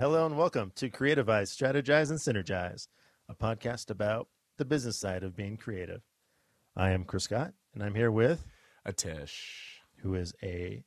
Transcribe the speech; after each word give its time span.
Hello 0.00 0.26
and 0.26 0.36
welcome 0.38 0.70
to 0.76 0.90
Creativize, 0.90 1.50
Strategize, 1.50 2.10
and 2.10 2.18
Synergize, 2.18 2.86
a 3.28 3.34
podcast 3.34 3.90
about 3.90 4.28
the 4.56 4.64
business 4.64 4.96
side 4.98 5.22
of 5.24 5.34
being 5.36 5.56
creative. 5.56 6.02
I 6.76 6.90
am 6.90 7.04
Chris 7.04 7.24
Scott, 7.24 7.52
and 7.74 7.82
I'm 7.82 7.94
here 7.94 8.10
with 8.10 8.44
Atish. 8.86 9.34
who 10.02 10.14
is 10.14 10.32
a 10.44 10.84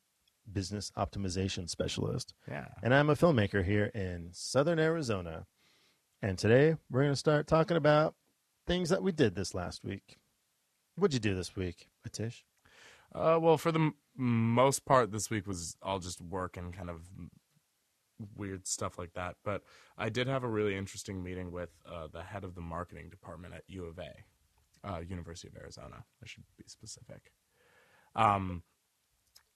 business 0.54 0.90
optimization 0.98 1.70
specialist, 1.70 2.34
Yeah. 2.48 2.70
and 2.82 2.94
I'm 2.94 3.10
a 3.10 3.16
filmmaker 3.16 3.66
here 3.66 3.88
in 3.88 4.30
Southern 4.32 4.80
Arizona. 4.80 5.46
And 6.22 6.38
today 6.40 6.78
we're 6.90 7.02
going 7.02 7.12
to 7.12 7.18
start 7.18 7.46
talking 7.48 7.76
about 7.76 8.16
things 8.66 8.88
that 8.88 9.04
we 9.04 9.12
did 9.12 9.36
this 9.36 9.54
last 9.54 9.84
week. 9.84 10.18
What'd 10.96 11.14
you 11.14 11.20
do 11.20 11.36
this 11.36 11.58
week, 11.58 11.90
Atish? 12.08 12.44
Uh, 13.14 13.38
well, 13.42 13.58
for 13.58 13.74
the 13.74 13.80
m- 13.80 13.96
most 14.16 14.86
part, 14.86 15.12
this 15.12 15.30
week 15.30 15.46
was 15.46 15.76
all 15.82 16.00
just 16.00 16.22
work 16.22 16.56
and 16.56 16.74
kind 16.74 16.90
of 16.90 17.02
weird 18.36 18.68
stuff 18.68 18.98
like 18.98 19.14
that. 19.14 19.36
But 19.44 19.64
I 19.98 20.10
did 20.10 20.28
have 20.28 20.44
a 20.44 20.50
really 20.50 20.76
interesting 20.76 21.24
meeting 21.24 21.52
with 21.52 21.70
uh, 21.86 22.08
the 22.12 22.24
head 22.24 22.44
of 22.44 22.56
the 22.56 22.62
marketing 22.62 23.10
department 23.10 23.54
at 23.54 23.64
U 23.68 23.86
of 23.86 24.00
A, 24.00 24.88
uh, 24.88 25.00
University 25.00 25.48
of 25.48 25.62
Arizona. 25.62 26.04
I 26.24 26.26
should 26.26 26.44
be 26.58 26.66
specific. 26.68 27.32
Um, 28.16 28.64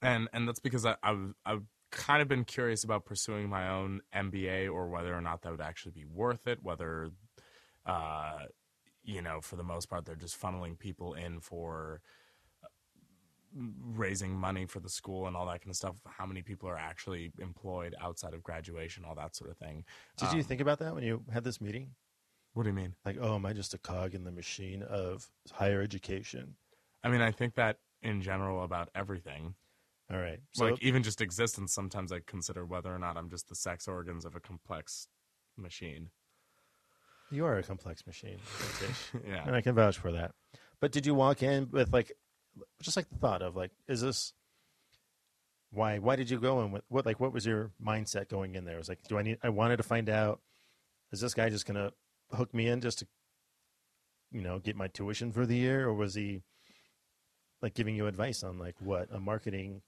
and 0.01 0.29
and 0.33 0.47
that's 0.47 0.59
because 0.59 0.85
I, 0.85 0.95
I've 1.03 1.33
I've 1.45 1.63
kind 1.91 2.21
of 2.21 2.27
been 2.27 2.43
curious 2.43 2.83
about 2.83 3.05
pursuing 3.05 3.49
my 3.49 3.69
own 3.69 4.01
MBA 4.13 4.71
or 4.71 4.89
whether 4.89 5.15
or 5.15 5.21
not 5.21 5.41
that 5.41 5.51
would 5.51 5.61
actually 5.61 5.93
be 5.93 6.05
worth 6.05 6.47
it. 6.47 6.59
Whether, 6.61 7.11
uh, 7.85 8.39
you 9.03 9.21
know, 9.21 9.39
for 9.41 9.55
the 9.55 9.63
most 9.63 9.89
part, 9.89 10.05
they're 10.05 10.15
just 10.15 10.39
funneling 10.39 10.77
people 10.77 11.13
in 11.13 11.39
for 11.39 12.01
raising 13.55 14.35
money 14.37 14.65
for 14.65 14.79
the 14.79 14.89
school 14.89 15.27
and 15.27 15.35
all 15.35 15.45
that 15.47 15.61
kind 15.61 15.69
of 15.69 15.75
stuff. 15.77 15.95
How 16.05 16.25
many 16.25 16.41
people 16.41 16.67
are 16.67 16.77
actually 16.77 17.31
employed 17.39 17.95
outside 18.01 18.33
of 18.33 18.43
graduation, 18.43 19.05
all 19.05 19.15
that 19.15 19.35
sort 19.35 19.49
of 19.49 19.57
thing. 19.57 19.85
Did 20.17 20.31
you 20.33 20.39
Um, 20.39 20.43
think 20.43 20.61
about 20.61 20.79
that 20.79 20.93
when 20.93 21.03
you 21.03 21.23
had 21.31 21.43
this 21.43 21.61
meeting? 21.61 21.95
What 22.53 22.63
do 22.63 22.69
you 22.69 22.75
mean? 22.75 22.95
Like, 23.05 23.17
oh, 23.19 23.35
am 23.35 23.45
I 23.45 23.53
just 23.53 23.73
a 23.73 23.77
cog 23.77 24.13
in 24.15 24.23
the 24.23 24.31
machine 24.31 24.81
of 24.83 25.29
higher 25.51 25.81
education? 25.81 26.55
I 27.03 27.09
mean, 27.09 27.21
I 27.21 27.31
think 27.31 27.55
that 27.55 27.79
in 28.01 28.21
general 28.21 28.63
about 28.63 28.89
everything, 28.95 29.55
All 30.11 30.19
right. 30.19 30.39
So, 30.53 30.65
like 30.65 30.83
even 30.83 31.01
just 31.01 31.19
existence. 31.21 31.73
Sometimes 31.73 32.11
I 32.11 32.19
consider 32.25 32.65
whether 32.65 32.93
or 32.93 32.99
not 32.99 33.17
I'm 33.17 33.29
just 33.29 33.49
the 33.49 33.55
sex 33.55 33.87
organs 33.87 34.23
of 34.25 34.35
a 34.35 34.39
complex 34.39 35.07
machine. 35.57 36.11
you 37.31 37.43
are 37.45 37.57
a 37.57 37.63
complex 37.63 38.05
machine, 38.05 38.37
yeah. 39.27 39.43
and 39.47 39.55
I 39.55 39.61
can 39.61 39.73
vouch 39.75 39.97
for 39.97 40.11
that. 40.11 40.31
But 40.79 40.91
did 40.91 41.05
you 41.07 41.15
walk 41.15 41.41
in 41.41 41.69
with 41.71 41.91
like, 41.91 42.11
just 42.81 42.97
like 42.97 43.09
the 43.09 43.17
thought 43.17 43.41
of 43.41 43.55
like, 43.55 43.71
is 43.87 44.01
this 44.01 44.33
why? 45.71 45.99
Why 45.99 46.15
did 46.15 46.29
you 46.29 46.39
go 46.39 46.61
in 46.61 46.71
with 46.71 46.83
what? 46.87 47.05
Like, 47.05 47.19
what 47.19 47.33
was 47.33 47.45
your 47.45 47.71
mindset 47.83 48.29
going 48.29 48.55
in 48.55 48.65
there? 48.65 48.75
It 48.75 48.79
was 48.79 48.89
like, 48.89 49.03
do 49.07 49.17
I 49.17 49.23
need? 49.23 49.37
I 49.43 49.49
wanted 49.49 49.77
to 49.77 49.83
find 49.83 50.09
out. 50.09 50.41
Is 51.11 51.21
this 51.21 51.33
guy 51.33 51.49
just 51.49 51.65
gonna 51.65 51.91
hook 52.31 52.53
me 52.53 52.67
in 52.67 52.81
just 52.81 52.99
to, 52.99 53.07
you 54.31 54.41
know, 54.41 54.59
get 54.59 54.75
my 54.75 54.87
tuition 54.87 55.31
for 55.31 55.45
the 55.45 55.55
year, 55.55 55.87
or 55.87 55.93
was 55.93 56.15
he 56.15 56.41
like 57.61 57.73
giving 57.73 57.95
you 57.95 58.07
advice 58.07 58.43
on 58.43 58.57
like 58.57 58.75
what 58.79 59.07
a 59.11 59.19
marketing 59.19 59.81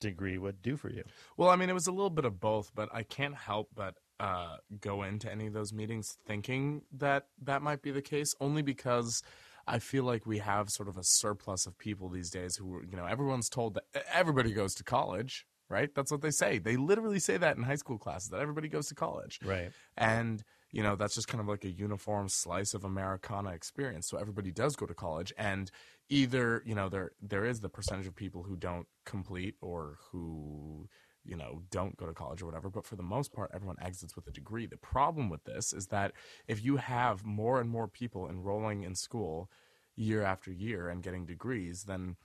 degree 0.00 0.38
would 0.38 0.62
do 0.62 0.76
for 0.76 0.90
you? 0.90 1.04
Well, 1.36 1.48
I 1.48 1.56
mean, 1.56 1.70
it 1.70 1.74
was 1.74 1.86
a 1.86 1.92
little 1.92 2.10
bit 2.10 2.24
of 2.24 2.40
both, 2.40 2.72
but 2.74 2.88
I 2.92 3.02
can't 3.02 3.34
help 3.34 3.68
but 3.74 3.94
uh, 4.20 4.56
go 4.80 5.02
into 5.02 5.30
any 5.30 5.46
of 5.46 5.52
those 5.52 5.72
meetings 5.72 6.16
thinking 6.26 6.82
that 6.92 7.26
that 7.42 7.62
might 7.62 7.82
be 7.82 7.90
the 7.90 8.02
case, 8.02 8.34
only 8.40 8.62
because 8.62 9.22
I 9.66 9.78
feel 9.78 10.04
like 10.04 10.26
we 10.26 10.38
have 10.38 10.70
sort 10.70 10.88
of 10.88 10.96
a 10.96 11.04
surplus 11.04 11.66
of 11.66 11.78
people 11.78 12.08
these 12.08 12.30
days 12.30 12.56
who, 12.56 12.82
you 12.88 12.96
know, 12.96 13.06
everyone's 13.06 13.48
told 13.48 13.74
that 13.74 13.84
everybody 14.12 14.52
goes 14.52 14.74
to 14.76 14.84
college, 14.84 15.46
right? 15.68 15.94
That's 15.94 16.10
what 16.10 16.22
they 16.22 16.30
say. 16.30 16.58
They 16.58 16.76
literally 16.76 17.20
say 17.20 17.36
that 17.36 17.56
in 17.56 17.62
high 17.62 17.76
school 17.76 17.98
classes 17.98 18.30
that 18.30 18.40
everybody 18.40 18.68
goes 18.68 18.88
to 18.88 18.94
college. 18.94 19.38
Right. 19.44 19.70
And, 19.96 20.42
you 20.70 20.82
know, 20.82 20.96
that's 20.96 21.14
just 21.14 21.28
kind 21.28 21.40
of 21.40 21.48
like 21.48 21.64
a 21.64 21.70
uniform 21.70 22.28
slice 22.28 22.74
of 22.74 22.84
Americana 22.84 23.50
experience. 23.50 24.08
So 24.08 24.18
everybody 24.18 24.50
does 24.50 24.74
go 24.74 24.86
to 24.86 24.94
college 24.94 25.32
and 25.38 25.70
either, 26.08 26.62
you 26.66 26.74
know, 26.74 26.88
there 26.88 27.12
there 27.20 27.44
is 27.44 27.60
the 27.60 27.68
percentage 27.68 28.06
of 28.06 28.14
people 28.14 28.42
who 28.42 28.56
don't 28.56 28.86
complete 29.04 29.54
or 29.60 29.98
who, 30.10 30.88
you 31.24 31.36
know, 31.36 31.62
don't 31.70 31.96
go 31.96 32.06
to 32.06 32.12
college 32.12 32.42
or 32.42 32.46
whatever, 32.46 32.68
but 32.68 32.86
for 32.86 32.96
the 32.96 33.02
most 33.02 33.32
part 33.32 33.50
everyone 33.54 33.76
exits 33.80 34.16
with 34.16 34.26
a 34.26 34.32
degree. 34.32 34.66
The 34.66 34.76
problem 34.76 35.28
with 35.30 35.44
this 35.44 35.72
is 35.72 35.86
that 35.88 36.12
if 36.48 36.64
you 36.64 36.76
have 36.76 37.24
more 37.24 37.60
and 37.60 37.70
more 37.70 37.88
people 37.88 38.28
enrolling 38.28 38.82
in 38.82 38.94
school 38.94 39.50
year 39.94 40.22
after 40.22 40.50
year 40.50 40.88
and 40.88 41.02
getting 41.02 41.26
degrees, 41.26 41.84
then 41.84 42.16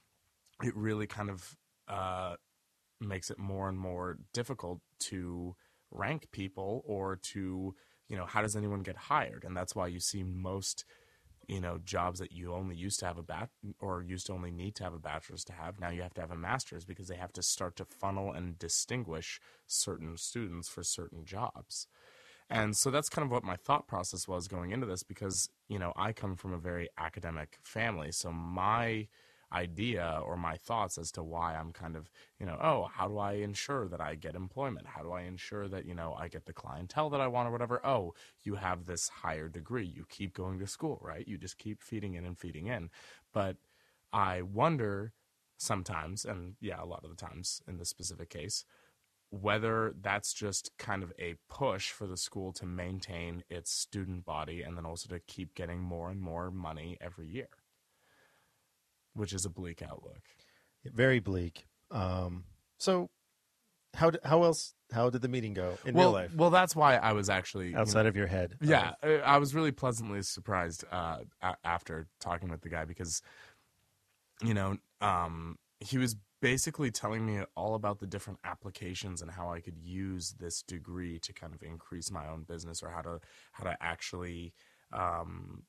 it 0.64 0.76
really 0.76 1.08
kind 1.08 1.30
of 1.30 1.56
uh, 1.88 2.36
makes 3.00 3.30
it 3.30 3.38
more 3.38 3.70
and 3.70 3.78
more 3.78 4.18
difficult 4.34 4.80
to 5.00 5.56
rank 5.92 6.30
people 6.32 6.84
or 6.86 7.16
to 7.16 7.74
you 8.10 8.18
know 8.18 8.26
how 8.26 8.42
does 8.42 8.56
anyone 8.56 8.82
get 8.82 8.98
hired 8.98 9.46
and 9.46 9.56
that's 9.56 9.74
why 9.74 9.88
you 9.88 10.00
see 10.02 10.22
most 10.22 10.84
you 11.48 11.62
know 11.62 11.80
jobs 11.84 12.20
that 12.20 12.32
you 12.32 12.54
only 12.54 12.76
used 12.76 13.00
to 13.00 13.06
have 13.06 13.18
a 13.18 13.24
bat 13.24 13.50
or 13.80 14.04
used 14.04 14.28
to 14.28 14.34
only 14.34 14.52
need 14.52 14.76
to 14.76 14.84
have 14.84 14.94
a 14.94 15.00
bachelor's 15.00 15.44
to 15.46 15.54
have 15.54 15.80
now 15.80 15.90
you 15.90 16.02
have 16.02 16.14
to 16.14 16.22
have 16.22 16.32
a 16.32 16.36
master's 16.36 16.86
because 16.86 17.08
they 17.08 17.16
have 17.16 17.34
to 17.34 17.42
start 17.42 17.76
to 17.78 17.86
funnel 17.86 18.32
and 18.32 18.60
distinguish 18.60 19.40
certain 19.66 20.18
students 20.18 20.68
for 20.68 20.84
certain 20.84 21.26
jobs. 21.26 21.88
And 22.50 22.78
so 22.78 22.90
that's 22.92 23.10
kind 23.10 23.26
of 23.26 23.32
what 23.32 23.44
my 23.44 23.58
thought 23.58 23.88
process 23.88 24.28
was 24.28 24.48
going 24.48 24.72
into 24.72 24.86
this 24.86 25.04
because 25.04 25.50
you 25.68 25.80
know 25.80 25.94
i 25.96 26.14
come 26.14 26.36
from 26.36 26.54
a 26.54 26.58
very 26.58 26.90
academic 26.98 27.58
family. 27.64 28.12
So 28.12 28.32
my 28.32 29.08
idea 29.54 30.20
or 30.26 30.36
my 30.36 30.58
thoughts 30.58 30.98
as 30.98 31.12
to 31.14 31.24
why 31.24 31.56
I'm 31.56 31.72
kind 31.72 31.96
of, 31.96 32.10
you 32.40 32.46
know, 32.46 32.58
oh, 32.62 32.90
how 32.94 33.08
do 33.08 33.18
I 33.18 33.34
ensure 33.34 33.88
that 33.88 34.02
I 34.02 34.16
get 34.16 34.36
employment? 34.36 34.88
How 34.88 35.02
do 35.02 35.12
I 35.12 35.22
ensure 35.22 35.68
that, 35.70 35.86
you 35.86 35.94
know, 35.96 36.16
I 36.20 36.28
get 36.28 36.46
the 36.46 36.54
clientele 36.54 37.10
that 37.12 37.22
I 37.22 37.28
want 37.28 37.48
or 37.48 37.52
whatever? 37.52 37.86
Oh, 37.86 38.14
you 38.44 38.56
have 38.56 38.86
this 38.86 39.10
higher 39.10 39.48
degree. 39.48 39.86
You 39.86 40.06
keep 40.10 40.34
going 40.34 40.60
to 40.60 40.68
school, 40.68 41.00
right? 41.02 41.28
You 41.28 41.38
just 41.38 41.58
keep 41.58 41.82
feeding 41.82 42.16
in 42.16 42.26
and 42.26 42.38
feeding 42.38 42.68
in. 42.68 42.90
But 43.34 43.58
I 44.12 44.42
wonder 44.42 45.14
sometimes, 45.58 46.26
and 46.26 46.56
yeah, 46.60 46.82
a 46.82 46.86
lot 46.86 47.04
of 47.04 47.10
the 47.10 47.16
times 47.16 47.62
in 47.68 47.78
this 47.78 47.90
specific 47.90 48.30
case, 48.30 48.66
whether 49.30 49.94
that's 50.02 50.34
just 50.34 50.72
kind 50.78 51.04
of 51.04 51.12
a 51.20 51.36
push 51.50 51.92
for 51.92 52.08
the 52.08 52.16
school 52.16 52.54
to 52.54 52.66
maintain 52.66 53.44
its 53.50 53.72
student 53.72 54.24
body 54.26 54.62
and 54.62 54.78
then 54.78 54.86
also 54.86 55.10
to 55.10 55.20
keep 55.20 55.54
getting 55.54 55.82
more 55.82 56.10
and 56.10 56.22
more 56.22 56.50
money 56.50 56.98
every 57.02 57.28
year 57.28 57.50
which 59.18 59.34
is 59.34 59.46
a 59.46 59.50
bleak 59.50 59.82
outlook. 59.82 60.22
Very 60.86 61.20
bleak. 61.20 61.66
Um, 61.92 62.46
so, 62.78 63.10
how 63.94 64.12
how 64.24 64.44
else? 64.44 64.74
How 64.94 65.10
did 65.10 65.22
the 65.22 65.28
meeting 65.28 65.54
go 65.54 65.78
in 65.86 65.96
well, 65.96 66.06
real 66.06 66.14
life 66.14 66.36
well, 66.36 66.50
that's 66.50 66.74
why 66.74 66.96
I 66.96 67.12
was 67.12 67.30
actually 67.30 67.70
you 67.70 67.74
know, 67.74 67.82
outside 67.82 68.06
of 68.06 68.16
your 68.16 68.28
head? 68.28 68.56
yeah, 68.62 68.94
I 69.04 69.16
I 69.18 69.38
was 69.38 69.54
really 69.54 69.72
pleasantly 69.72 70.22
surprised 70.22 70.86
uh, 70.92 71.18
a- 71.42 71.58
after 71.66 72.08
talking 72.20 72.50
with 72.50 72.62
the 72.62 72.70
guy 72.70 72.86
because, 72.86 73.22
you 74.42 74.54
know, 74.54 74.78
um, 75.02 75.58
he 75.80 75.98
was 75.98 76.16
basically 76.42 76.92
telling 76.92 77.26
me 77.26 77.44
all 77.56 77.76
about 77.76 78.00
the 78.00 78.08
different 78.08 78.40
applications 78.44 79.22
and 79.22 79.32
how 79.32 79.52
I 79.52 79.60
could 79.60 79.78
use 79.78 80.36
this 80.40 80.62
degree 80.62 81.20
to 81.20 81.34
kind 81.34 81.54
of 81.54 81.64
increase 81.64 82.12
my 82.12 82.28
own 82.28 82.44
business 82.44 82.84
or 82.84 82.90
how 82.90 83.02
to 83.02 83.20
how 83.54 83.64
to 83.64 83.76
actually 83.82 84.54
um, 84.94 85.64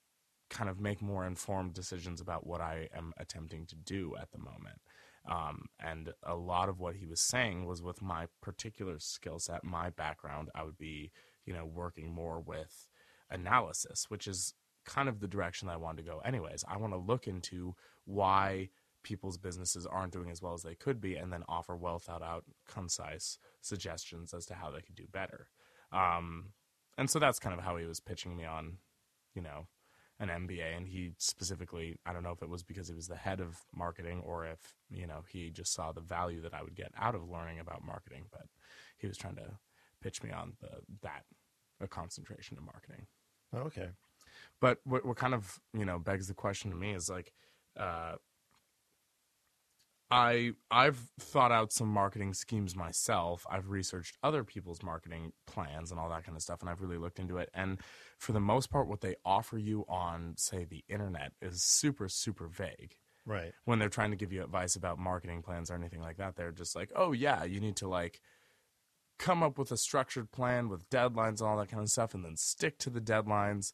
kind 0.51 0.71
of 0.71 0.81
make 0.81 1.03
more 1.03 1.27
informed 1.27 1.75
decisions 1.75 2.21
about 2.21 2.47
what 2.47 2.61
I 2.61 2.89
am 2.97 3.13
attempting 3.19 3.67
to 3.67 3.77
do 3.77 4.15
at 4.21 4.31
the 4.33 4.39
moment. 4.39 4.81
Um, 5.29 5.67
and 5.79 6.13
a 6.23 6.35
lot 6.35 6.69
of 6.69 6.81
what 6.81 6.97
he 6.97 7.07
was 7.07 7.21
saying 7.21 7.67
was 7.67 7.83
with 7.83 8.01
my 8.01 8.27
particular 8.41 8.99
skill 8.99 9.39
set, 9.39 9.63
my 9.63 9.91
background, 9.91 10.49
I 10.55 10.63
would 10.63 10.79
be, 10.79 11.11
you 11.45 11.53
know, 11.53 11.67
working 11.67 12.13
more 12.13 12.41
with 12.41 12.89
analysis, 13.31 14.07
which 14.09 14.27
is 14.27 14.55
kind 14.87 15.09
of 15.09 15.21
the 15.21 15.29
direction 15.29 15.69
I 15.69 15.77
wanted 15.77 16.05
to 16.05 16.11
go. 16.11 16.19
Anyways, 16.25 16.65
I 16.67 16.79
want 16.79 16.95
to 16.95 16.99
look 16.99 17.27
into 17.27 17.75
why 18.07 18.71
people's 19.03 19.37
businesses 19.37 19.87
aren't 19.87 20.13
doing 20.13 20.31
as 20.31 20.41
well 20.41 20.55
as 20.55 20.63
they 20.63 20.75
could 20.75 21.01
be 21.01 21.15
and 21.17 21.33
then 21.33 21.45
offer 21.47 21.77
well 21.77 21.99
thought 21.99 22.23
out, 22.23 22.45
concise 22.67 23.39
suggestions 23.61 24.33
as 24.33 24.47
to 24.47 24.55
how 24.55 24.71
they 24.71 24.81
could 24.81 24.95
do 24.95 25.07
better. 25.13 25.49
Um, 25.93 26.53
and 26.97 27.09
so 27.09 27.19
that's 27.19 27.39
kind 27.39 27.57
of 27.57 27.65
how 27.65 27.77
he 27.77 27.85
was 27.85 28.01
pitching 28.01 28.37
me 28.37 28.45
on, 28.45 28.79
you 29.35 29.43
know, 29.43 29.67
an 30.21 30.29
MBA, 30.29 30.77
and 30.77 30.89
he 30.89 31.13
specifically, 31.19 31.97
I 32.05 32.13
don't 32.13 32.23
know 32.25 32.33
if 32.33 32.43
it 32.43 32.49
was 32.49 32.63
because 32.63 32.89
he 32.89 32.95
was 32.95 33.07
the 33.07 33.17
head 33.17 33.41
of 33.41 33.57
marketing 33.75 34.23
or 34.27 34.47
if, 34.47 34.75
you 34.91 35.07
know, 35.07 35.23
he 35.29 35.51
just 35.51 35.73
saw 35.73 35.93
the 35.93 36.01
value 36.01 36.43
that 36.43 36.55
I 36.55 36.63
would 36.63 36.75
get 36.75 36.93
out 36.99 37.15
of 37.15 37.29
learning 37.29 37.61
about 37.61 37.85
marketing, 37.85 38.25
but 38.33 38.47
he 38.97 39.07
was 39.07 39.17
trying 39.17 39.37
to 39.37 39.59
pitch 40.03 40.23
me 40.23 40.31
on 40.31 40.55
the 40.61 40.69
that 41.03 41.25
a 41.81 41.87
concentration 41.87 42.57
in 42.59 42.65
marketing. 42.65 43.07
Okay. 43.55 43.91
But 44.61 44.79
what 44.85 45.07
what 45.07 45.17
kind 45.17 45.35
of, 45.35 45.61
you 45.73 45.85
know, 45.85 45.99
begs 45.99 46.27
the 46.29 46.35
question 46.35 46.71
to 46.71 46.77
me 46.77 46.93
is 46.93 47.09
like 47.09 47.33
uh 47.79 48.15
I 50.11 50.53
I've 50.71 50.99
thought 51.21 51.53
out 51.53 51.73
some 51.73 51.89
marketing 51.89 52.33
schemes 52.35 52.75
myself. 52.75 53.47
I've 53.51 53.69
researched 53.69 54.17
other 54.23 54.45
people's 54.45 54.83
marketing 54.83 55.33
plans 55.47 55.91
and 55.91 56.01
all 56.01 56.09
that 56.11 56.25
kind 56.25 56.37
of 56.37 56.43
stuff 56.43 56.61
and 56.61 56.71
I've 56.71 56.81
really 56.81 56.99
looked 56.99 57.19
into 57.19 57.39
it 57.39 57.51
and 57.53 57.81
for 58.19 58.33
the 58.33 58.41
most 58.41 58.71
part 58.71 58.89
what 58.89 59.01
they 59.03 59.17
offer 59.25 59.59
you 59.59 59.85
on 59.89 60.35
say 60.37 60.65
the 60.65 60.85
internet 60.89 61.33
is 61.43 61.63
super 61.63 62.09
super 62.09 62.49
vague. 62.49 62.97
Right. 63.27 63.53
When 63.67 63.79
they're 63.79 63.91
trying 63.91 64.11
to 64.11 64.17
give 64.17 64.33
you 64.33 64.43
advice 64.43 64.75
about 64.75 64.99
marketing 64.99 65.43
plans 65.43 65.71
or 65.71 65.75
anything 65.75 66.01
like 66.01 66.17
that, 66.17 66.35
they're 66.35 66.51
just 66.51 66.75
like, 66.75 66.91
"Oh 66.97 67.13
yeah, 67.13 67.45
you 67.45 67.61
need 67.61 67.77
to 67.77 67.89
like 67.89 68.21
come 69.19 69.43
up 69.43 69.59
with 69.59 69.73
a 69.73 69.77
structured 69.77 70.31
plan 70.31 70.69
with 70.69 70.89
deadlines 70.91 71.41
and 71.41 71.43
all 71.43 71.59
that 71.59 71.69
kind 71.69 71.83
of 71.83 71.91
stuff 71.91 72.15
and 72.15 72.25
then 72.25 72.37
stick 72.37 72.79
to 72.79 72.89
the 72.91 73.01
deadlines 73.01 73.73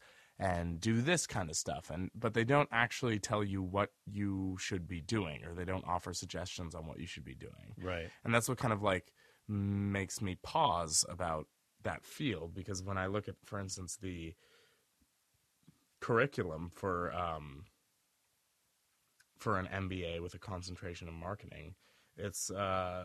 and 0.52 0.78
do 0.80 1.00
this 1.00 1.26
kind 1.26 1.48
of 1.48 1.56
stuff 1.56 1.90
and 1.90 2.10
but 2.14 2.34
they 2.34 2.44
don't 2.44 2.68
actually 2.70 3.18
tell 3.18 3.42
you 3.42 3.62
what 3.62 3.90
you 4.04 4.56
should 4.58 4.86
be 4.86 5.00
doing 5.00 5.42
or 5.44 5.54
they 5.54 5.64
don't 5.64 5.84
offer 5.86 6.12
suggestions 6.12 6.74
on 6.74 6.86
what 6.86 6.98
you 7.00 7.06
should 7.06 7.24
be 7.24 7.34
doing 7.34 7.74
Right. 7.82 8.10
and 8.24 8.34
that's 8.34 8.48
what 8.48 8.58
kind 8.58 8.72
of 8.72 8.82
like 8.82 9.12
makes 9.48 10.20
me 10.20 10.36
pause 10.42 11.04
about 11.08 11.46
that 11.82 12.04
field 12.04 12.54
because 12.54 12.82
when 12.82 12.98
i 12.98 13.06
look 13.06 13.26
at 13.28 13.36
for 13.44 13.58
instance 13.58 13.96
the 14.00 14.34
curriculum 16.00 16.70
for 16.74 17.12
um 17.14 17.64
for 19.38 19.58
an 19.58 19.66
mba 19.88 20.20
with 20.20 20.34
a 20.34 20.38
concentration 20.38 21.08
in 21.08 21.14
marketing 21.14 21.74
it's 22.16 22.50
uh 22.50 23.04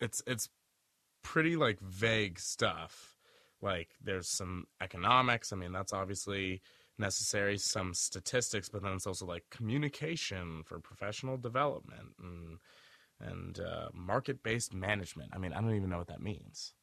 it's 0.00 0.22
it's 0.26 0.48
pretty 1.22 1.56
like 1.56 1.78
vague 1.80 2.38
stuff 2.38 3.17
like 3.60 3.90
there's 4.02 4.28
some 4.28 4.66
economics 4.80 5.52
i 5.52 5.56
mean 5.56 5.72
that's 5.72 5.92
obviously 5.92 6.60
necessary 6.98 7.56
some 7.58 7.94
statistics 7.94 8.68
but 8.68 8.82
then 8.82 8.92
it's 8.92 9.06
also 9.06 9.26
like 9.26 9.44
communication 9.50 10.62
for 10.64 10.80
professional 10.80 11.36
development 11.36 12.14
and 12.22 12.58
and 13.20 13.60
uh, 13.60 13.88
market-based 13.92 14.72
management 14.72 15.30
i 15.32 15.38
mean 15.38 15.52
i 15.52 15.60
don't 15.60 15.74
even 15.74 15.90
know 15.90 15.98
what 15.98 16.08
that 16.08 16.22
means 16.22 16.74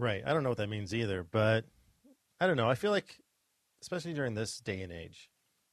Right. 0.00 0.22
I 0.24 0.32
don't 0.32 0.42
know 0.42 0.48
what 0.48 0.58
that 0.58 0.70
means 0.70 0.94
either, 0.94 1.22
but 1.22 1.66
I 2.40 2.46
don't 2.46 2.56
know. 2.56 2.70
I 2.70 2.74
feel 2.74 2.90
like, 2.90 3.18
especially 3.82 4.14
during 4.14 4.34
this 4.34 4.58
day 4.58 4.80
and 4.80 4.90
age, 4.90 5.28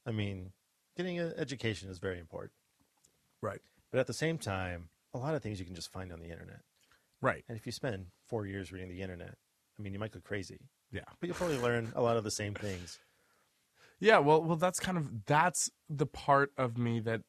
I 0.06 0.10
mean, 0.10 0.52
getting 0.98 1.18
an 1.18 1.32
education 1.38 1.88
is 1.88 1.98
very 1.98 2.18
important. 2.18 2.52
right 3.40 3.60
But 3.90 4.00
at 4.00 4.06
the 4.06 4.12
same 4.12 4.36
time, 4.36 4.90
a 5.14 5.18
lot 5.18 5.34
of 5.34 5.42
things 5.42 5.58
you 5.58 5.64
can 5.64 5.74
just 5.74 5.90
find 5.90 6.12
on 6.12 6.20
the 6.20 6.28
internet. 6.28 6.60
right 7.22 7.42
And 7.48 7.56
if 7.56 7.64
you 7.64 7.72
spend 7.72 8.08
four 8.26 8.46
years 8.46 8.70
reading 8.70 8.90
the 8.90 9.00
internet, 9.00 9.36
I 9.78 9.82
mean, 9.82 9.92
you 9.92 9.98
might 9.98 10.12
go 10.12 10.20
crazy, 10.20 10.58
yeah 10.90 11.02
but 11.20 11.26
you'll 11.26 11.36
probably 11.36 11.58
learn 11.58 11.92
a 11.94 12.02
lot 12.02 12.16
of 12.16 12.24
the 12.24 12.30
same 12.30 12.54
things. 12.54 12.98
Yeah, 14.00 14.18
well, 14.18 14.42
well, 14.42 14.56
that's 14.56 14.78
kind 14.78 14.96
of 14.96 15.26
that's 15.26 15.70
the 15.88 16.06
part 16.06 16.52
of 16.56 16.78
me 16.78 17.00
that, 17.00 17.22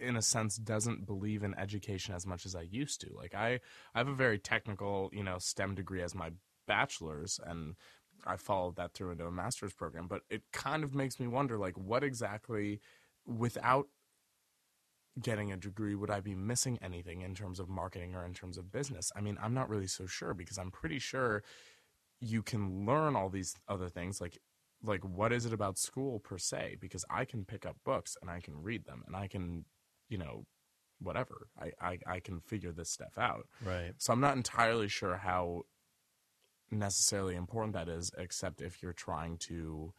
in 0.00 0.16
a 0.16 0.22
sense, 0.22 0.56
doesn't 0.56 1.06
believe 1.06 1.42
in 1.42 1.58
education 1.58 2.14
as 2.14 2.26
much 2.26 2.46
as 2.46 2.54
I 2.54 2.62
used 2.62 3.00
to. 3.00 3.10
Like 3.14 3.34
I, 3.34 3.60
I 3.94 3.98
have 3.98 4.08
a 4.08 4.14
very 4.14 4.38
technical, 4.38 5.10
you 5.12 5.24
know, 5.24 5.38
STEM 5.38 5.74
degree 5.74 6.02
as 6.02 6.14
my 6.14 6.30
bachelor's, 6.66 7.40
and 7.44 7.74
I 8.26 8.36
followed 8.36 8.76
that 8.76 8.94
through 8.94 9.10
into 9.12 9.26
a 9.26 9.32
master's 9.32 9.72
program. 9.72 10.06
But 10.06 10.22
it 10.30 10.42
kind 10.52 10.84
of 10.84 10.94
makes 10.94 11.18
me 11.18 11.26
wonder, 11.26 11.58
like, 11.58 11.76
what 11.76 12.04
exactly, 12.04 12.80
without 13.26 13.88
getting 15.20 15.52
a 15.52 15.56
degree, 15.56 15.94
would 15.94 16.10
I 16.10 16.20
be 16.20 16.34
missing 16.34 16.78
anything 16.82 17.20
in 17.22 17.34
terms 17.34 17.60
of 17.60 17.68
marketing 17.68 18.14
or 18.14 18.24
in 18.24 18.34
terms 18.34 18.58
of 18.58 18.72
business? 18.72 19.12
I 19.14 19.20
mean, 19.20 19.38
I'm 19.40 19.54
not 19.54 19.68
really 19.68 19.86
so 19.86 20.06
sure 20.06 20.34
because 20.34 20.58
I'm 20.58 20.70
pretty 20.70 20.98
sure 20.98 21.42
you 22.20 22.42
can 22.42 22.86
learn 22.86 23.16
all 23.16 23.28
these 23.28 23.54
other 23.68 23.88
things 23.88 24.20
like 24.20 24.38
like 24.82 25.04
what 25.04 25.32
is 25.32 25.46
it 25.46 25.52
about 25.52 25.78
school 25.78 26.18
per 26.18 26.38
se 26.38 26.76
because 26.80 27.04
i 27.10 27.24
can 27.24 27.44
pick 27.44 27.64
up 27.66 27.76
books 27.84 28.16
and 28.20 28.30
i 28.30 28.40
can 28.40 28.54
read 28.62 28.84
them 28.84 29.02
and 29.06 29.16
i 29.16 29.26
can 29.26 29.64
you 30.08 30.18
know 30.18 30.44
whatever 31.00 31.48
i 31.60 31.70
i, 31.80 31.98
I 32.06 32.20
can 32.20 32.40
figure 32.40 32.72
this 32.72 32.90
stuff 32.90 33.18
out 33.18 33.46
Right. 33.64 33.92
so 33.98 34.12
i'm 34.12 34.20
not 34.20 34.36
entirely 34.36 34.88
sure 34.88 35.16
how 35.16 35.62
necessarily 36.70 37.34
important 37.34 37.74
that 37.74 37.88
is 37.88 38.10
except 38.18 38.60
if 38.60 38.82
you're 38.82 38.92
trying 38.92 39.38
to 39.38 39.92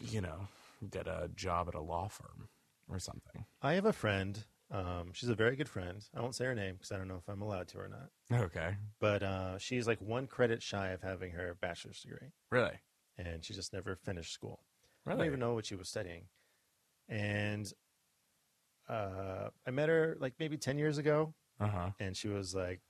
you 0.00 0.20
know 0.20 0.48
get 0.90 1.06
a 1.06 1.28
job 1.34 1.68
at 1.68 1.74
a 1.74 1.80
law 1.80 2.08
firm 2.08 2.48
or 2.88 2.98
something 2.98 3.44
I 3.60 3.74
have 3.74 3.84
a 3.84 3.92
friend. 3.92 4.44
Um, 4.70 5.10
she's 5.14 5.28
a 5.30 5.34
very 5.34 5.56
good 5.56 5.68
friend. 5.68 6.04
I 6.14 6.20
won't 6.20 6.34
say 6.34 6.44
her 6.44 6.54
name 6.54 6.74
because 6.74 6.92
I 6.92 6.98
don't 6.98 7.08
know 7.08 7.16
if 7.16 7.28
I'm 7.28 7.40
allowed 7.42 7.68
to 7.68 7.78
or 7.78 7.88
not. 7.88 8.10
okay 8.42 8.76
But 9.00 9.22
uh, 9.22 9.58
she's 9.58 9.86
like 9.86 10.00
one 10.00 10.26
credit 10.26 10.62
shy 10.62 10.88
of 10.88 11.00
having 11.02 11.32
her 11.32 11.56
bachelor's 11.60 12.00
degree, 12.02 12.32
really 12.50 12.78
and 13.16 13.44
she 13.44 13.54
just 13.54 13.72
never 13.72 13.96
finished 13.96 14.32
school. 14.32 14.60
Really? 15.04 15.16
I 15.16 15.16
really 15.16 15.18
don't 15.18 15.26
even 15.28 15.40
know 15.40 15.54
what 15.54 15.66
she 15.66 15.74
was 15.74 15.88
studying. 15.88 16.24
And 17.08 17.72
uh, 18.88 19.48
I 19.66 19.70
met 19.70 19.88
her 19.88 20.16
like 20.20 20.34
maybe 20.38 20.56
10 20.56 20.78
years 20.78 20.98
ago, 20.98 21.34
uh-huh 21.60 21.90
and 22.00 22.16
she 22.16 22.28
was 22.28 22.54
like 22.54 22.80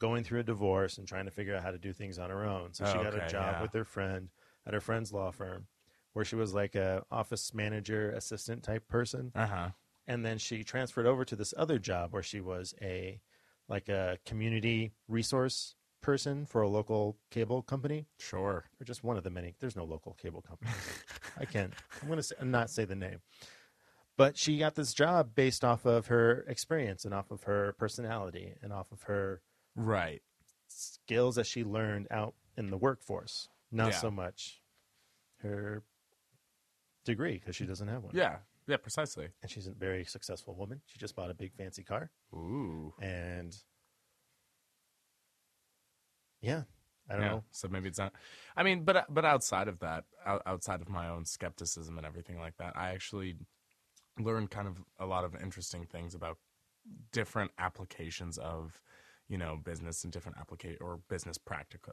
going 0.00 0.24
through 0.24 0.40
a 0.40 0.44
divorce 0.44 0.98
and 0.98 1.06
trying 1.08 1.24
to 1.24 1.30
figure 1.30 1.54
out 1.54 1.62
how 1.62 1.70
to 1.70 1.78
do 1.78 1.92
things 1.92 2.18
on 2.18 2.30
her 2.30 2.44
own. 2.44 2.72
So 2.74 2.84
she 2.84 2.98
Oh, 2.98 3.02
got 3.04 3.14
a 3.14 3.18
okay, 3.18 3.28
job 3.28 3.54
yeah. 3.56 3.62
with 3.62 3.72
her 3.72 3.84
friend 3.84 4.28
at 4.66 4.74
her 4.74 4.80
friend's 4.80 5.12
law 5.12 5.30
firm, 5.30 5.66
where 6.12 6.24
she 6.24 6.36
was 6.36 6.52
like 6.52 6.74
a 6.74 7.04
office 7.10 7.54
manager, 7.54 8.10
assistant 8.10 8.62
type 8.62 8.86
person. 8.88 9.32
uh-huh 9.34 9.70
And 10.06 10.24
then 10.24 10.38
she 10.38 10.64
transferred 10.64 11.06
over 11.06 11.24
to 11.24 11.36
this 11.36 11.54
other 11.56 11.78
job 11.78 12.12
where 12.12 12.22
she 12.22 12.40
was 12.40 12.74
a 12.82 13.20
like 13.68 13.88
a 13.88 14.18
community 14.26 14.92
resource 15.08 15.74
person 16.02 16.44
for 16.44 16.60
a 16.60 16.68
local 16.68 17.16
cable 17.30 17.62
company 17.62 18.06
sure 18.18 18.64
or 18.78 18.84
just 18.84 19.02
one 19.02 19.16
of 19.16 19.24
the 19.24 19.30
many. 19.30 19.54
There's 19.58 19.74
no 19.76 19.84
local 19.84 20.12
cable 20.20 20.42
company 20.42 20.70
I 21.40 21.46
can't. 21.46 21.72
I'm 22.02 22.08
going 22.08 22.20
to 22.20 22.44
not 22.44 22.68
say 22.68 22.84
the 22.84 22.94
name. 22.94 23.20
But 24.18 24.36
she 24.36 24.58
got 24.58 24.74
this 24.74 24.92
job 24.92 25.30
based 25.34 25.64
off 25.64 25.86
of 25.86 26.06
her 26.08 26.44
experience 26.46 27.04
and 27.06 27.14
off 27.14 27.30
of 27.30 27.44
her 27.44 27.74
personality 27.78 28.52
and 28.62 28.72
off 28.72 28.92
of 28.92 29.02
her 29.04 29.40
right 29.74 30.20
skills 30.68 31.36
that 31.36 31.46
she 31.46 31.64
learned 31.64 32.06
out 32.10 32.34
in 32.56 32.70
the 32.70 32.76
workforce. 32.76 33.48
Not 33.72 33.92
Yeah. 33.92 33.98
so 33.98 34.10
much 34.10 34.60
her 35.42 35.82
degree 37.04 37.38
because 37.38 37.56
she 37.56 37.64
doesn't 37.66 37.88
have 37.88 38.02
one. 38.04 38.14
yeah 38.14 38.36
yeah 38.66 38.76
precisely 38.76 39.28
And 39.42 39.50
she's 39.50 39.66
a 39.66 39.72
very 39.72 40.04
successful 40.04 40.54
woman. 40.54 40.80
She 40.86 40.98
just 40.98 41.14
bought 41.14 41.30
a 41.30 41.34
big 41.34 41.54
fancy 41.54 41.82
car. 41.82 42.10
ooh 42.32 42.92
And 43.00 43.56
yeah, 46.40 46.62
I 47.08 47.14
don't 47.14 47.22
yeah. 47.22 47.28
know. 47.30 47.44
So 47.50 47.68
maybe 47.68 47.88
it's 47.88 47.98
not. 47.98 48.12
I 48.56 48.62
mean, 48.62 48.84
but 48.84 49.06
but 49.12 49.24
outside 49.24 49.68
of 49.68 49.80
that, 49.80 50.04
outside 50.46 50.80
of 50.80 50.88
my 50.88 51.08
own 51.08 51.24
skepticism 51.24 51.96
and 51.96 52.06
everything 52.06 52.38
like 52.38 52.56
that, 52.58 52.76
I 52.76 52.90
actually 52.90 53.36
learned 54.18 54.50
kind 54.50 54.68
of 54.68 54.76
a 54.98 55.06
lot 55.06 55.24
of 55.24 55.34
interesting 55.34 55.86
things 55.86 56.14
about 56.14 56.38
different 57.12 57.50
applications 57.58 58.38
of, 58.38 58.80
you 59.28 59.38
know, 59.38 59.58
business 59.62 60.04
and 60.04 60.12
different 60.12 60.38
applica 60.38 60.76
or 60.80 61.00
business 61.08 61.38
practica 61.38 61.92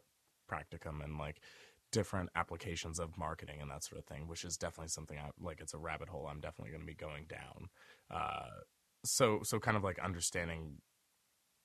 practicum 0.52 1.02
and 1.02 1.18
like 1.18 1.40
different 1.92 2.30
applications 2.36 3.00
of 3.00 3.18
marketing 3.18 3.58
and 3.62 3.70
that 3.70 3.84
sort 3.84 4.00
of 4.00 4.06
thing, 4.06 4.28
which 4.28 4.44
is 4.44 4.58
definitely 4.58 4.90
something 4.90 5.18
I 5.18 5.30
like. 5.40 5.60
It's 5.62 5.74
a 5.74 5.78
rabbit 5.78 6.10
hole 6.10 6.28
I'm 6.30 6.40
definitely 6.40 6.72
going 6.72 6.82
to 6.82 6.88
be 6.88 6.94
going 6.94 7.26
down. 7.28 7.70
Uh, 8.10 8.50
so 9.04 9.40
so 9.44 9.60
kind 9.60 9.78
of 9.78 9.84
like 9.84 10.00
understanding 10.00 10.78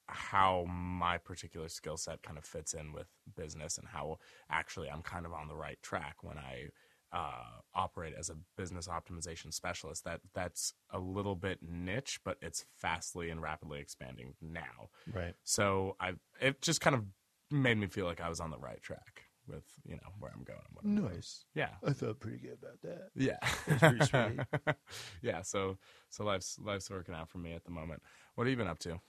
how 0.09 0.65
my 0.69 1.19
particular 1.19 1.69
skill 1.69 1.97
set 1.97 2.23
kind 2.23 2.39
of 2.39 2.45
fits 2.45 2.75
in 2.75 2.93
with 2.93 3.09
business 3.37 3.77
and 3.77 3.89
how 3.89 4.19
actually 4.51 4.89
I'm 4.89 5.03
kind 5.03 5.27
of 5.27 5.33
on 5.33 5.49
the 5.49 5.57
right 5.57 5.79
track 5.83 6.17
when 6.23 6.39
I 6.39 6.69
uh, 7.13 7.61
operate 7.75 8.15
as 8.19 8.31
a 8.31 8.37
business 8.57 8.89
optimization 8.89 9.53
specialist. 9.53 10.05
That 10.05 10.21
that's 10.35 10.75
a 10.91 10.99
little 10.99 11.35
bit 11.35 11.59
niche, 11.63 12.21
but 12.25 12.37
it's 12.41 12.65
fastly 12.77 13.31
and 13.31 13.41
rapidly 13.43 13.81
expanding 13.81 14.35
now. 14.41 14.91
Right. 15.13 15.35
So 15.45 15.97
I 16.01 16.15
it 16.41 16.63
just 16.63 16.81
kind 16.81 16.95
of 16.95 17.05
made 17.51 17.79
me 17.79 17.87
feel 17.87 18.07
like 18.07 18.21
I 18.21 18.29
was 18.29 18.41
on 18.41 18.51
the 18.51 18.59
right 18.59 18.83
track 18.83 19.26
with 19.49 19.65
you 19.85 19.95
know 19.97 20.09
where 20.19 20.33
I'm 20.35 20.45
going. 20.45 20.59
and 20.59 20.75
What 20.75 20.85
I'm 20.85 20.97
doing. 20.97 21.15
Nice. 21.15 21.45
Yeah. 21.55 21.71
I 21.87 21.93
felt 21.93 22.21
pretty 22.21 22.39
good 22.39 22.59
about 22.63 22.81
that. 22.83 23.11
Yeah. 23.15 23.39
pretty 23.79 24.05
sweet. 24.05 24.77
yeah. 25.23 25.43
So 25.43 25.79
so 26.11 26.25
life's 26.25 26.59
life's 26.63 26.91
working 26.91 27.15
out 27.15 27.29
for 27.29 27.39
me 27.39 27.53
at 27.53 27.65
the 27.65 27.71
moment. 27.71 28.03
What 28.35 28.47
have 28.47 28.51
you 28.51 28.57
been 28.57 28.69
up 28.69 28.79
to? 28.81 29.01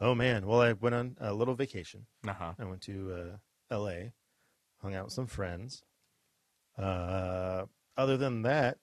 Oh 0.00 0.14
man. 0.14 0.46
Well, 0.46 0.60
I 0.60 0.72
went 0.72 0.94
on 0.94 1.16
a 1.20 1.32
little 1.32 1.54
vacation. 1.54 2.06
Uh 2.26 2.32
huh. 2.32 2.52
I 2.58 2.64
went 2.64 2.82
to 2.82 3.12
uh, 3.12 3.74
L.A., 3.74 4.12
hung 4.80 4.94
out 4.94 5.04
with 5.06 5.12
some 5.14 5.26
friends. 5.26 5.82
Uh, 6.76 7.64
other 7.96 8.16
than 8.16 8.42
that, 8.42 8.78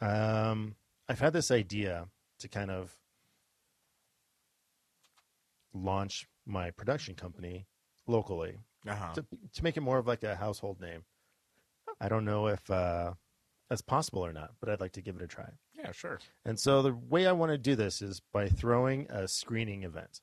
um, 0.00 0.74
I've 1.08 1.20
had 1.20 1.32
this 1.32 1.50
idea 1.50 2.08
to 2.40 2.48
kind 2.48 2.70
of 2.70 2.96
launch 5.72 6.26
my 6.46 6.70
production 6.70 7.14
company 7.14 7.66
locally 8.06 8.58
Uh 8.86 8.94
huh. 8.94 9.12
to 9.14 9.24
to 9.54 9.64
make 9.64 9.76
it 9.76 9.80
more 9.80 9.98
of 9.98 10.06
like 10.06 10.22
a 10.24 10.36
household 10.36 10.80
name. 10.80 11.04
I 12.00 12.08
don't 12.08 12.24
know 12.24 12.46
if 12.46 12.70
uh, 12.70 13.14
that's 13.68 13.82
possible 13.82 14.24
or 14.24 14.32
not, 14.32 14.52
but 14.60 14.68
I'd 14.68 14.80
like 14.80 14.92
to 14.92 15.02
give 15.02 15.16
it 15.16 15.22
a 15.22 15.26
try. 15.26 15.50
Yeah. 15.76 15.90
Sure. 15.92 16.18
And 16.44 16.58
so 16.58 16.80
the 16.82 16.94
way 16.94 17.26
I 17.26 17.32
want 17.32 17.50
to 17.52 17.58
do 17.58 17.74
this 17.74 18.00
is 18.02 18.20
by 18.32 18.48
throwing 18.48 19.10
a 19.10 19.26
screening 19.26 19.82
event, 19.82 20.20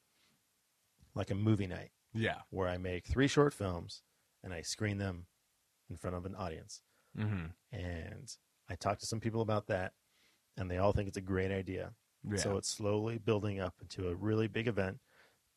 like 1.16 1.32
a 1.32 1.36
movie 1.36 1.68
night, 1.68 1.92
Yeah. 2.14 2.40
where 2.50 2.68
I 2.70 2.78
make 2.78 3.06
three 3.08 3.28
short 3.28 3.54
films 3.54 4.04
and 4.44 4.54
I 4.54 4.62
screen 4.62 4.98
them 5.00 5.26
in 5.90 5.98
front 5.98 6.16
of 6.16 6.26
an 6.26 6.36
audience. 6.36 6.82
Mm-hmm. 7.18 7.48
And 7.78 8.36
I 8.70 8.76
talk 8.76 9.00
to 9.00 9.06
some 9.06 9.20
people 9.20 9.42
about 9.42 9.68
that, 9.68 9.94
and 10.58 10.70
they 10.72 10.78
all 10.78 10.92
think 10.94 11.08
it's 11.08 11.18
a 11.18 11.22
great 11.22 11.52
idea. 11.52 11.92
Yeah. 12.30 12.38
So 12.38 12.58
it's 12.58 12.70
slowly 12.70 13.18
building 13.18 13.60
up 13.60 13.76
into 13.82 14.08
a 14.10 14.16
really 14.16 14.48
big 14.48 14.68
event 14.68 15.00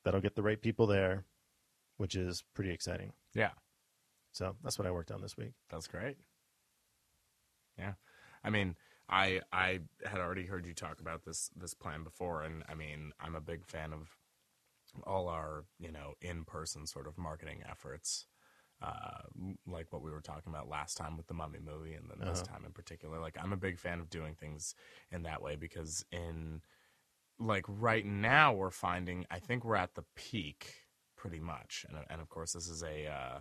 that'll 0.05 0.21
get 0.21 0.35
the 0.37 0.43
right 0.43 0.61
people 0.61 0.87
there, 0.87 1.25
which 1.99 2.15
is 2.17 2.43
pretty 2.55 2.71
exciting. 2.71 3.13
yeah. 3.35 3.51
So 4.33 4.57
that's 4.63 4.79
what 4.79 4.87
I 4.87 4.91
worked 4.91 5.11
on 5.11 5.21
this 5.21 5.37
week. 5.37 5.53
That's 5.69 5.87
great. 5.87 6.17
Yeah. 7.79 7.95
I 8.45 8.51
mean, 8.51 8.77
I 9.09 9.41
I 9.53 9.81
had 10.05 10.21
already 10.21 10.47
heard 10.47 10.67
you 10.67 10.75
talk 10.75 11.01
about 11.01 11.25
this 11.25 11.51
this 11.57 11.75
plan 11.75 12.05
before 12.05 12.43
and 12.43 12.63
I 12.69 12.75
mean, 12.75 13.13
I'm 13.21 13.35
a 13.35 13.41
big 13.41 13.67
fan 13.67 13.93
of 13.93 14.17
all 15.07 15.29
our 15.29 15.65
you 15.79 15.93
know 15.93 16.15
in-person 16.23 16.87
sort 16.87 17.07
of 17.07 17.19
marketing 17.19 17.63
efforts 17.69 18.27
uh, 18.81 19.23
like 19.67 19.93
what 19.93 20.03
we 20.03 20.11
were 20.11 20.21
talking 20.21 20.53
about 20.53 20.69
last 20.69 20.97
time 20.97 21.17
with 21.17 21.27
the 21.27 21.35
mummy 21.35 21.59
movie 21.59 21.93
and 21.95 22.09
then 22.09 22.19
this 22.27 22.41
Uh-huh. 22.41 22.55
time 22.55 22.65
in 22.65 22.73
particular 22.73 23.19
like 23.21 23.37
i'm 23.43 23.53
a 23.53 23.57
big 23.57 23.79
fan 23.79 24.01
of 24.01 24.09
doing 24.09 24.35
things 24.35 24.75
in 25.11 25.25
that 25.25 25.43
way 25.43 25.57
because 25.57 26.05
in 26.11 26.63
like 27.39 27.65
right 27.69 28.07
now 28.07 28.53
we're 28.55 28.71
finding 28.71 29.27
i 29.31 29.39
think 29.39 29.65
we're 29.65 29.77
at 29.77 29.95
the 29.95 30.05
peak 30.17 30.75
pretty 31.19 31.41
much. 31.41 31.85
And, 31.89 31.99
and 32.09 32.21
of 32.23 32.31
course 32.31 32.53
this 32.53 32.69
is 32.69 32.83
a 32.83 33.07
uh, 33.07 33.39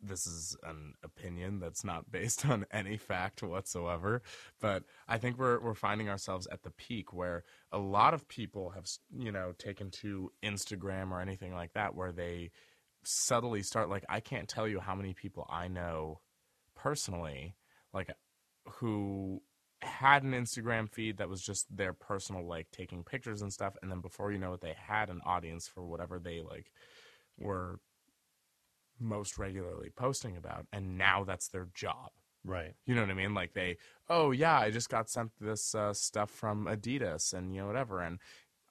this 0.00 0.26
is 0.26 0.56
an 0.64 0.94
opinion 1.04 1.60
that's 1.60 1.84
not 1.84 2.10
based 2.10 2.46
on 2.48 2.64
any 2.72 2.96
fact 2.96 3.42
whatsoever. 3.42 4.22
But 4.60 4.84
i 5.08 5.18
think 5.18 5.38
we're 5.38 5.60
we're 5.60 5.74
finding 5.74 6.08
ourselves 6.08 6.46
at 6.50 6.62
the 6.62 6.70
peak 6.70 7.12
where 7.12 7.44
a 7.70 7.78
lot 7.78 8.14
of 8.14 8.28
people 8.28 8.70
have 8.70 8.86
you 9.16 9.32
know 9.32 9.52
taken 9.58 9.90
to 9.90 10.30
instagram 10.42 11.10
or 11.10 11.20
anything 11.20 11.54
like 11.54 11.72
that 11.74 11.94
where 11.94 12.12
they 12.12 12.50
subtly 13.04 13.62
start 13.62 13.90
like 13.90 14.04
i 14.08 14.20
can't 14.20 14.48
tell 14.48 14.68
you 14.68 14.78
how 14.80 14.94
many 14.94 15.12
people 15.12 15.46
i 15.50 15.66
know 15.68 16.20
personally 16.76 17.54
like 17.92 18.10
who 18.68 19.42
had 19.82 20.22
an 20.22 20.32
instagram 20.32 20.88
feed 20.88 21.16
that 21.16 21.28
was 21.28 21.42
just 21.42 21.66
their 21.74 21.92
personal 21.92 22.44
like 22.44 22.70
taking 22.70 23.02
pictures 23.02 23.42
and 23.42 23.52
stuff 23.52 23.76
and 23.82 23.90
then 23.90 24.00
before 24.00 24.32
you 24.32 24.38
know 24.38 24.52
it 24.54 24.60
they 24.60 24.74
had 24.76 25.10
an 25.10 25.20
audience 25.26 25.66
for 25.66 25.84
whatever 25.84 26.18
they 26.18 26.40
like 26.40 26.70
were 27.38 27.78
most 29.00 29.38
regularly 29.38 29.90
posting 29.90 30.36
about 30.36 30.66
and 30.72 30.96
now 30.96 31.24
that's 31.24 31.48
their 31.48 31.68
job 31.74 32.10
Right. 32.44 32.74
you 32.86 32.94
know 32.94 33.02
what 33.02 33.10
i 33.10 33.14
mean 33.14 33.34
like 33.34 33.52
they 33.54 33.76
oh 34.08 34.32
yeah 34.32 34.58
i 34.58 34.70
just 34.70 34.88
got 34.88 35.08
sent 35.08 35.30
this 35.40 35.74
uh, 35.74 35.92
stuff 35.94 36.30
from 36.30 36.66
adidas 36.66 37.32
and 37.32 37.54
you 37.54 37.60
know 37.60 37.66
whatever 37.68 38.00
and 38.00 38.18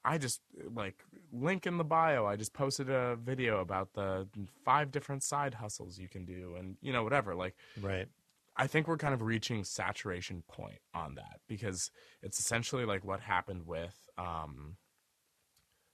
i 0.04 0.18
just 0.18 0.40
like 0.74 1.02
link 1.32 1.66
in 1.66 1.78
the 1.78 1.84
bio 1.84 2.26
i 2.26 2.36
just 2.36 2.52
posted 2.52 2.90
a 2.90 3.16
video 3.16 3.60
about 3.60 3.92
the 3.94 4.28
five 4.64 4.90
different 4.90 5.22
side 5.22 5.54
hustles 5.54 5.98
you 5.98 6.08
can 6.08 6.24
do 6.26 6.54
and 6.58 6.76
you 6.82 6.92
know 6.92 7.02
whatever 7.02 7.34
like 7.34 7.54
Right. 7.80 8.08
I 8.56 8.66
think 8.66 8.86
we're 8.86 8.98
kind 8.98 9.14
of 9.14 9.22
reaching 9.22 9.64
saturation 9.64 10.42
point 10.46 10.80
on 10.94 11.14
that 11.14 11.40
because 11.48 11.90
it's 12.22 12.38
essentially 12.38 12.84
like 12.84 13.04
what 13.04 13.20
happened 13.20 13.66
with 13.66 13.94
um 14.18 14.76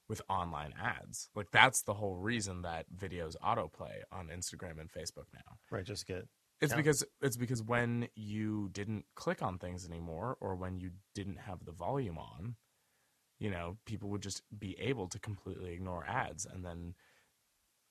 with 0.09 0.23
online 0.29 0.73
ads. 0.81 1.29
Like 1.35 1.51
that's 1.53 1.83
the 1.83 1.95
whole 1.95 2.17
reason 2.17 2.63
that 2.63 2.87
videos 2.97 3.37
autoplay 3.45 4.01
on 4.11 4.29
Instagram 4.29 4.81
and 4.81 4.91
Facebook 4.91 5.27
now. 5.35 5.59
Right. 5.71 5.85
Just 5.85 6.07
get. 6.07 6.27
It's 6.61 6.73
Yeah. 6.73 6.77
because 6.77 7.05
it's 7.21 7.37
because 7.37 7.63
when 7.63 8.09
you 8.15 8.71
didn't 8.73 9.05
click 9.15 9.43
on 9.43 9.59
things 9.59 9.87
anymore 9.87 10.37
or 10.41 10.57
when 10.57 10.81
you 10.81 10.93
didn't 11.15 11.39
have 11.41 11.65
the 11.65 11.73
volume 11.73 12.19
on, 12.19 12.57
you 13.39 13.51
know, 13.51 13.79
people 13.85 14.09
would 14.11 14.23
just 14.23 14.43
be 14.59 14.77
able 14.81 15.09
to 15.09 15.19
completely 15.21 15.73
ignore 15.73 16.05
ads 16.07 16.45
and 16.47 16.65
then 16.65 16.95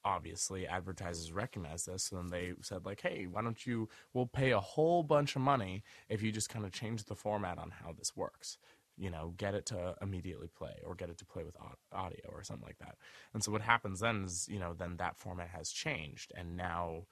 obviously 0.07 0.65
advertisers 0.65 1.33
recognize 1.33 1.83
this 1.83 2.11
and 2.13 2.29
they 2.29 2.53
said 2.61 2.85
like 2.85 3.01
hey 3.01 3.27
why 3.29 3.41
don't 3.41 3.65
you 3.65 3.89
we'll 4.13 4.25
pay 4.25 4.51
a 4.51 4.59
whole 4.59 5.03
bunch 5.03 5.35
of 5.35 5.41
money 5.41 5.83
if 6.07 6.23
you 6.23 6.31
just 6.31 6.49
kind 6.49 6.63
of 6.63 6.71
change 6.71 7.03
the 7.03 7.15
format 7.15 7.57
on 7.57 7.71
how 7.71 7.91
this 7.91 8.15
works 8.15 8.57
you 8.97 9.09
know 9.09 9.33
get 9.37 9.53
it 9.53 9.65
to 9.65 9.95
immediately 10.01 10.47
play 10.47 10.81
or 10.85 10.95
get 10.95 11.09
it 11.09 11.17
to 11.17 11.25
play 11.25 11.43
with 11.43 11.57
audio 11.91 12.29
or 12.31 12.43
something 12.43 12.65
like 12.65 12.79
that. 12.79 12.95
And 13.33 13.43
so 13.43 13.51
what 13.51 13.61
happens 13.61 13.99
then 13.99 14.23
is 14.23 14.47
you 14.49 14.59
know 14.59 14.73
then 14.73 14.95
that 14.97 15.17
format 15.17 15.49
has 15.49 15.69
changed 15.69 16.31
and 16.35 16.57
now 16.57 17.03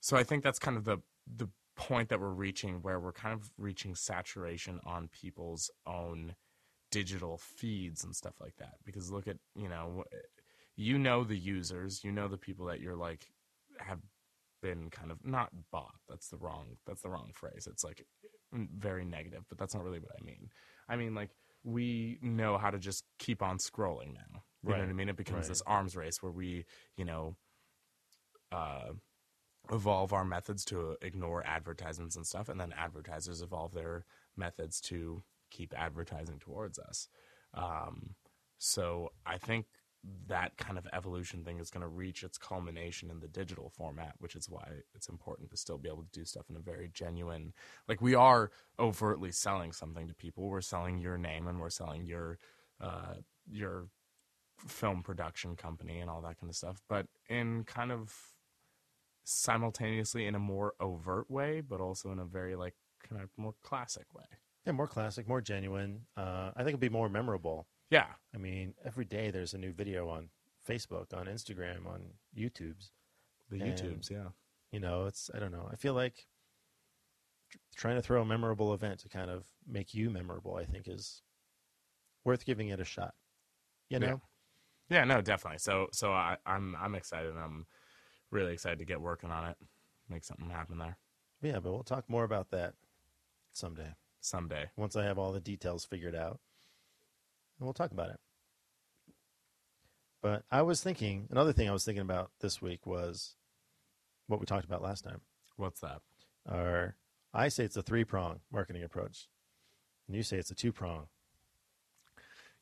so 0.00 0.16
i 0.16 0.22
think 0.22 0.44
that's 0.44 0.58
kind 0.58 0.76
of 0.76 0.84
the 0.84 0.98
the 1.36 1.48
point 1.74 2.08
that 2.08 2.20
we're 2.20 2.28
reaching 2.28 2.80
where 2.82 3.00
we're 3.00 3.12
kind 3.12 3.34
of 3.34 3.50
reaching 3.58 3.94
saturation 3.94 4.80
on 4.86 5.08
people's 5.08 5.70
own 5.86 6.34
digital 6.90 7.36
feeds 7.36 8.04
and 8.04 8.14
stuff 8.14 8.34
like 8.40 8.56
that 8.56 8.74
because 8.84 9.10
look 9.10 9.26
at 9.28 9.36
you 9.54 9.68
know 9.68 10.04
you 10.76 10.98
know 10.98 11.24
the 11.24 11.36
users 11.36 12.04
you 12.04 12.12
know 12.12 12.28
the 12.28 12.36
people 12.36 12.66
that 12.66 12.80
you're 12.80 12.96
like 12.96 13.26
have 13.78 14.00
been 14.62 14.90
kind 14.90 15.10
of 15.10 15.18
not 15.24 15.50
bought 15.70 15.94
that's 16.08 16.28
the 16.28 16.36
wrong 16.36 16.76
that's 16.86 17.02
the 17.02 17.08
wrong 17.08 17.30
phrase 17.34 17.68
it's 17.70 17.84
like 17.84 18.04
very 18.52 19.04
negative 19.04 19.44
but 19.48 19.58
that's 19.58 19.74
not 19.74 19.84
really 19.84 19.98
what 19.98 20.12
i 20.20 20.24
mean. 20.24 20.48
I 20.88 20.96
mean 20.96 21.14
like 21.14 21.30
we 21.64 22.18
know 22.22 22.56
how 22.58 22.70
to 22.70 22.78
just 22.78 23.04
keep 23.18 23.42
on 23.42 23.58
scrolling 23.58 24.14
now 24.14 24.42
you 24.64 24.70
know 24.70 24.78
what 24.80 24.88
i 24.88 24.92
mean? 24.92 25.08
It 25.08 25.16
becomes 25.16 25.46
Right. 25.46 25.48
this 25.48 25.62
arms 25.66 25.96
race 25.96 26.22
where 26.22 26.32
we 26.32 26.64
you 26.96 27.04
know 27.04 27.36
uh 28.52 28.92
evolve 29.72 30.12
our 30.12 30.24
methods 30.24 30.64
to 30.66 30.96
ignore 31.02 31.44
advertisements 31.44 32.14
and 32.16 32.26
stuff 32.26 32.48
and 32.48 32.60
then 32.60 32.72
advertisers 32.78 33.42
evolve 33.42 33.72
their 33.74 34.04
methods 34.36 34.80
to 34.80 35.22
keep 35.50 35.74
advertising 35.76 36.38
towards 36.38 36.78
us. 36.78 37.08
Um, 37.54 38.14
so 38.58 39.10
i 39.26 39.36
think 39.38 39.66
that 40.28 40.56
kind 40.56 40.78
of 40.78 40.86
evolution 40.92 41.44
thing 41.44 41.58
is 41.58 41.70
going 41.70 41.82
to 41.82 41.88
reach 41.88 42.22
its 42.22 42.38
culmination 42.38 43.10
in 43.10 43.20
the 43.20 43.28
digital 43.28 43.70
format 43.70 44.14
which 44.18 44.36
is 44.36 44.48
why 44.48 44.66
it's 44.94 45.08
important 45.08 45.50
to 45.50 45.56
still 45.56 45.78
be 45.78 45.88
able 45.88 46.02
to 46.02 46.18
do 46.18 46.24
stuff 46.24 46.48
in 46.50 46.56
a 46.56 46.60
very 46.60 46.90
genuine 46.92 47.52
like 47.88 48.00
we 48.00 48.14
are 48.14 48.50
overtly 48.78 49.32
selling 49.32 49.72
something 49.72 50.06
to 50.06 50.14
people 50.14 50.48
we're 50.48 50.60
selling 50.60 50.98
your 50.98 51.18
name 51.18 51.46
and 51.46 51.60
we're 51.60 51.70
selling 51.70 52.04
your 52.04 52.38
uh, 52.80 53.14
your 53.50 53.86
film 54.66 55.02
production 55.02 55.54
company 55.56 56.00
and 56.00 56.08
all 56.08 56.20
that 56.20 56.38
kind 56.38 56.50
of 56.50 56.56
stuff 56.56 56.80
but 56.88 57.06
in 57.28 57.64
kind 57.64 57.92
of 57.92 58.12
simultaneously 59.26 60.26
in 60.26 60.34
a 60.34 60.38
more 60.38 60.74
overt 60.80 61.30
way, 61.30 61.60
but 61.60 61.80
also 61.80 62.12
in 62.12 62.18
a 62.18 62.24
very 62.24 62.56
like 62.56 62.74
kind 63.06 63.20
of 63.20 63.28
more 63.36 63.54
classic 63.62 64.06
way. 64.14 64.24
Yeah. 64.64 64.72
More 64.72 64.86
classic. 64.86 65.28
More 65.28 65.40
genuine. 65.40 66.02
Uh, 66.16 66.50
I 66.56 66.58
think 66.58 66.70
it'd 66.70 66.80
be 66.80 66.88
more 66.88 67.08
memorable. 67.08 67.66
Yeah, 67.90 68.06
I 68.34 68.38
mean, 68.38 68.74
every 68.84 69.04
day 69.04 69.30
there's 69.30 69.54
a 69.54 69.58
new 69.58 69.72
video 69.72 70.08
on 70.08 70.28
Facebook, 70.68 71.14
on 71.14 71.26
Instagram, 71.26 71.86
on 71.86 72.02
YouTube's. 72.36 72.90
the 73.50 73.60
And- 73.60 73.78
YouTubes. 73.78 74.10
Yeah, 74.10 74.30
You 74.72 74.80
know, 74.80 75.06
it's 75.06 75.30
I 75.32 75.38
don't 75.38 75.52
know. 75.52 75.68
I 75.72 75.76
feel 75.76 75.94
like 75.94 76.26
tr- 77.50 77.58
trying 77.76 77.94
to 77.96 78.02
throw 78.02 78.20
a 78.22 78.26
memorable 78.26 78.74
event 78.74 78.98
to 79.00 79.08
kind 79.08 79.30
of 79.30 79.46
make 79.66 79.94
you 79.94 80.10
memorable. 80.10 80.56
I 80.56 80.64
think 80.64 80.88
is 80.88 81.22
worth 82.24 82.44
giving 82.44 82.68
it 82.70 82.80
a 82.80 82.84
shot. 82.84 83.14
You 83.88 84.00
know. 84.00 84.20
Yeah. 84.88 84.98
yeah, 84.98 85.04
no, 85.04 85.20
definitely. 85.22 85.58
So, 85.58 85.86
so 85.92 86.12
I, 86.12 86.38
I'm 86.44 86.74
I'm 86.76 86.96
excited. 86.96 87.36
I'm 87.36 87.66
really 88.32 88.52
excited 88.52 88.80
to 88.80 88.84
get 88.84 89.00
working 89.00 89.30
on 89.30 89.44
it, 89.48 89.56
make 90.08 90.24
something 90.24 90.50
happen 90.50 90.78
there 90.78 90.98
Yeah, 91.40 91.60
but 91.60 91.70
we'll 91.72 91.84
talk 91.84 92.10
more 92.10 92.24
about 92.24 92.50
that 92.50 92.74
someday 93.52 93.94
someday. 94.20 94.68
once 94.76 94.96
I 94.96 95.04
have 95.04 95.16
all 95.18 95.30
the 95.32 95.38
details 95.40 95.84
figured 95.84 96.16
out, 96.16 96.40
and 97.58 97.66
we'll 97.66 97.72
talk 97.74 97.90
about 97.92 98.10
it. 98.10 98.20
But 100.22 100.44
I 100.50 100.62
was 100.62 100.82
thinking 100.82 101.28
another 101.30 101.52
thing 101.52 101.68
I 101.68 101.72
was 101.72 101.84
thinking 101.84 102.02
about 102.02 102.30
this 102.40 102.60
week 102.60 102.86
was 102.86 103.36
what 104.26 104.40
we 104.40 104.46
talked 104.46 104.64
about 104.64 104.82
last 104.82 105.04
time. 105.04 105.20
What's 105.56 105.80
that? 105.80 106.00
Or 106.50 106.96
I 107.32 107.48
say 107.48 107.64
it's 107.64 107.76
a 107.76 107.82
three 107.82 108.04
prong 108.04 108.40
marketing 108.52 108.82
approach, 108.82 109.28
and 110.06 110.16
you 110.16 110.22
say 110.22 110.36
it's 110.38 110.50
a 110.50 110.54
two 110.54 110.72
prong. 110.72 111.06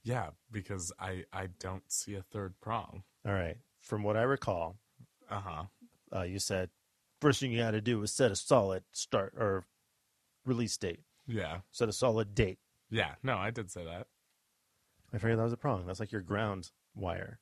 Yeah, 0.02 0.30
because 0.50 0.92
I 0.98 1.24
I 1.32 1.48
don't 1.58 1.90
see 1.90 2.14
a 2.14 2.22
third 2.22 2.54
prong. 2.60 3.02
All 3.26 3.32
right. 3.32 3.56
From 3.80 4.02
what 4.02 4.16
I 4.16 4.22
recall, 4.22 4.76
Uh 5.30 5.40
huh. 5.40 5.62
uh, 6.14 6.22
you 6.22 6.38
said 6.38 6.70
first 7.20 7.40
thing 7.40 7.52
you 7.52 7.58
got 7.62 7.70
to 7.70 7.80
do 7.80 8.02
is 8.02 8.12
set 8.12 8.30
a 8.30 8.36
solid 8.36 8.84
start 8.92 9.32
or 9.38 9.64
release 10.44 10.76
date. 10.76 11.00
Yeah, 11.26 11.60
Set 11.70 11.88
a 11.88 11.92
solid 11.92 12.34
date. 12.34 12.58
yeah. 12.90 13.14
No, 13.22 13.38
I 13.38 13.50
did 13.50 13.70
say 13.70 13.82
that. 13.84 14.08
I 15.14 15.18
figured 15.18 15.38
that 15.38 15.44
was 15.44 15.52
a 15.52 15.56
prong. 15.56 15.86
That's 15.86 16.00
like 16.00 16.12
your 16.12 16.22
ground 16.22 16.72
wire 16.94 17.38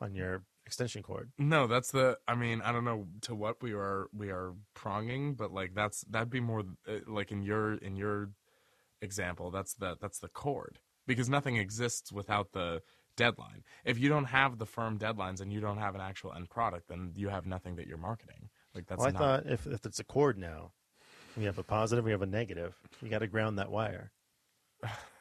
on 0.00 0.14
your 0.14 0.42
extension 0.66 1.02
cord. 1.02 1.30
No, 1.38 1.66
that's 1.66 1.90
the. 1.90 2.18
I 2.28 2.34
mean, 2.34 2.60
I 2.60 2.72
don't 2.72 2.84
know 2.84 3.06
to 3.22 3.34
what 3.34 3.62
we 3.62 3.72
are 3.72 4.08
we 4.12 4.28
are 4.30 4.52
pronging, 4.74 5.34
but 5.34 5.52
like 5.52 5.74
that's 5.74 6.02
that'd 6.02 6.30
be 6.30 6.40
more 6.40 6.64
uh, 6.86 6.98
like 7.06 7.32
in 7.32 7.42
your 7.42 7.74
in 7.74 7.96
your 7.96 8.30
example. 9.00 9.50
That's 9.50 9.74
the 9.74 9.96
that's 10.00 10.18
the 10.18 10.28
cord 10.28 10.78
because 11.06 11.28
nothing 11.28 11.56
exists 11.56 12.12
without 12.12 12.52
the 12.52 12.82
deadline. 13.16 13.64
If 13.84 13.98
you 13.98 14.10
don't 14.10 14.26
have 14.26 14.58
the 14.58 14.66
firm 14.66 14.98
deadlines 14.98 15.40
and 15.40 15.50
you 15.50 15.60
don't 15.60 15.78
have 15.78 15.94
an 15.94 16.02
actual 16.02 16.34
end 16.34 16.50
product, 16.50 16.88
then 16.88 17.12
you 17.14 17.30
have 17.30 17.46
nothing 17.46 17.76
that 17.76 17.86
you're 17.86 17.96
marketing. 17.96 18.50
Like 18.74 18.86
that's 18.86 18.98
well, 18.98 19.08
I 19.08 19.12
not. 19.12 19.18
thought 19.18 19.46
if, 19.46 19.66
if 19.66 19.86
it's 19.86 20.00
a 20.00 20.04
cord 20.04 20.36
now, 20.36 20.72
we 21.34 21.44
have 21.44 21.56
a 21.56 21.62
positive, 21.62 22.04
we 22.04 22.10
have 22.10 22.22
a 22.22 22.26
negative. 22.26 22.76
You 23.00 23.08
got 23.08 23.20
to 23.20 23.26
ground 23.26 23.58
that 23.58 23.70
wire. 23.70 24.12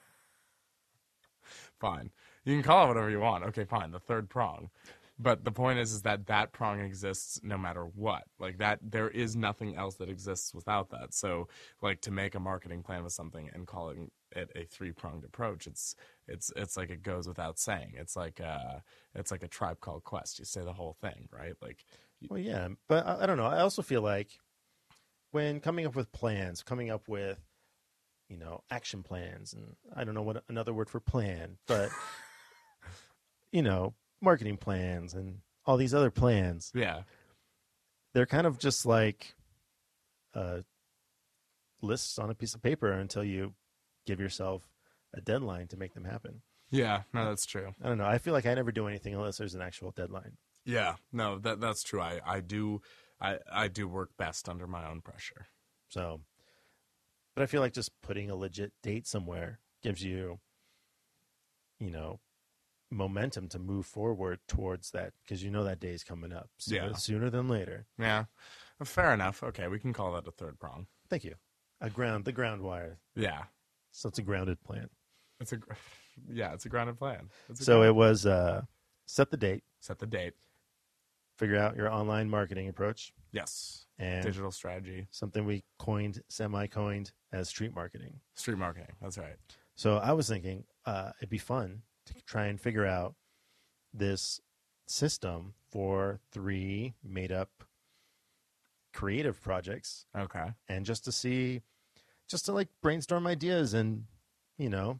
fine. 1.85 2.09
You 2.45 2.55
can 2.55 2.63
call 2.63 2.85
it 2.85 2.87
whatever 2.89 3.09
you 3.09 3.19
want. 3.19 3.43
Okay, 3.45 3.65
fine. 3.65 3.91
The 3.91 3.99
third 3.99 4.29
prong. 4.29 4.69
But 5.17 5.45
the 5.45 5.51
point 5.51 5.79
is, 5.79 5.93
is 5.93 6.01
that 6.01 6.27
that 6.27 6.51
prong 6.51 6.81
exists 6.81 7.39
no 7.41 7.57
matter 7.57 7.83
what. 7.83 8.23
Like 8.37 8.57
that, 8.57 8.79
there 8.81 9.09
is 9.09 9.35
nothing 9.35 9.75
else 9.77 9.95
that 9.95 10.09
exists 10.09 10.53
without 10.53 10.89
that. 10.89 11.13
So, 11.13 11.47
like 11.81 12.01
to 12.01 12.11
make 12.11 12.35
a 12.35 12.39
marketing 12.39 12.83
plan 12.83 13.03
with 13.03 13.13
something 13.13 13.49
and 13.53 13.65
calling 13.65 14.11
it 14.31 14.51
a 14.55 14.65
three 14.65 14.91
pronged 14.91 15.23
approach, 15.23 15.67
it's 15.67 15.95
it's 16.27 16.51
it's 16.57 16.75
like 16.75 16.89
it 16.89 17.01
goes 17.01 17.27
without 17.27 17.57
saying. 17.57 17.93
It's 17.95 18.17
like 18.17 18.41
uh, 18.41 18.79
it's 19.13 19.31
like 19.31 19.43
a 19.43 19.47
tribe 19.47 19.79
called 19.79 20.03
Quest. 20.03 20.37
You 20.39 20.45
say 20.45 20.61
the 20.65 20.73
whole 20.73 20.97
thing, 21.01 21.29
right? 21.31 21.53
Like, 21.61 21.85
Well, 22.29 22.39
yeah, 22.39 22.67
but 22.89 23.07
I, 23.07 23.23
I 23.23 23.25
don't 23.25 23.37
know. 23.37 23.45
I 23.45 23.61
also 23.61 23.81
feel 23.81 24.01
like 24.01 24.31
when 25.31 25.61
coming 25.61 25.85
up 25.85 25.95
with 25.95 26.11
plans, 26.11 26.61
coming 26.61 26.89
up 26.89 27.07
with, 27.07 27.39
you 28.29 28.37
know, 28.37 28.63
action 28.69 29.03
plans, 29.03 29.53
and 29.53 29.75
I 29.95 30.03
don't 30.03 30.15
know 30.15 30.21
what 30.21 30.43
another 30.49 30.73
word 30.73 30.89
for 30.89 30.99
plan, 30.99 31.57
but 31.67 31.89
you 33.51 33.61
know, 33.61 33.93
marketing 34.21 34.57
plans 34.57 35.13
and 35.13 35.39
all 35.65 35.77
these 35.77 35.93
other 35.93 36.11
plans. 36.11 36.71
Yeah. 36.73 37.03
They're 38.13 38.25
kind 38.25 38.47
of 38.47 38.59
just 38.59 38.85
like 38.85 39.35
uh, 40.33 40.61
lists 41.81 42.17
on 42.17 42.29
a 42.29 42.35
piece 42.35 42.55
of 42.55 42.61
paper 42.61 42.91
until 42.91 43.23
you 43.23 43.53
give 44.05 44.19
yourself 44.19 44.69
a 45.13 45.21
deadline 45.21 45.67
to 45.67 45.77
make 45.77 45.93
them 45.93 46.05
happen. 46.05 46.41
Yeah. 46.71 47.03
No, 47.13 47.25
that's 47.25 47.45
true. 47.45 47.73
I 47.83 47.87
don't 47.87 47.97
know. 47.97 48.05
I 48.05 48.17
feel 48.17 48.33
like 48.33 48.45
I 48.45 48.53
never 48.53 48.71
do 48.71 48.87
anything 48.87 49.13
unless 49.13 49.37
there's 49.37 49.55
an 49.55 49.61
actual 49.61 49.91
deadline. 49.91 50.37
Yeah. 50.65 50.95
No, 51.11 51.37
that 51.39 51.59
that's 51.61 51.83
true. 51.83 52.01
I 52.01 52.19
I 52.25 52.39
do 52.39 52.81
I 53.21 53.37
I 53.51 53.67
do 53.67 53.87
work 53.87 54.11
best 54.17 54.49
under 54.49 54.67
my 54.67 54.89
own 54.89 55.01
pressure. 55.01 55.47
So, 55.89 56.21
but 57.35 57.43
I 57.43 57.45
feel 57.45 57.61
like 57.61 57.73
just 57.73 57.91
putting 58.01 58.29
a 58.29 58.35
legit 58.35 58.71
date 58.81 59.05
somewhere 59.07 59.59
gives 59.83 60.03
you, 60.03 60.39
you 61.79 61.91
know, 61.91 62.19
momentum 62.91 63.49
to 63.49 63.59
move 63.59 63.85
forward 63.85 64.39
towards 64.47 64.91
that 64.91 65.13
because 65.23 65.43
you 65.43 65.49
know 65.51 65.63
that 65.63 65.79
day 65.79 65.89
is 65.93 66.03
coming 66.03 66.31
up 66.31 66.49
sooner, 66.57 66.87
Yeah. 66.87 66.93
sooner 66.93 67.29
than 67.29 67.47
later. 67.49 67.87
Yeah. 67.97 68.25
Fair 68.83 69.13
enough. 69.13 69.43
Okay, 69.43 69.67
we 69.67 69.79
can 69.79 69.93
call 69.93 70.13
that 70.13 70.27
a 70.27 70.31
third 70.31 70.59
prong. 70.59 70.87
Thank 71.09 71.23
you. 71.23 71.35
A 71.81 71.89
ground, 71.89 72.25
the 72.25 72.31
ground 72.31 72.61
wire. 72.61 72.99
Yeah. 73.15 73.45
So 73.91 74.09
it's 74.09 74.19
a 74.19 74.21
grounded 74.23 74.61
plan. 74.63 74.89
It's 75.39 75.51
a 75.53 75.59
yeah, 76.29 76.53
it's 76.53 76.65
a 76.65 76.69
grounded 76.69 76.97
plan. 76.97 77.29
It's 77.49 77.59
a 77.61 77.63
So 77.63 77.73
grounded- 77.79 77.89
it 77.89 77.95
was 77.95 78.25
uh, 78.25 78.61
set 79.05 79.29
the 79.31 79.37
date, 79.37 79.63
set 79.81 79.99
the 79.99 80.05
date. 80.07 80.33
figure 81.37 81.57
out 81.57 81.75
your 81.75 81.91
online 81.91 82.29
marketing 82.29 82.69
approach, 82.69 83.11
Yes. 83.31 83.84
And 83.97 84.23
Digital 84.23 84.51
strategy, 84.51 85.07
something 85.11 85.45
we 85.45 85.63
coined, 85.79 86.21
semi-coined 86.27 87.11
as 87.31 87.47
street 87.49 87.73
marketing. 87.73 88.19
street 88.33 88.57
marketing. 88.57 88.95
That's 89.01 89.17
right. 89.17 89.35
So 89.75 89.97
I 89.97 90.11
was 90.13 90.27
thinking 90.29 90.65
uh, 90.85 91.11
it'd 91.19 91.29
be 91.29 91.37
fun 91.37 91.81
to 92.07 92.13
try 92.25 92.47
and 92.47 92.59
figure 92.59 92.85
out 92.85 93.15
this 93.93 94.39
system 94.87 95.53
for 95.71 96.19
three 96.31 96.93
made 97.03 97.31
up 97.31 97.49
creative 98.93 99.41
projects 99.41 100.05
Okay. 100.17 100.51
and 100.69 100.85
just 100.85 101.03
to 101.05 101.11
see, 101.11 101.61
just 102.29 102.45
to 102.45 102.51
like 102.53 102.69
brainstorm 102.81 103.27
ideas 103.27 103.73
and, 103.73 104.05
you 104.57 104.69
know, 104.69 104.99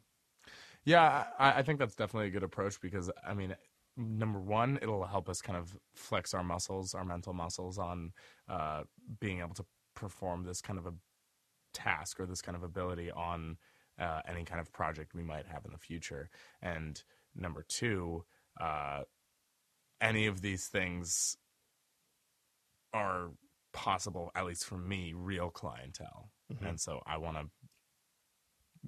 Yeah, 0.84 1.24
I, 1.38 1.58
I 1.58 1.62
think 1.62 1.78
that's 1.78 1.94
definitely 1.94 2.28
a 2.28 2.30
good 2.30 2.42
approach 2.42 2.80
because 2.80 3.10
I 3.26 3.34
mean, 3.34 3.54
number 3.96 4.40
one, 4.40 4.78
it'll 4.82 5.06
help 5.06 5.28
us 5.28 5.40
kind 5.40 5.58
of 5.58 5.76
flex 5.94 6.34
our 6.34 6.44
muscles, 6.44 6.94
our 6.94 7.04
mental 7.04 7.32
muscles, 7.32 7.78
on 7.78 8.12
uh, 8.48 8.82
being 9.20 9.40
able 9.40 9.54
to 9.54 9.64
perform 9.94 10.44
this 10.44 10.60
kind 10.60 10.78
of 10.78 10.86
a 10.86 10.94
task 11.72 12.20
or 12.20 12.26
this 12.26 12.42
kind 12.42 12.56
of 12.56 12.62
ability 12.62 13.10
on 13.10 13.56
uh, 13.98 14.20
any 14.28 14.44
kind 14.44 14.60
of 14.60 14.72
project 14.72 15.14
we 15.14 15.22
might 15.22 15.46
have 15.46 15.64
in 15.64 15.72
the 15.72 15.78
future. 15.78 16.28
And 16.60 17.02
number 17.34 17.64
two, 17.66 18.24
uh, 18.60 19.02
any 20.00 20.26
of 20.26 20.42
these 20.42 20.66
things 20.68 21.36
are 22.92 23.30
possible, 23.72 24.30
at 24.34 24.46
least 24.46 24.64
for 24.64 24.78
me, 24.78 25.12
real 25.14 25.50
clientele. 25.50 26.30
Mhm. 26.52 26.68
And 26.68 26.80
so 26.80 27.02
I 27.06 27.16
want 27.18 27.36
to 27.38 27.50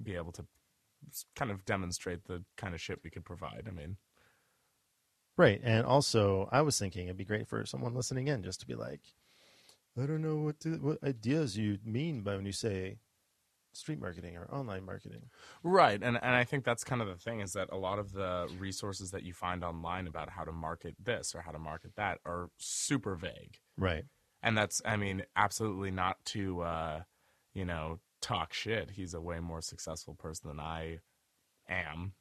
be 0.01 0.15
able 0.15 0.31
to 0.33 0.45
kind 1.35 1.51
of 1.51 1.65
demonstrate 1.65 2.25
the 2.25 2.43
kind 2.57 2.73
of 2.73 2.81
shit 2.81 3.03
we 3.03 3.09
could 3.09 3.25
provide. 3.25 3.67
I 3.67 3.71
mean, 3.71 3.97
right. 5.39 5.59
And 5.63 5.85
also, 5.85 6.49
I 6.51 6.61
was 6.61 6.77
thinking 6.77 7.05
it'd 7.05 7.17
be 7.17 7.25
great 7.25 7.47
for 7.47 7.65
someone 7.65 7.95
listening 7.95 8.27
in 8.27 8.43
just 8.43 8.59
to 8.59 8.67
be 8.67 8.75
like, 8.75 9.01
I 9.97 10.05
don't 10.05 10.21
know 10.21 10.37
what 10.37 10.59
to, 10.61 10.75
what 10.75 11.03
ideas 11.03 11.57
you 11.57 11.79
mean 11.83 12.21
by 12.21 12.35
when 12.35 12.45
you 12.45 12.51
say 12.51 12.97
street 13.73 13.99
marketing 13.99 14.35
or 14.35 14.49
online 14.53 14.85
marketing. 14.85 15.29
right. 15.63 16.01
And, 16.01 16.17
and 16.21 16.35
I 16.35 16.43
think 16.43 16.63
that's 16.63 16.83
kind 16.83 17.01
of 17.01 17.07
the 17.07 17.15
thing 17.15 17.39
is 17.39 17.53
that 17.53 17.69
a 17.71 17.77
lot 17.77 17.99
of 17.99 18.11
the 18.11 18.49
resources 18.59 19.11
that 19.11 19.23
you 19.23 19.33
find 19.33 19.63
online 19.63 20.07
about 20.07 20.29
how 20.29 20.43
to 20.43 20.51
market 20.51 20.95
this 21.01 21.33
or 21.33 21.41
how 21.41 21.51
to 21.51 21.59
market 21.59 21.95
that 21.95 22.19
are 22.25 22.49
super 22.57 23.15
vague. 23.15 23.59
Right. 23.77 24.03
And 24.41 24.57
that's, 24.57 24.81
I 24.85 24.97
mean, 24.97 25.23
absolutely 25.35 25.91
not 25.91 26.17
to, 26.25 26.61
uh, 26.61 26.99
you 27.53 27.65
know, 27.65 27.99
talk 28.21 28.53
shit. 28.53 28.91
He's 28.91 29.13
a 29.13 29.21
way 29.21 29.39
more 29.39 29.61
successful 29.61 30.15
person 30.15 30.49
than 30.49 30.59
I 30.59 30.99
am 31.69 32.13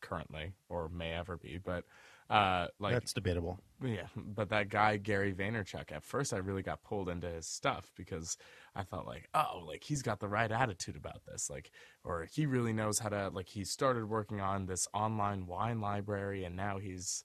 currently 0.00 0.52
or 0.68 0.88
may 0.88 1.12
ever 1.12 1.36
be. 1.36 1.58
But, 1.62 1.84
uh, 2.28 2.66
like, 2.80 2.94
That's 2.94 3.12
debatable. 3.12 3.60
Yeah, 3.84 4.08
but 4.16 4.48
that 4.50 4.68
guy 4.68 4.96
Gary 4.96 5.32
Vaynerchuk. 5.32 5.92
At 5.92 6.02
first, 6.02 6.32
I 6.32 6.38
really 6.38 6.62
got 6.62 6.82
pulled 6.82 7.08
into 7.08 7.28
his 7.28 7.46
stuff 7.46 7.92
because 7.96 8.36
I 8.74 8.82
thought 8.82 9.06
like, 9.06 9.28
oh, 9.34 9.62
like 9.66 9.84
he's 9.84 10.02
got 10.02 10.18
the 10.18 10.28
right 10.28 10.50
attitude 10.50 10.96
about 10.96 11.20
this, 11.26 11.48
like, 11.50 11.70
or 12.02 12.26
he 12.32 12.46
really 12.46 12.72
knows 12.72 12.98
how 12.98 13.10
to 13.10 13.28
like. 13.28 13.48
He 13.48 13.64
started 13.64 14.08
working 14.08 14.40
on 14.40 14.66
this 14.66 14.88
online 14.92 15.46
wine 15.46 15.80
library, 15.80 16.44
and 16.44 16.56
now 16.56 16.78
he's, 16.78 17.22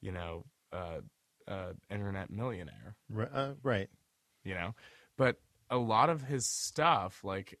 you 0.00 0.12
know, 0.12 0.44
uh, 0.72 1.00
uh, 1.48 1.72
internet 1.90 2.30
millionaire. 2.30 2.96
Uh, 3.32 3.52
right. 3.62 3.88
You 4.44 4.54
know, 4.54 4.74
but 5.16 5.36
a 5.70 5.78
lot 5.78 6.10
of 6.10 6.22
his 6.22 6.46
stuff, 6.46 7.24
like, 7.24 7.58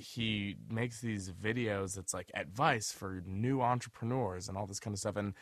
he 0.00 0.56
makes 0.68 1.00
these 1.00 1.30
videos 1.30 1.94
that's 1.94 2.12
like 2.14 2.30
advice 2.34 2.92
for 2.92 3.22
new 3.26 3.60
entrepreneurs 3.60 4.48
and 4.48 4.56
all 4.58 4.66
this 4.66 4.80
kind 4.80 4.94
of 4.94 4.98
stuff 5.00 5.16
and 5.16 5.34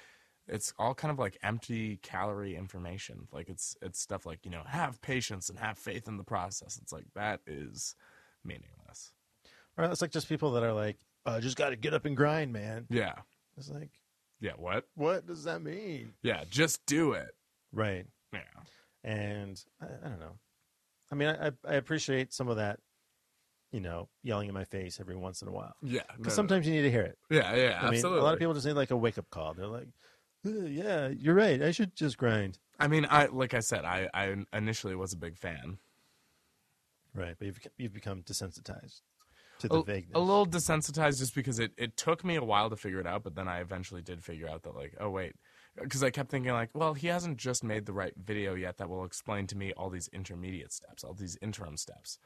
it's 0.46 0.72
all 0.78 0.94
kind 0.94 1.12
of 1.12 1.18
like 1.18 1.36
empty 1.42 1.98
calorie 2.02 2.56
information 2.56 3.28
like 3.32 3.48
it's 3.48 3.76
it's 3.82 4.00
stuff 4.00 4.24
like 4.26 4.44
you 4.44 4.50
know 4.50 4.62
have 4.66 5.00
patience 5.02 5.48
and 5.48 5.58
have 5.58 5.76
faith 5.78 6.08
in 6.08 6.16
the 6.16 6.24
process 6.24 6.78
it's 6.80 6.92
like 6.92 7.04
that 7.14 7.40
is 7.46 7.94
meaningless 8.44 9.12
Or 9.76 9.84
it's 9.84 10.00
like 10.02 10.10
just 10.10 10.28
people 10.28 10.52
that 10.52 10.62
are 10.62 10.72
like, 10.72 10.96
uh, 11.26 11.40
just 11.40 11.56
got 11.56 11.70
to 11.70 11.76
get 11.76 11.94
up 11.94 12.04
and 12.06 12.16
grind, 12.16 12.52
man. 12.52 12.86
yeah 12.90 13.14
It's 13.56 13.68
like, 13.70 13.90
yeah 14.40 14.52
what 14.56 14.84
what 14.94 15.26
does 15.26 15.44
that 15.44 15.62
mean? 15.62 16.14
yeah 16.22 16.44
just 16.48 16.84
do 16.86 17.12
it 17.12 17.30
Right. 17.72 18.06
yeah 18.32 18.40
And 19.04 19.62
I, 19.80 19.86
I 19.86 20.08
don't 20.08 20.20
know. 20.20 20.38
I 21.10 21.14
mean, 21.14 21.28
I, 21.28 21.52
I 21.66 21.74
appreciate 21.74 22.32
some 22.34 22.48
of 22.48 22.56
that, 22.56 22.80
you 23.72 23.80
know, 23.80 24.08
yelling 24.22 24.48
in 24.48 24.54
my 24.54 24.64
face 24.64 24.98
every 25.00 25.16
once 25.16 25.42
in 25.42 25.48
a 25.48 25.52
while. 25.52 25.74
yeah 25.82 26.02
Because 26.16 26.32
no, 26.32 26.36
sometimes 26.36 26.66
you 26.66 26.72
need 26.74 26.82
to 26.82 26.90
hear 26.90 27.02
it. 27.02 27.18
yeah 27.30 27.54
yeah 27.54 27.78
I 27.80 27.84
mean, 27.86 27.94
absolutely 27.94 28.20
a 28.20 28.24
lot 28.24 28.32
of 28.34 28.38
people 28.38 28.54
just 28.54 28.66
need 28.66 28.72
like 28.74 28.90
a 28.90 28.96
wake 28.96 29.18
up 29.18 29.28
call. 29.30 29.54
They're 29.54 29.66
like, 29.66 29.88
"Uh, 30.46 30.50
yeah, 30.66 31.08
you're 31.08 31.34
right. 31.34 31.60
I 31.62 31.70
should 31.72 31.94
just 31.96 32.16
grind. 32.16 32.58
i 32.80 32.86
mean 32.88 33.06
i 33.10 33.26
like 33.26 33.54
i 33.54 33.60
said 33.60 33.84
i 33.84 34.08
i 34.14 34.34
initially 34.52 34.94
was 34.94 35.12
a 35.12 35.16
big 35.16 35.36
fan 35.36 35.78
Right. 37.14 37.34
But 37.38 37.46
you've, 37.46 37.58
you've 37.78 37.92
become 37.94 38.22
desensitized 38.22 39.00
to 39.60 39.66
the 39.68 39.76
a, 39.78 39.82
vagueness. 39.82 40.12
a 40.14 40.20
little 40.20 40.46
desensitized 40.46 41.18
just 41.18 41.34
because 41.34 41.58
it, 41.58 41.72
it 41.76 41.96
took 41.96 42.24
me 42.24 42.36
a 42.36 42.44
while 42.44 42.70
to 42.70 42.76
figure 42.76 43.00
it 43.00 43.06
out 43.08 43.24
but 43.24 43.34
then 43.34 43.48
i 43.48 43.58
eventually 43.58 44.00
did 44.02 44.22
figure 44.22 44.48
out 44.48 44.62
that 44.62 44.76
like 44.76 44.94
oh 45.00 45.10
wait 45.10 45.34
because 45.82 46.04
i 46.04 46.10
kept 46.10 46.30
thinking 46.30 46.52
like 46.52 46.70
well 46.74 46.94
he 46.94 47.08
hasn't 47.08 47.36
just 47.38 47.64
made 47.64 47.84
the 47.84 47.92
right 47.92 48.12
video 48.24 48.54
yet 48.54 48.76
that 48.78 48.88
will 48.88 49.04
explain 49.04 49.48
to 49.48 49.56
me 49.56 49.72
all 49.76 49.90
these 49.90 50.08
intermediate 50.12 50.72
steps 50.72 51.02
all 51.02 51.12
these 51.14 51.36
interim 51.42 51.76
steps 51.76 52.20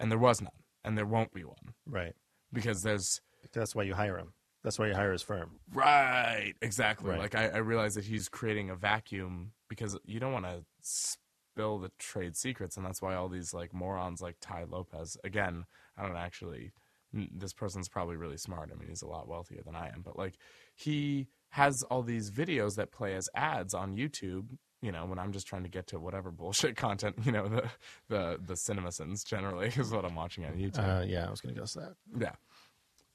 and 0.00 0.10
there 0.10 0.18
was 0.18 0.40
none 0.40 0.50
and 0.86 0.96
there 0.96 1.04
won't 1.06 1.32
be 1.34 1.44
one 1.44 1.74
Right. 1.86 2.14
because 2.52 2.82
there's 2.82 3.20
That's 3.52 3.74
why 3.74 3.82
you 3.82 3.94
hire 3.94 4.16
him. 4.18 4.32
That's 4.64 4.78
why 4.78 4.86
you 4.88 4.94
hire 4.94 5.12
his 5.12 5.22
firm. 5.22 5.60
right 5.74 6.54
exactly 6.62 7.10
Right. 7.10 7.18
like 7.20 7.34
I, 7.34 7.48
I 7.48 7.58
realized 7.58 7.96
that 7.98 8.04
he's 8.06 8.28
creating 8.28 8.70
a 8.70 8.76
vacuum 8.76 9.52
because 9.68 9.96
you 10.04 10.18
don't 10.20 10.32
want 10.32 10.46
to 10.46 10.64
spill 10.80 11.78
the 11.78 11.90
trade 11.98 12.36
secrets 12.36 12.76
and 12.76 12.84
that's 12.86 13.00
why 13.02 13.14
all 13.14 13.28
these 13.28 13.52
like 13.54 13.72
morons 13.74 14.20
like 14.20 14.36
tai 14.40 14.64
lopez 14.68 15.16
again 15.24 15.64
i 15.96 16.02
don't 16.02 16.16
actually 16.16 16.72
this 17.12 17.52
person's 17.54 17.88
probably 17.88 18.16
really 18.16 18.36
smart 18.36 18.70
i 18.72 18.76
mean 18.78 18.88
he's 18.88 19.02
a 19.02 19.06
lot 19.08 19.26
wealthier 19.28 19.62
than 19.64 19.74
i 19.74 19.88
am 19.88 20.02
but 20.04 20.18
like 20.18 20.34
he 20.74 21.28
has 21.50 21.82
all 21.84 22.02
these 22.02 22.30
videos 22.30 22.76
that 22.76 22.92
play 22.92 23.14
as 23.14 23.28
ads 23.34 23.72
on 23.72 23.96
youtube 23.96 24.48
you 24.86 24.92
know 24.92 25.04
when 25.04 25.18
i'm 25.18 25.32
just 25.32 25.46
trying 25.46 25.64
to 25.64 25.68
get 25.68 25.86
to 25.88 25.98
whatever 25.98 26.30
bullshit 26.30 26.76
content 26.86 27.14
you 27.24 27.32
know 27.32 27.46
the 27.48 27.64
the 28.08 28.38
the 28.46 28.54
CinemaSins 28.54 29.24
generally 29.24 29.66
is 29.76 29.90
what 29.90 30.04
i'm 30.06 30.14
watching 30.14 30.44
on 30.46 30.52
youtube 30.54 31.00
Uh, 31.00 31.04
yeah, 31.04 31.26
I 31.26 31.30
was 31.30 31.40
going 31.42 31.54
to 31.54 31.60
guess 31.60 31.74
that. 31.74 31.94
yeah. 32.18 32.36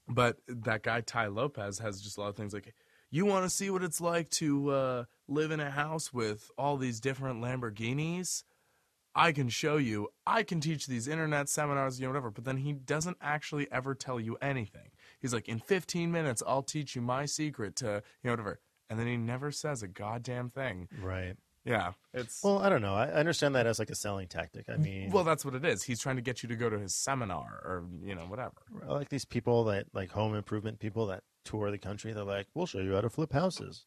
But 0.08 0.36
that 0.48 0.82
guy 0.82 1.00
Tai 1.00 1.28
Lopez 1.28 1.78
has 1.78 2.00
just 2.00 2.18
a 2.18 2.20
lot 2.20 2.28
of 2.28 2.36
things 2.36 2.52
like 2.52 2.74
you 3.10 3.24
want 3.24 3.44
to 3.44 3.50
see 3.50 3.70
what 3.70 3.82
it's 3.82 4.00
like 4.00 4.30
to 4.30 4.70
uh, 4.70 5.04
live 5.28 5.50
in 5.50 5.60
a 5.60 5.70
house 5.70 6.12
with 6.12 6.50
all 6.58 6.76
these 6.76 6.98
different 7.00 7.40
Lamborghinis? 7.42 8.42
I 9.14 9.32
can 9.32 9.48
show 9.50 9.76
you. 9.76 10.08
I 10.26 10.42
can 10.42 10.60
teach 10.60 10.86
these 10.86 11.06
internet 11.06 11.48
seminars, 11.50 12.00
you 12.00 12.06
know, 12.06 12.10
whatever. 12.10 12.30
But 12.30 12.44
then 12.44 12.56
he 12.56 12.72
doesn't 12.72 13.18
actually 13.20 13.70
ever 13.70 13.94
tell 13.94 14.18
you 14.18 14.38
anything. 14.40 14.90
He's 15.20 15.34
like, 15.34 15.46
in 15.48 15.58
15 15.60 16.10
minutes, 16.10 16.42
I'll 16.46 16.62
teach 16.62 16.96
you 16.96 17.02
my 17.02 17.26
secret 17.26 17.76
to, 17.76 18.02
you 18.22 18.28
know, 18.28 18.30
whatever. 18.32 18.60
And 18.88 18.98
then 18.98 19.06
he 19.06 19.16
never 19.18 19.52
says 19.52 19.82
a 19.82 19.88
goddamn 19.88 20.48
thing. 20.50 20.88
Right. 21.02 21.36
Yeah, 21.64 21.92
it's 22.12 22.42
Well, 22.42 22.58
I 22.58 22.68
don't 22.68 22.82
know. 22.82 22.94
I 22.94 23.06
I 23.06 23.12
understand 23.14 23.54
that 23.54 23.66
as 23.66 23.78
like 23.78 23.90
a 23.90 23.94
selling 23.94 24.26
tactic. 24.28 24.68
I 24.68 24.76
mean, 24.76 25.10
well, 25.10 25.22
that's 25.24 25.44
what 25.44 25.54
it 25.54 25.64
is. 25.64 25.84
He's 25.84 26.00
trying 26.00 26.16
to 26.16 26.22
get 26.22 26.42
you 26.42 26.48
to 26.48 26.56
go 26.56 26.68
to 26.68 26.78
his 26.78 26.94
seminar 26.94 27.60
or 27.64 27.84
you 28.02 28.14
know 28.14 28.22
whatever. 28.22 28.62
I 28.88 28.92
like 28.92 29.08
these 29.10 29.24
people 29.24 29.64
that 29.64 29.86
like 29.92 30.10
home 30.10 30.34
improvement 30.34 30.80
people 30.80 31.06
that 31.06 31.22
tour 31.44 31.70
the 31.70 31.78
country. 31.78 32.12
They're 32.12 32.24
like, 32.24 32.48
"We'll 32.54 32.66
show 32.66 32.80
you 32.80 32.94
how 32.94 33.00
to 33.02 33.10
flip 33.10 33.32
houses," 33.32 33.86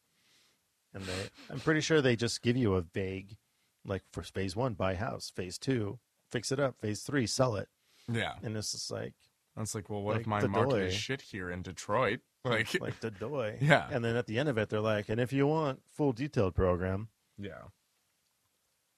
and 0.94 1.04
they, 1.04 1.28
I'm 1.50 1.60
pretty 1.60 1.80
sure 1.82 2.00
they 2.00 2.16
just 2.16 2.42
give 2.42 2.56
you 2.56 2.74
a 2.76 2.80
vague, 2.80 3.36
like 3.84 4.02
for 4.10 4.22
phase 4.22 4.56
one, 4.56 4.72
buy 4.74 4.94
house. 4.94 5.30
Phase 5.34 5.58
two, 5.58 5.98
fix 6.30 6.50
it 6.50 6.58
up. 6.58 6.80
Phase 6.80 7.02
three, 7.02 7.26
sell 7.26 7.56
it. 7.56 7.68
Yeah, 8.10 8.34
And 8.44 8.56
it's 8.56 8.70
just 8.70 8.90
like, 8.92 9.14
That's 9.56 9.74
like, 9.74 9.90
well, 9.90 10.00
what 10.00 10.20
if 10.20 10.26
my 10.28 10.40
market 10.46 10.70
doy. 10.70 10.80
is 10.82 10.94
shit 10.94 11.20
here 11.20 11.50
in 11.50 11.62
Detroit? 11.62 12.20
Like, 12.44 12.80
like 12.80 13.00
the 13.00 13.10
doy. 13.10 13.56
Yeah. 13.60 13.88
And 13.90 14.04
then 14.04 14.14
at 14.14 14.28
the 14.28 14.38
end 14.38 14.48
of 14.48 14.56
it, 14.56 14.68
they're 14.68 14.80
like, 14.80 15.08
and 15.08 15.20
if 15.20 15.32
you 15.32 15.48
want 15.48 15.80
full 15.92 16.12
detailed 16.12 16.54
program, 16.54 17.08
yeah. 17.38 17.62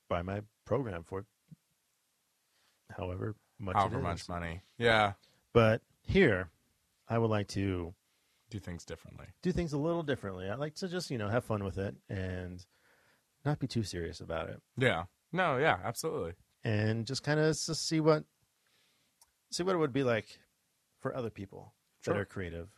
buy 0.09 0.23
my 0.23 0.43
program 0.65 1.03
for 1.03 1.25
however 2.91 3.35
much 3.59 3.77
However 3.77 3.99
much 3.99 4.29
money. 4.29 4.63
Yeah. 4.79 5.13
But 5.53 5.83
here, 6.03 6.51
I 7.09 7.19
would 7.19 7.31
like 7.31 7.49
to 7.49 7.95
Do 8.51 8.59
things 8.59 8.85
differently. 8.85 9.27
do 9.43 9.53
things 9.53 9.73
a 9.73 9.79
little 9.79 10.03
differently. 10.03 10.49
I 10.49 10.55
like 10.55 10.75
to 10.77 10.89
just, 10.89 11.11
you 11.11 11.19
know, 11.19 11.29
have 11.29 11.45
fun 11.45 11.65
with 11.65 11.79
it 11.79 11.97
and 12.09 12.65
not 13.45 13.59
be 13.59 13.67
too 13.67 13.83
serious 13.83 14.21
about 14.21 14.49
it. 14.49 14.61
Yeah. 14.77 15.05
No, 15.33 15.59
yeah, 15.59 15.79
absolutely. 15.85 16.33
And 16.65 17.07
just 17.07 17.23
kind 17.23 17.39
of 17.41 17.57
see 17.57 18.01
what 18.01 18.25
see 19.51 19.63
what 19.63 19.75
it 19.75 19.79
would 19.79 19.93
be 19.93 20.03
like 20.03 20.39
for 21.01 21.15
other 21.15 21.31
people 21.31 21.75
that 22.05 22.17
are 22.17 22.25
creative 22.25 22.69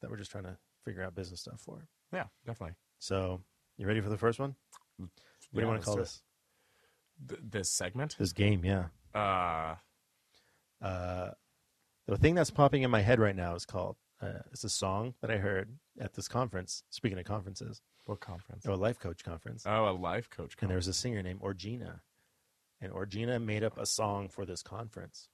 that 0.00 0.10
we're 0.10 0.16
just 0.16 0.30
trying 0.30 0.44
to 0.44 0.56
figure 0.84 1.02
out 1.02 1.14
business 1.14 1.40
stuff 1.40 1.60
for. 1.60 1.88
Yeah, 2.12 2.24
definitely. 2.46 2.76
So, 2.98 3.40
you 3.76 3.86
ready 3.86 4.00
for 4.00 4.08
the 4.08 4.18
first 4.18 4.38
one? 4.38 4.54
What 4.98 5.08
do 5.54 5.60
you 5.60 5.66
want 5.66 5.80
to 5.80 5.84
call 5.86 5.96
this? 5.96 6.22
Th- 7.28 7.40
this 7.42 7.70
segment? 7.70 8.16
This 8.18 8.32
game, 8.32 8.64
yeah. 8.64 8.86
Uh, 9.14 9.76
Uh, 10.84 11.30
the 12.06 12.16
thing 12.18 12.34
that's 12.34 12.50
popping 12.50 12.82
in 12.82 12.90
my 12.90 13.00
head 13.00 13.18
right 13.18 13.36
now 13.36 13.54
is 13.54 13.64
called 13.64 13.96
uh, 14.20 14.40
it's 14.52 14.64
a 14.64 14.68
song 14.68 15.14
that 15.20 15.30
I 15.30 15.38
heard 15.38 15.78
at 15.98 16.14
this 16.14 16.28
conference. 16.28 16.82
Speaking 16.90 17.18
of 17.18 17.24
conferences, 17.24 17.80
what 18.06 18.20
conference? 18.20 18.66
or 18.66 18.72
a 18.72 18.76
life 18.76 18.98
coach 18.98 19.24
conference, 19.24 19.64
Oh, 19.66 19.88
a 19.88 19.92
life 19.92 20.28
coach 20.30 20.54
and 20.60 20.70
there 20.70 20.76
was 20.76 20.88
a 20.88 20.92
singer 20.94 21.22
named 21.22 21.40
Orgina, 21.40 22.00
and 22.80 22.92
Orgina 22.92 23.42
made 23.42 23.62
up 23.64 23.78
a 23.78 23.86
song 23.86 24.28
for 24.28 24.44
this 24.44 24.62
conference, 24.62 25.28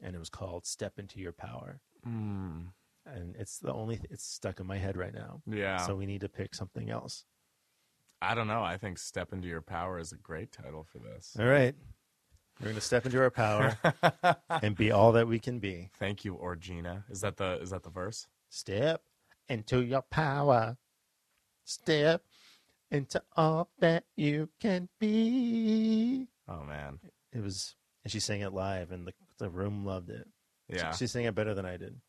and 0.00 0.14
it 0.14 0.18
was 0.18 0.28
called 0.30 0.66
"Step 0.66 0.98
Into 0.98 1.18
Your 1.20 1.32
Power." 1.32 1.80
Mm, 2.06 2.72
And 3.06 3.34
it's 3.36 3.58
the 3.58 3.72
only 3.72 4.00
it's 4.10 4.24
stuck 4.24 4.60
in 4.60 4.66
my 4.66 4.78
head 4.78 4.96
right 4.96 5.14
now. 5.14 5.42
yeah. 5.46 5.78
So 5.86 5.96
we 5.96 6.06
need 6.06 6.20
to 6.20 6.28
pick 6.28 6.54
something 6.54 6.90
else. 6.90 7.24
I 8.22 8.34
don't 8.34 8.46
know. 8.46 8.62
I 8.62 8.76
think 8.76 8.98
Step 8.98 9.32
Into 9.32 9.48
Your 9.48 9.60
Power 9.62 9.98
is 9.98 10.12
a 10.12 10.16
great 10.16 10.52
title 10.52 10.84
for 10.90 10.98
this. 10.98 11.36
All 11.38 11.46
right, 11.46 11.74
we're 12.60 12.64
going 12.66 12.74
to 12.76 12.80
step 12.80 13.04
into 13.04 13.20
our 13.20 13.30
power 13.30 13.76
and 14.62 14.76
be 14.76 14.90
all 14.92 15.12
that 15.12 15.26
we 15.26 15.38
can 15.38 15.58
be. 15.58 15.90
Thank 15.98 16.24
you, 16.24 16.34
Orgina. 16.36 17.04
Is 17.10 17.20
that 17.22 17.36
the 17.36 17.60
is 17.60 17.70
that 17.70 17.82
the 17.82 17.90
verse? 17.90 18.26
Step 18.48 19.02
into 19.48 19.82
your 19.82 20.02
power. 20.02 20.76
Step 21.64 22.22
into 22.90 23.22
all 23.36 23.70
that 23.80 24.04
you 24.16 24.48
can 24.60 24.88
be. 25.00 26.28
Oh 26.48 26.62
man. 26.64 26.98
It 27.32 27.42
was, 27.42 27.74
and 28.04 28.12
she 28.12 28.20
sang 28.20 28.42
it 28.42 28.52
live, 28.52 28.92
and 28.92 29.06
the 29.06 29.14
the 29.38 29.48
room 29.50 29.84
loved 29.84 30.10
it. 30.10 30.28
She- 30.70 30.76
Yeah. 30.76 30.92
she, 30.92 31.06
sang 31.06 31.24
it 31.24 31.34
better 31.34 31.54
than 31.54 31.64
I 31.66 31.76
did. 31.76 32.00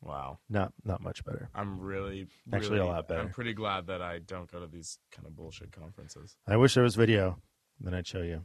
Wow. 0.00 0.38
Not 0.48 0.72
not 0.84 1.00
much 1.02 1.24
better. 1.24 1.50
I'm 1.54 1.80
really, 1.80 2.28
Actually, 2.52 2.78
a 2.78 2.86
lot 2.86 3.08
better. 3.08 3.20
I'm 3.20 3.30
pretty 3.30 3.52
glad 3.52 3.86
that 3.88 4.00
I 4.00 4.18
don't 4.20 4.50
go 4.50 4.60
to 4.60 4.66
these 4.66 4.98
kind 5.10 5.26
of 5.26 5.34
bullshit 5.34 5.72
conferences. 5.72 6.36
I 6.46 6.56
wish 6.56 6.74
there 6.74 6.84
was 6.84 6.94
video. 6.94 7.38
Then 7.80 7.94
I'd 7.94 8.06
show 8.06 8.22
you. 8.22 8.44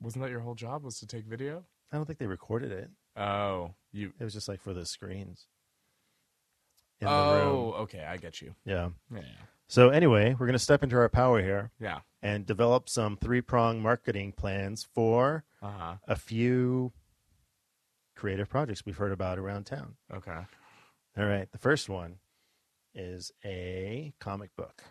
Wasn't 0.00 0.22
that 0.22 0.30
your 0.30 0.40
whole 0.40 0.54
job? 0.56 0.82
Was 0.84 0.98
to 1.00 1.06
take 1.06 1.26
video? 1.26 1.64
I 1.92 1.96
don't 1.96 2.06
think 2.06 2.18
they 2.18 2.26
recorded 2.26 2.72
it. 2.72 2.90
Oh, 3.16 3.74
you. 3.92 4.12
It 4.18 4.24
was 4.24 4.32
just 4.32 4.48
like 4.48 4.60
for 4.60 4.72
the 4.74 4.84
screens. 4.84 5.46
In 7.00 7.06
the 7.06 7.12
Oh, 7.12 7.72
room. 7.72 7.82
okay. 7.82 8.04
I 8.04 8.16
get 8.16 8.40
you. 8.42 8.54
Yeah. 8.64 8.90
Yeah. 9.12 9.22
So 9.68 9.90
anyway, 9.90 10.34
we're 10.38 10.46
gonna 10.46 10.58
step 10.58 10.82
into 10.82 10.96
our 10.96 11.08
power 11.08 11.40
here 11.40 11.70
Yeah. 11.80 12.00
and 12.22 12.44
develop 12.46 12.88
some 12.88 13.16
three 13.16 13.40
prong 13.40 13.80
marketing 13.80 14.32
plans 14.32 14.84
for 14.92 15.44
Uh 15.62 15.70
huh. 15.70 15.96
a 16.06 16.16
few 16.16 16.92
creative 18.16 18.48
projects 18.48 18.84
we've 18.84 18.96
heard 18.96 19.12
about 19.12 19.38
around 19.38 19.64
town. 19.66 19.96
Okay. 20.12 20.46
All 21.16 21.26
right, 21.26 21.50
the 21.52 21.58
first 21.58 21.88
one 21.88 22.16
is 22.94 23.30
a 23.44 24.12
comic 24.18 24.54
book. 24.56 24.82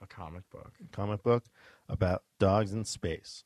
A 0.00 0.06
comic 0.06 0.48
book. 0.50 0.72
A 0.84 0.96
Comic 0.96 1.22
book 1.22 1.44
about 1.88 2.22
dogs 2.38 2.72
in 2.72 2.84
space. 2.84 3.44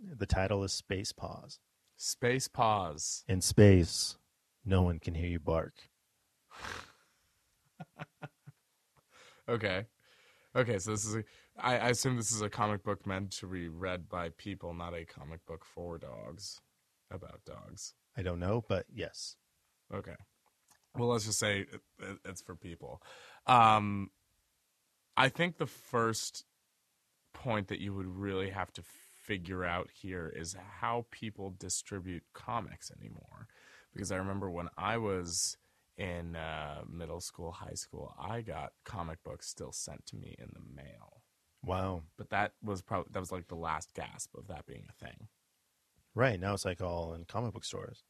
The 0.00 0.26
title 0.26 0.64
is 0.64 0.72
Space 0.72 1.12
Paws. 1.12 1.58
Space 1.96 2.48
pause. 2.48 3.24
In 3.28 3.40
space, 3.40 4.16
no 4.64 4.82
one 4.82 4.98
can 4.98 5.14
hear 5.14 5.28
you 5.28 5.40
bark. 5.40 5.74
Okay. 9.48 9.86
Okay, 10.54 10.78
so 10.78 10.90
this 10.90 11.06
is 11.06 11.16
a 11.16 11.24
I, 11.58 11.78
I 11.78 11.88
assume 11.88 12.16
this 12.16 12.32
is 12.32 12.42
a 12.42 12.50
comic 12.50 12.84
book 12.84 13.06
meant 13.06 13.30
to 13.38 13.46
be 13.46 13.68
read 13.68 14.08
by 14.08 14.28
people, 14.30 14.74
not 14.74 14.94
a 14.94 15.04
comic 15.04 15.44
book 15.46 15.64
for 15.64 15.98
dogs 15.98 16.60
about 17.10 17.40
dogs. 17.46 17.94
I 18.16 18.22
don't 18.22 18.40
know, 18.40 18.64
but 18.68 18.84
yes. 18.92 19.36
Okay. 19.92 20.14
Well, 20.98 21.08
let's 21.08 21.26
just 21.26 21.38
say 21.38 21.60
it, 21.60 21.80
it- 22.00 22.18
it's 22.24 22.42
for 22.42 22.56
people. 22.56 23.02
Um, 23.46 24.10
I 25.16 25.28
think 25.28 25.58
the 25.58 25.66
first 25.66 26.44
point 27.32 27.68
that 27.68 27.80
you 27.80 27.94
would 27.94 28.06
really 28.06 28.50
have 28.50 28.72
to 28.74 28.82
figure 28.82 29.64
out 29.64 29.90
here 29.92 30.32
is 30.34 30.56
how 30.80 31.06
people 31.10 31.54
distribute 31.58 32.24
comics 32.32 32.90
anymore. 32.90 33.46
Because 33.92 34.10
I 34.12 34.16
remember 34.16 34.50
when 34.50 34.68
I 34.76 34.96
was 34.98 35.56
in 35.96 36.36
uh, 36.36 36.82
middle 36.88 37.20
school, 37.20 37.52
high 37.52 37.74
school, 37.74 38.14
I 38.18 38.40
got 38.42 38.72
comic 38.84 39.22
books 39.24 39.48
still 39.48 39.72
sent 39.72 40.06
to 40.06 40.16
me 40.16 40.34
in 40.38 40.50
the 40.52 40.82
mail. 40.82 41.22
Wow. 41.64 42.02
But 42.16 42.30
that 42.30 42.52
was 42.62 42.82
probably 42.82 43.10
that 43.12 43.20
was 43.20 43.32
like 43.32 43.48
the 43.48 43.56
last 43.56 43.94
gasp 43.94 44.34
of 44.36 44.46
that 44.48 44.66
being 44.66 44.86
a 44.88 45.04
thing. 45.04 45.28
Right, 46.14 46.40
now 46.40 46.54
it's 46.54 46.64
like 46.64 46.80
all 46.80 47.14
in 47.14 47.24
comic 47.24 47.52
book 47.52 47.64
stores. 47.64 48.04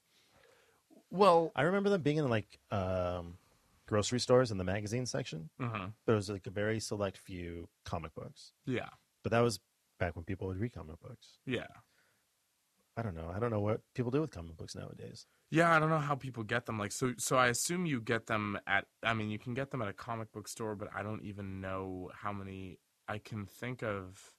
Well, 1.11 1.53
I 1.57 1.63
remember 1.63 1.91
them 1.91 2.03
being 2.03 2.19
in 2.19 2.29
like 2.29 2.59
um, 2.71 3.39
grocery 3.87 4.21
stores 4.21 4.51
in 4.51 4.59
the 4.59 4.65
magazine 4.65 5.07
section. 5.07 5.51
uh 5.61 5.89
There 6.07 6.15
was 6.15 6.29
like 6.29 6.47
a 6.47 6.51
very 6.51 6.81
select 6.81 7.17
few 7.19 7.69
comic 7.85 8.15
books. 8.15 8.53
yeah, 8.67 8.89
But 9.23 9.33
that 9.33 9.41
was 9.41 9.61
back 9.99 10.15
when 10.17 10.25
people 10.25 10.47
would 10.49 10.59
read 10.59 10.73
comic 10.73 11.01
books. 11.01 11.39
yeah. 11.47 11.67
I 12.97 13.03
don't 13.03 13.15
know. 13.15 13.31
I 13.33 13.39
don't 13.39 13.53
know 13.53 13.61
what 13.61 13.81
people 13.95 14.11
do 14.11 14.21
with 14.21 14.33
comic 14.33 14.57
books 14.57 14.75
nowadays. 14.75 15.25
Yeah, 15.53 15.73
I 15.73 15.79
don't 15.79 15.89
know 15.89 16.01
how 16.01 16.17
people 16.17 16.43
get 16.43 16.67
them. 16.67 16.81
Like, 16.81 16.91
so, 16.91 17.15
so 17.17 17.37
I 17.37 17.47
assume 17.47 17.87
you 17.87 18.01
get 18.01 18.27
them 18.27 18.59
at. 18.67 18.87
I 19.05 19.15
mean, 19.15 19.31
you 19.31 19.39
can 19.39 19.55
get 19.55 19.71
them 19.71 19.81
at 19.83 19.87
a 19.89 19.93
comic 19.93 20.33
book 20.33 20.49
store, 20.49 20.75
but 20.75 20.89
I 20.93 21.05
don't 21.05 21.23
even 21.23 21.61
know 21.61 22.11
how 22.13 22.33
many. 22.33 22.81
I 23.07 23.19
can 23.19 23.47
think 23.47 23.85
of 23.85 24.35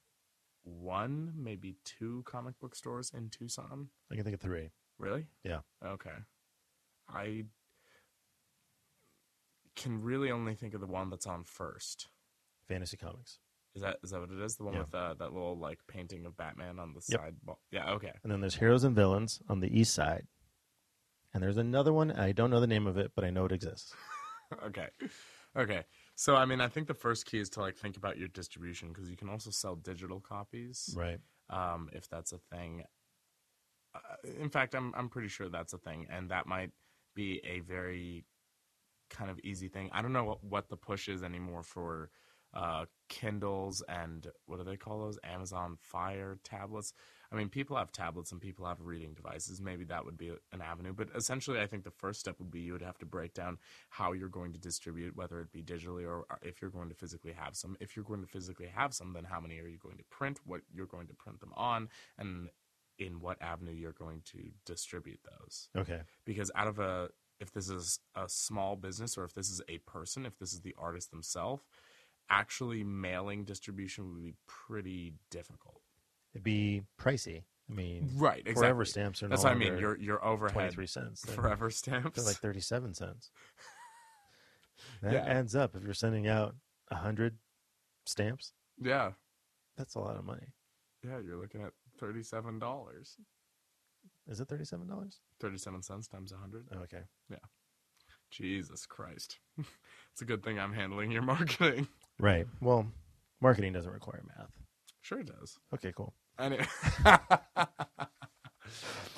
one, 0.62 1.32
maybe 1.36 1.76
two 1.86 2.22
comic 2.26 2.58
book 2.60 2.74
stores 2.74 3.10
in 3.16 3.30
Tucson. 3.30 3.88
I 4.12 4.14
can 4.16 4.24
think 4.24 4.34
of 4.34 4.40
three. 4.42 4.68
Really? 4.98 5.24
Yeah. 5.42 5.60
Okay. 5.82 6.10
I 7.14 7.44
can 9.76 10.02
really 10.02 10.30
only 10.30 10.54
think 10.54 10.74
of 10.74 10.80
the 10.80 10.86
one 10.86 11.10
that's 11.10 11.26
on 11.26 11.44
first. 11.44 12.08
Fantasy 12.68 12.96
comics. 12.96 13.38
Is 13.74 13.82
that 13.82 13.98
is 14.02 14.10
that 14.10 14.20
what 14.20 14.30
it 14.30 14.40
is? 14.40 14.56
The 14.56 14.64
one 14.64 14.74
Yeah. 14.74 14.80
with 14.80 14.94
uh, 14.94 15.14
that 15.14 15.32
little 15.32 15.56
like 15.58 15.78
painting 15.86 16.26
of 16.26 16.36
Batman 16.36 16.78
on 16.78 16.92
the 16.92 17.00
Yep. 17.08 17.20
side. 17.20 17.34
Yeah. 17.70 17.90
Okay. 17.92 18.12
And 18.22 18.32
then 18.32 18.40
there's 18.40 18.56
Heroes 18.56 18.84
and 18.84 18.94
Villains 18.96 19.40
on 19.48 19.60
the 19.60 19.78
east 19.80 19.94
side. 19.94 20.26
And 21.32 21.42
there's 21.42 21.56
another 21.56 21.92
one. 21.92 22.10
I 22.10 22.32
don't 22.32 22.50
know 22.50 22.60
the 22.60 22.66
name 22.66 22.88
of 22.88 22.98
it, 22.98 23.12
but 23.14 23.24
I 23.24 23.30
know 23.30 23.44
it 23.44 23.52
exists. 23.52 23.94
okay 24.64 24.88
okay 25.56 25.84
so 26.16 26.34
i 26.34 26.44
mean 26.44 26.60
i 26.60 26.66
think 26.66 26.88
the 26.88 26.94
first 26.94 27.24
key 27.24 27.38
is 27.38 27.48
to 27.48 27.60
like 27.60 27.76
think 27.76 27.96
about 27.96 28.18
your 28.18 28.26
distribution 28.26 28.88
because 28.88 29.08
you 29.08 29.16
can 29.16 29.28
also 29.28 29.48
sell 29.48 29.76
digital 29.76 30.18
copies 30.18 30.92
Right. 30.98 31.20
um, 31.50 31.88
if 31.92 32.08
that's 32.08 32.32
a 32.32 32.38
thing 32.38 32.82
uh, 33.94 33.98
in 34.40 34.50
fact 34.50 34.74
I'm, 34.74 34.92
I'm 34.96 35.08
pretty 35.08 35.28
sure 35.28 35.48
that's 35.48 35.72
a 35.72 35.78
thing 35.78 36.08
and 36.10 36.30
that 36.32 36.46
might 36.48 36.72
be 37.14 37.40
a 37.44 37.60
very 37.60 38.24
kind 39.10 39.30
of 39.30 39.38
easy 39.40 39.68
thing. 39.68 39.90
I 39.92 40.02
don't 40.02 40.12
know 40.12 40.24
what, 40.24 40.44
what 40.44 40.68
the 40.68 40.76
push 40.76 41.08
is 41.08 41.22
anymore 41.22 41.62
for 41.62 42.10
uh, 42.52 42.86
kindles 43.08 43.82
and 43.88 44.26
what 44.46 44.58
do 44.58 44.64
they 44.64 44.76
call 44.76 45.00
those? 45.00 45.18
Amazon 45.22 45.76
fire 45.80 46.38
tablets? 46.42 46.92
I 47.32 47.36
mean 47.36 47.48
people 47.48 47.76
have 47.76 47.92
tablets 47.92 48.32
and 48.32 48.40
people 48.40 48.66
have 48.66 48.80
reading 48.80 49.14
devices. 49.14 49.60
Maybe 49.60 49.84
that 49.84 50.04
would 50.04 50.18
be 50.18 50.32
an 50.52 50.60
avenue 50.60 50.92
but 50.92 51.08
essentially 51.14 51.60
i 51.60 51.66
think 51.66 51.84
the 51.84 51.90
first 51.92 52.20
step 52.20 52.36
would 52.40 52.50
be 52.50 52.60
you 52.60 52.72
would 52.72 52.82
have 52.82 52.98
to 52.98 53.06
break 53.06 53.34
down 53.34 53.58
how 53.88 54.12
you're 54.12 54.28
going 54.28 54.52
to 54.52 54.58
distribute, 54.58 55.16
whether 55.16 55.40
it 55.40 55.52
be 55.52 55.62
digitally 55.62 56.04
or 56.04 56.24
or 56.30 56.38
if 56.42 56.60
you're 56.60 56.70
going 56.70 56.88
to 56.88 56.94
physically 56.94 57.32
have 57.32 57.56
some. 57.56 57.76
If 57.80 57.94
you're 57.96 58.04
going 58.04 58.20
to 58.22 58.26
physically 58.26 58.68
have 58.74 58.94
some, 58.94 59.12
then 59.12 59.24
how 59.24 59.40
many 59.40 59.58
are 59.60 59.68
you 59.68 59.78
going 59.78 59.96
to 59.98 60.04
print? 60.10 60.40
What 60.44 60.62
you're 60.72 60.86
going 60.86 61.06
to 61.06 61.14
print 61.14 61.40
them 61.40 61.52
on, 61.56 61.88
and 62.18 62.48
in 63.00 63.20
what 63.20 63.40
avenue 63.42 63.72
you're 63.72 63.92
going 63.92 64.22
to 64.26 64.38
distribute 64.64 65.18
those. 65.24 65.68
Okay. 65.76 66.00
Because 66.24 66.50
out 66.54 66.68
of 66.68 66.78
a 66.78 67.08
if 67.40 67.50
this 67.52 67.68
is 67.70 67.98
a 68.14 68.28
small 68.28 68.76
business 68.76 69.16
or 69.16 69.24
if 69.24 69.32
this 69.34 69.48
is 69.50 69.62
a 69.68 69.78
person, 69.78 70.26
if 70.26 70.38
this 70.38 70.52
is 70.52 70.60
the 70.60 70.74
artist 70.78 71.10
themselves, 71.10 71.62
actually 72.28 72.84
mailing 72.84 73.44
distribution 73.44 74.12
would 74.12 74.22
be 74.22 74.34
pretty 74.46 75.14
difficult. 75.30 75.80
It'd 76.34 76.44
be 76.44 76.82
pricey. 77.00 77.44
I 77.68 77.72
mean, 77.72 78.10
Right, 78.16 78.40
exactly. 78.40 78.60
forever 78.62 78.84
stamps 78.84 79.22
are 79.22 79.26
not. 79.28 79.30
That's 79.30 79.44
no 79.44 79.50
what 79.50 79.56
I 79.56 79.58
mean. 79.58 79.78
Your 79.78 79.96
your 79.98 80.24
overhead 80.24 80.52
23 80.72 80.86
cents. 80.86 81.24
Forever 81.34 81.70
stamps. 81.70 82.16
they're 82.16 82.24
like 82.24 82.36
37 82.36 82.94
cents. 82.94 83.30
That 85.02 85.12
Yeah. 85.12 85.24
adds 85.24 85.54
up. 85.54 85.74
If 85.76 85.82
you're 85.84 85.94
sending 85.94 86.26
out 86.26 86.54
100 86.88 87.38
stamps, 88.06 88.52
yeah, 88.78 89.12
that's 89.76 89.94
a 89.94 89.98
lot 89.98 90.16
of 90.16 90.24
money. 90.24 90.48
yeah. 91.04 91.18
You're 91.18 91.36
looking 91.36 91.62
at 91.62 91.72
thirty 92.00 92.22
seven 92.22 92.58
dollars. 92.58 93.16
Is 94.26 94.40
it 94.40 94.48
$37? 94.48 94.86
37 95.40 95.82
cents 95.82 96.08
times 96.08 96.32
a 96.32 96.36
100 96.36 96.68
Oh, 96.74 96.78
okay. 96.84 97.02
Yeah. 97.30 97.36
Jesus 98.30 98.86
Christ. 98.86 99.38
it's 99.58 100.22
a 100.22 100.24
good 100.24 100.42
thing 100.42 100.58
I'm 100.58 100.72
handling 100.72 101.10
your 101.10 101.22
marketing. 101.22 101.86
Right. 102.18 102.46
Well, 102.60 102.86
marketing 103.40 103.72
doesn't 103.72 103.90
require 103.92 104.22
math. 104.36 104.50
Sure 105.00 105.20
it 105.20 105.26
does. 105.26 105.58
Okay, 105.74 105.92
cool. 105.96 106.12
Anyway. 106.38 106.66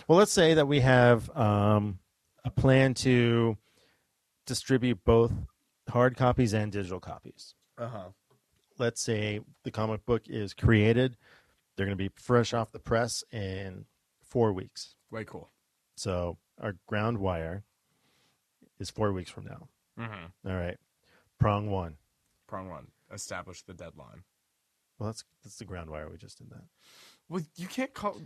Well, 0.08 0.18
let's 0.18 0.32
say 0.32 0.54
that 0.54 0.66
we 0.66 0.80
have 0.80 1.28
um, 1.36 1.98
a 2.44 2.50
plan 2.50 2.94
to 2.94 3.56
distribute 4.46 5.04
both 5.04 5.32
hard 5.88 6.16
copies 6.16 6.54
and 6.54 6.72
digital 6.72 7.00
copies. 7.00 7.54
uh-huh. 7.78 8.08
Let's 8.78 9.00
say 9.02 9.40
the 9.64 9.70
comic 9.70 10.04
book 10.06 10.22
is 10.28 10.54
created. 10.54 11.16
They're 11.76 11.86
going 11.86 11.96
to 11.96 12.02
be 12.04 12.10
fresh 12.14 12.52
off 12.52 12.72
the 12.72 12.78
press 12.78 13.22
in 13.32 13.86
four 14.22 14.52
weeks. 14.52 14.94
Way 15.10 15.24
cool. 15.24 15.50
So 15.96 16.38
our 16.60 16.74
ground 16.86 17.18
wire 17.18 17.64
is 18.78 18.90
four 18.90 19.12
weeks 19.12 19.30
from 19.30 19.44
now. 19.44 19.68
Mm-hmm. 19.98 20.48
All 20.50 20.56
right. 20.56 20.76
Prong 21.38 21.70
one. 21.70 21.96
Prong 22.46 22.68
one. 22.68 22.88
Establish 23.12 23.62
the 23.62 23.74
deadline. 23.74 24.24
Well, 24.98 25.08
that's 25.08 25.24
that's 25.42 25.56
the 25.56 25.64
ground 25.64 25.90
wire. 25.90 26.08
We 26.10 26.16
just 26.16 26.38
did 26.38 26.50
that. 26.50 26.62
Well, 27.28 27.42
you 27.56 27.66
can't 27.66 27.92
call. 27.92 28.20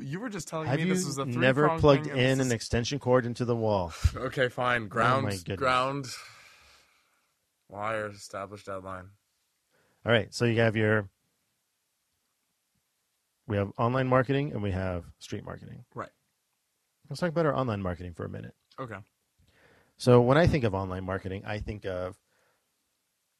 You 0.00 0.20
were 0.20 0.28
just 0.28 0.48
telling 0.48 0.68
Have 0.68 0.78
me 0.78 0.84
this 0.84 1.04
was 1.04 1.18
a 1.18 1.24
three 1.24 1.36
never 1.36 1.68
plugged 1.78 2.06
thing, 2.06 2.16
in 2.16 2.40
an 2.40 2.52
extension 2.52 2.98
cord 2.98 3.26
into 3.26 3.44
the 3.44 3.56
wall? 3.56 3.92
Okay, 4.16 4.48
fine. 4.48 4.88
Ground. 4.88 5.24
my 5.24 5.30
goodness. 5.32 5.58
ground. 5.58 6.06
Wire. 7.68 8.06
Established 8.08 8.66
deadline. 8.66 9.08
All 10.06 10.12
right. 10.12 10.32
So 10.32 10.44
you 10.44 10.60
have 10.60 10.76
your. 10.76 11.08
We 13.46 13.56
have 13.56 13.72
online 13.78 14.08
marketing 14.08 14.52
and 14.52 14.62
we 14.62 14.70
have 14.70 15.04
street 15.18 15.44
marketing. 15.44 15.84
Right. 15.94 16.10
Let's 17.08 17.20
talk 17.20 17.28
about 17.30 17.46
our 17.46 17.54
online 17.54 17.82
marketing 17.82 18.14
for 18.14 18.24
a 18.24 18.28
minute. 18.28 18.54
Okay. 18.80 18.96
So 19.96 20.20
when 20.20 20.38
I 20.38 20.46
think 20.46 20.64
of 20.64 20.74
online 20.74 21.04
marketing, 21.04 21.42
I 21.46 21.58
think 21.58 21.84
of 21.84 22.16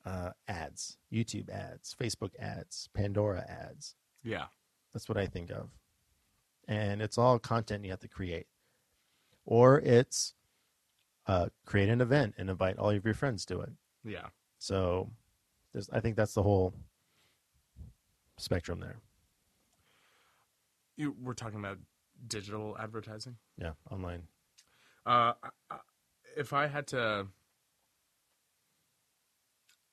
uh, 0.04 0.30
ads, 0.46 0.98
YouTube 1.12 1.48
ads, 1.48 1.96
Facebook 1.98 2.30
ads, 2.38 2.88
Pandora 2.94 3.44
ads. 3.48 3.94
Yeah. 4.22 4.44
That's 4.92 5.08
what 5.08 5.18
I 5.18 5.26
think 5.26 5.50
of. 5.50 5.70
And 6.68 7.02
it's 7.02 7.18
all 7.18 7.38
content 7.38 7.84
you 7.84 7.90
have 7.90 8.00
to 8.00 8.08
create. 8.08 8.46
Or 9.46 9.80
it's 9.80 10.34
uh, 11.26 11.48
create 11.64 11.88
an 11.88 12.00
event 12.00 12.34
and 12.38 12.50
invite 12.50 12.78
all 12.78 12.90
of 12.90 13.04
your 13.04 13.14
friends 13.14 13.44
to 13.46 13.60
it. 13.60 13.70
Yeah. 14.04 14.26
So 14.58 15.10
there's, 15.72 15.88
I 15.90 16.00
think 16.00 16.16
that's 16.16 16.34
the 16.34 16.42
whole 16.42 16.74
spectrum 18.36 18.80
there. 18.80 18.96
You 20.96 21.14
we're 21.20 21.34
talking 21.34 21.58
about 21.58 21.78
digital 22.26 22.76
advertising. 22.78 23.36
Yeah, 23.58 23.72
online. 23.90 24.22
Uh, 25.06 25.34
if 26.36 26.52
I 26.52 26.66
had 26.66 26.86
to, 26.88 27.26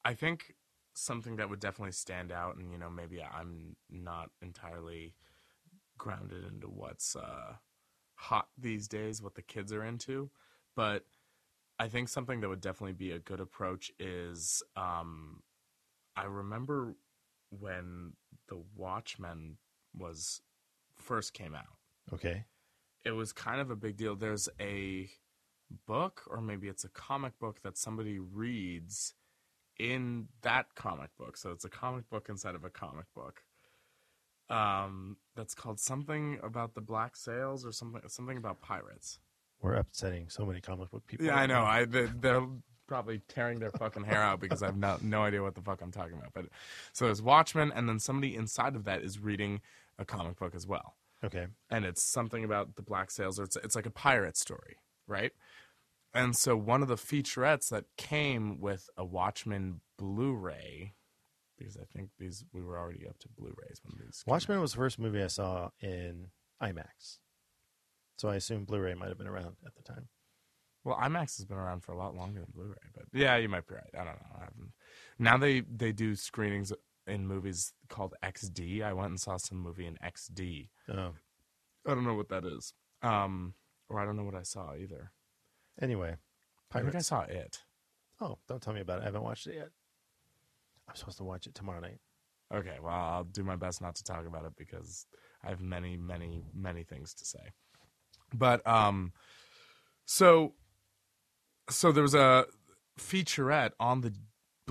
I 0.05 0.13
think 0.13 0.55
something 0.93 1.37
that 1.37 1.49
would 1.49 1.59
definitely 1.59 1.91
stand 1.91 2.31
out, 2.31 2.55
and 2.57 2.71
you 2.71 2.77
know, 2.77 2.89
maybe 2.89 3.21
I'm 3.21 3.75
not 3.89 4.29
entirely 4.41 5.15
grounded 5.97 6.45
into 6.45 6.67
what's 6.67 7.15
uh, 7.15 7.55
hot 8.15 8.47
these 8.57 8.87
days, 8.87 9.21
what 9.21 9.35
the 9.35 9.41
kids 9.41 9.73
are 9.73 9.83
into, 9.83 10.29
but 10.75 11.05
I 11.79 11.87
think 11.87 12.09
something 12.09 12.41
that 12.41 12.49
would 12.49 12.61
definitely 12.61 12.93
be 12.93 13.11
a 13.11 13.19
good 13.19 13.39
approach 13.39 13.91
is, 13.99 14.61
um, 14.75 15.41
I 16.15 16.25
remember 16.25 16.95
when 17.49 18.13
the 18.47 18.61
Watchmen 18.75 19.57
was 19.97 20.41
first 21.01 21.33
came 21.33 21.53
out 21.55 21.65
Okay. 22.13 22.45
it 23.03 23.11
was 23.11 23.33
kind 23.33 23.59
of 23.61 23.71
a 23.71 23.75
big 23.75 23.97
deal. 23.97 24.15
There's 24.15 24.47
a 24.59 25.09
book, 25.87 26.23
or 26.27 26.41
maybe 26.41 26.67
it's 26.67 26.83
a 26.83 26.89
comic 26.89 27.37
book 27.39 27.61
that 27.63 27.77
somebody 27.77 28.19
reads 28.19 29.13
in 29.79 30.27
that 30.41 30.75
comic 30.75 31.09
book. 31.17 31.37
So 31.37 31.51
it's 31.51 31.63
a 31.65 31.69
comic 31.69 32.09
book 32.09 32.27
inside 32.29 32.55
of 32.55 32.63
a 32.65 32.69
comic 32.69 33.05
book. 33.15 33.43
Um, 34.49 35.15
that's 35.35 35.55
called 35.55 35.79
something 35.79 36.37
about 36.43 36.75
the 36.75 36.81
black 36.81 37.15
sails 37.15 37.65
or 37.65 37.71
something 37.71 38.01
something 38.07 38.37
about 38.37 38.61
pirates. 38.61 39.19
We're 39.61 39.75
upsetting 39.75 40.27
so 40.27 40.45
many 40.45 40.59
comic 40.59 40.91
book 40.91 41.07
people. 41.07 41.25
Yeah, 41.27 41.35
I 41.37 41.45
know. 41.45 41.61
I 41.63 41.85
they- 41.85 42.07
they're 42.07 42.45
probably 42.87 43.19
tearing 43.29 43.59
their 43.59 43.71
fucking 43.71 44.03
hair 44.03 44.21
out 44.21 44.41
because 44.41 44.61
I've 44.61 44.75
no, 44.75 44.97
no 45.01 45.21
idea 45.23 45.41
what 45.41 45.55
the 45.55 45.61
fuck 45.61 45.81
I'm 45.81 45.91
talking 45.91 46.17
about. 46.17 46.33
But 46.33 46.47
so 46.91 47.05
there's 47.05 47.21
Watchmen, 47.21 47.71
and 47.73 47.87
then 47.87 47.99
somebody 47.99 48.35
inside 48.35 48.75
of 48.75 48.83
that 48.83 49.01
is 49.03 49.17
reading 49.19 49.61
a 50.01 50.05
comic 50.05 50.37
book 50.39 50.53
as 50.55 50.67
well 50.67 50.95
Okay. 51.23 51.47
and 51.69 51.85
it's 51.85 52.01
something 52.03 52.43
about 52.43 52.75
the 52.75 52.81
black 52.81 53.11
sails 53.11 53.39
or 53.39 53.43
it's, 53.43 53.55
it's 53.57 53.75
like 53.75 53.85
a 53.85 53.91
pirate 53.91 54.35
story 54.37 54.77
right 55.07 55.31
and 56.13 56.35
so 56.35 56.57
one 56.57 56.81
of 56.81 56.87
the 56.87 56.95
featurettes 56.95 57.69
that 57.69 57.85
came 57.97 58.59
with 58.59 58.89
a 58.97 59.05
watchmen 59.05 59.81
blu-ray 59.97 60.93
because 61.57 61.77
i 61.77 61.83
think 61.95 62.09
these 62.19 62.43
we 62.51 62.61
were 62.61 62.77
already 62.77 63.07
up 63.07 63.17
to 63.19 63.29
blu-rays 63.29 63.79
when 63.83 63.97
these 64.03 64.23
Watchmen 64.25 64.59
was 64.59 64.71
the 64.71 64.77
first 64.77 64.97
movie 64.99 65.21
I 65.23 65.27
saw 65.27 65.69
in 65.79 66.27
IMAX. 66.61 67.19
So 68.17 68.29
I 68.29 68.35
assume 68.35 68.65
Blu-ray 68.65 68.93
might 68.93 69.09
have 69.09 69.17
been 69.17 69.27
around 69.27 69.55
at 69.65 69.73
the 69.75 69.81
time. 69.83 70.09
well 70.83 70.97
imax 70.97 71.37
has 71.37 71.45
been 71.45 71.57
around 71.57 71.81
for 71.83 71.91
a 71.91 71.97
lot 71.97 72.15
longer 72.15 72.39
than 72.39 72.49
blu-ray 72.53 72.87
but 72.95 73.05
yeah 73.13 73.35
you 73.37 73.47
might 73.49 73.67
be 73.67 73.75
right 73.75 73.93
i 73.93 74.03
don't 74.03 74.19
know 74.21 74.35
I 74.41 74.45
now 75.19 75.37
they 75.37 75.61
they 75.61 75.91
do 75.91 76.15
screenings 76.15 76.71
in 77.07 77.27
movies 77.27 77.73
called 77.89 78.13
xd 78.23 78.81
i 78.83 78.93
went 78.93 79.09
and 79.09 79.19
saw 79.19 79.37
some 79.37 79.57
movie 79.59 79.85
in 79.87 79.97
xd 80.03 80.69
Oh. 80.89 81.13
i 81.87 81.93
don't 81.93 82.05
know 82.05 82.13
what 82.15 82.29
that 82.29 82.45
is 82.45 82.73
um 83.01 83.53
or 83.89 83.99
i 83.99 84.05
don't 84.05 84.15
know 84.17 84.23
what 84.23 84.35
i 84.35 84.43
saw 84.43 84.73
either 84.75 85.11
Anyway, 85.81 86.15
i 86.73 86.81
think 86.81 86.95
i 86.95 86.99
saw 86.99 87.21
it 87.21 87.59
Oh, 88.23 88.37
don't 88.47 88.61
tell 88.61 88.73
me 88.73 88.81
about 88.81 88.99
it. 88.99 89.01
I 89.01 89.05
haven't 89.05 89.23
watched 89.23 89.47
it 89.47 89.55
yet. 89.55 89.69
I'm 90.87 90.95
supposed 90.95 91.17
to 91.17 91.23
watch 91.23 91.47
it 91.47 91.55
tomorrow 91.55 91.79
night. 91.79 91.97
Okay, 92.53 92.77
well, 92.79 92.93
I'll 92.93 93.23
do 93.23 93.43
my 93.43 93.55
best 93.55 93.81
not 93.81 93.95
to 93.95 94.03
talk 94.03 94.27
about 94.27 94.45
it 94.45 94.51
because 94.55 95.07
I 95.43 95.49
have 95.49 95.59
many, 95.59 95.97
many, 95.97 96.43
many 96.53 96.83
things 96.83 97.15
to 97.15 97.25
say. 97.25 97.39
But 98.31 98.65
um, 98.67 99.13
so 100.05 100.53
so 101.67 101.91
there 101.91 102.03
was 102.03 102.13
a 102.13 102.45
featurette 102.99 103.71
on 103.79 104.01
the 104.01 104.13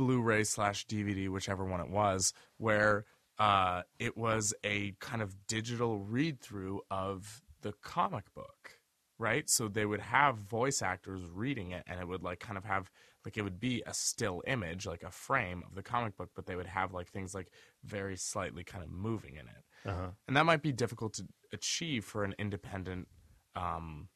Blu-ray 0.00 0.44
slash 0.44 0.86
DVD, 0.86 1.28
whichever 1.28 1.64
one 1.64 1.80
it 1.80 1.90
was, 1.90 2.32
where 2.56 3.04
uh, 3.38 3.82
it 3.98 4.16
was 4.16 4.54
a 4.64 4.94
kind 5.00 5.20
of 5.20 5.34
digital 5.46 5.98
read-through 5.98 6.80
of 6.90 7.42
the 7.60 7.72
comic 7.82 8.32
book, 8.34 8.78
right? 9.18 9.48
So 9.50 9.68
they 9.68 9.84
would 9.84 10.00
have 10.00 10.36
voice 10.38 10.80
actors 10.80 11.20
reading 11.32 11.72
it, 11.72 11.82
and 11.86 12.00
it 12.00 12.08
would 12.08 12.22
like 12.22 12.40
kind 12.40 12.56
of 12.56 12.64
have 12.64 12.90
like 13.26 13.36
it 13.36 13.42
would 13.42 13.60
be 13.60 13.82
a 13.86 13.92
still 13.92 14.42
image, 14.46 14.86
like 14.86 15.02
a 15.02 15.10
frame 15.10 15.62
of 15.68 15.74
the 15.74 15.82
comic 15.82 16.16
book, 16.16 16.30
but 16.34 16.46
they 16.46 16.56
would 16.56 16.66
have 16.66 16.94
like 16.94 17.08
things 17.10 17.34
like 17.34 17.48
very 17.84 18.16
slightly 18.16 18.64
kind 18.64 18.82
of 18.82 18.90
moving 18.90 19.34
in 19.34 19.46
it 19.46 19.64
Uh 19.84 19.94
huh. 19.94 20.10
and 20.26 20.36
that 20.36 20.46
might 20.46 20.62
be 20.62 20.72
difficult 20.72 21.12
to 21.14 21.24
achieve 21.52 22.04
for 22.04 22.24
an 22.24 22.34
independent 22.38 23.08
um 23.56 24.08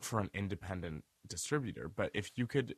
for 0.00 0.20
an 0.20 0.28
independent 0.34 1.04
distributor 1.26 1.88
but 1.88 2.10
if 2.14 2.30
you 2.36 2.46
could 2.46 2.74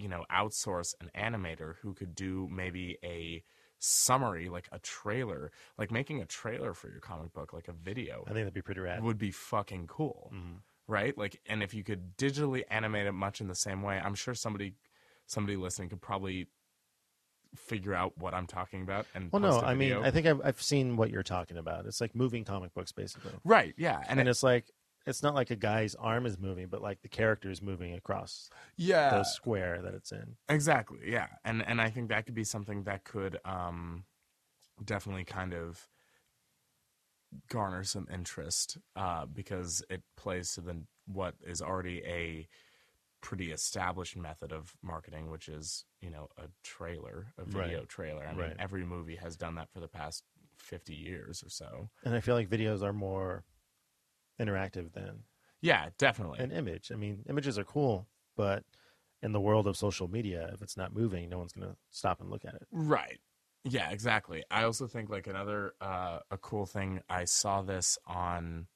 you 0.00 0.08
know 0.08 0.24
outsource 0.32 0.94
an 1.00 1.10
animator 1.14 1.74
who 1.82 1.92
could 1.94 2.14
do 2.14 2.48
maybe 2.50 2.96
a 3.04 3.42
summary 3.78 4.48
like 4.48 4.68
a 4.72 4.78
trailer 4.80 5.50
like 5.78 5.90
making 5.90 6.20
a 6.20 6.26
trailer 6.26 6.74
for 6.74 6.88
your 6.90 7.00
comic 7.00 7.32
book 7.32 7.52
like 7.52 7.68
a 7.68 7.72
video 7.72 8.22
I 8.26 8.32
think 8.32 8.44
that'd 8.44 8.54
be 8.54 8.62
pretty 8.62 8.80
rad. 8.80 9.02
would 9.02 9.18
be 9.18 9.30
fucking 9.30 9.86
cool 9.86 10.32
Mhm. 10.34 10.60
right 10.86 11.16
like 11.16 11.40
and 11.46 11.62
if 11.62 11.72
you 11.74 11.82
could 11.84 12.16
digitally 12.16 12.62
animate 12.70 13.06
it 13.06 13.12
much 13.12 13.40
in 13.40 13.48
the 13.48 13.54
same 13.54 13.82
way 13.82 13.98
i'm 14.02 14.14
sure 14.14 14.34
somebody 14.34 14.74
somebody 15.26 15.56
listening 15.56 15.88
could 15.88 16.02
probably 16.02 16.48
figure 17.56 17.94
out 17.94 18.16
what 18.16 18.32
i'm 18.34 18.46
talking 18.46 18.82
about 18.82 19.06
and 19.14 19.30
Well, 19.32 19.42
no, 19.42 19.60
I 19.60 19.74
mean. 19.74 19.92
I 20.04 20.10
think 20.10 20.26
I've, 20.26 20.40
I've 20.44 20.62
seen 20.62 20.96
what 20.96 21.10
you're 21.10 21.22
talking 21.24 21.56
about. 21.56 21.86
It's 21.86 22.00
like 22.00 22.14
moving 22.14 22.44
comic 22.44 22.72
books, 22.74 22.92
basically. 22.92 23.32
right 23.44 23.74
yeah 23.76 23.98
And, 24.08 24.20
and, 24.20 24.28
it, 24.28 24.30
it's 24.30 24.42
like, 24.42 24.66
it's 25.06 25.22
not 25.22 25.34
like 25.34 25.50
a 25.50 25.56
guy's 25.56 25.94
arm 25.94 26.26
is 26.26 26.38
moving, 26.38 26.68
but 26.68 26.82
like 26.82 27.00
the 27.02 27.08
character 27.08 27.50
is 27.50 27.62
moving 27.62 27.94
across 27.94 28.50
yeah 28.76 29.10
the 29.10 29.24
square 29.24 29.80
that 29.82 29.94
it's 29.94 30.12
in. 30.12 30.36
Exactly, 30.48 31.00
yeah, 31.06 31.28
and 31.44 31.62
and 31.66 31.80
I 31.80 31.90
think 31.90 32.08
that 32.08 32.26
could 32.26 32.34
be 32.34 32.44
something 32.44 32.84
that 32.84 33.04
could 33.04 33.38
um, 33.44 34.04
definitely 34.84 35.24
kind 35.24 35.54
of 35.54 35.88
garner 37.48 37.84
some 37.84 38.06
interest 38.12 38.78
uh, 38.96 39.26
because 39.26 39.82
it 39.88 40.02
plays 40.16 40.54
to 40.54 40.60
the 40.60 40.82
what 41.06 41.34
is 41.46 41.62
already 41.62 42.02
a 42.04 42.48
pretty 43.20 43.52
established 43.52 44.16
method 44.16 44.52
of 44.52 44.74
marketing, 44.82 45.30
which 45.30 45.48
is 45.48 45.84
you 46.00 46.10
know 46.10 46.28
a 46.38 46.44
trailer, 46.62 47.32
a 47.38 47.44
video 47.44 47.78
Right. 47.78 47.88
trailer. 47.88 48.26
I 48.26 48.32
mean, 48.32 48.38
Right. 48.40 48.56
every 48.58 48.84
movie 48.84 49.16
has 49.16 49.36
done 49.36 49.54
that 49.56 49.70
for 49.72 49.80
the 49.80 49.88
past 49.88 50.24
fifty 50.58 50.94
years 50.94 51.42
or 51.44 51.48
so. 51.50 51.88
And 52.04 52.14
I 52.14 52.20
feel 52.20 52.34
like 52.34 52.48
videos 52.48 52.82
are 52.82 52.92
more 52.92 53.44
interactive 54.40 54.92
than 54.92 55.24
Yeah, 55.60 55.90
definitely. 55.98 56.40
an 56.40 56.50
image. 56.52 56.90
I 56.92 56.96
mean, 56.96 57.24
images 57.28 57.58
are 57.58 57.64
cool, 57.64 58.08
but 58.36 58.64
in 59.22 59.32
the 59.32 59.40
world 59.40 59.66
of 59.66 59.76
social 59.76 60.08
media, 60.08 60.50
if 60.54 60.62
it's 60.62 60.76
not 60.76 60.94
moving, 60.94 61.28
no 61.28 61.38
one's 61.38 61.52
going 61.52 61.68
to 61.68 61.76
stop 61.90 62.20
and 62.20 62.30
look 62.30 62.44
at 62.44 62.54
it. 62.54 62.66
Right. 62.72 63.20
Yeah, 63.64 63.90
exactly. 63.90 64.42
I 64.50 64.64
also 64.64 64.86
think 64.86 65.10
like 65.10 65.26
another 65.26 65.74
uh, 65.80 66.20
a 66.30 66.38
cool 66.38 66.64
thing. 66.64 67.02
I 67.10 67.24
saw 67.24 67.60
this 67.60 67.98
on 68.06 68.66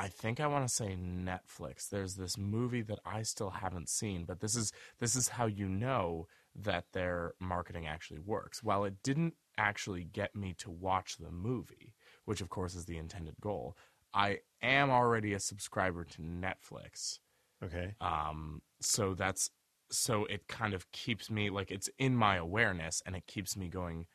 I 0.00 0.06
think 0.06 0.38
I 0.38 0.46
want 0.46 0.66
to 0.66 0.72
say 0.72 0.96
Netflix. 0.96 1.88
There's 1.88 2.14
this 2.14 2.38
movie 2.38 2.82
that 2.82 3.00
I 3.04 3.22
still 3.22 3.50
haven't 3.50 3.88
seen, 3.88 4.24
but 4.26 4.38
this 4.38 4.54
is 4.54 4.70
this 5.00 5.16
is 5.16 5.28
how 5.28 5.46
you 5.46 5.68
know 5.68 6.28
that 6.54 6.84
their 6.92 7.34
marketing 7.40 7.86
actually 7.86 8.20
works. 8.20 8.62
While 8.62 8.84
it 8.84 9.02
didn't 9.02 9.34
actually 9.56 10.04
get 10.04 10.36
me 10.36 10.54
to 10.58 10.70
watch 10.70 11.16
the 11.16 11.32
movie, 11.32 11.94
which 12.26 12.40
of 12.40 12.48
course 12.48 12.76
is 12.76 12.84
the 12.84 12.96
intended 12.96 13.34
goal, 13.40 13.76
I 14.14 14.38
am 14.62 14.90
already 14.90 15.34
a 15.34 15.40
subscriber 15.40 16.04
to 16.04 16.22
Netflix. 16.22 17.18
Okay. 17.64 17.94
Um, 18.00 18.62
so 18.80 19.14
that's 19.14 19.50
so 19.90 20.24
it 20.26 20.46
kind 20.48 20.74
of 20.74 20.90
keeps 20.92 21.30
me 21.30 21.50
like 21.50 21.70
it's 21.70 21.88
in 21.98 22.14
my 22.14 22.36
awareness 22.36 23.02
and 23.06 23.16
it 23.16 23.26
keeps 23.26 23.56
me 23.56 23.68
going 23.68 24.06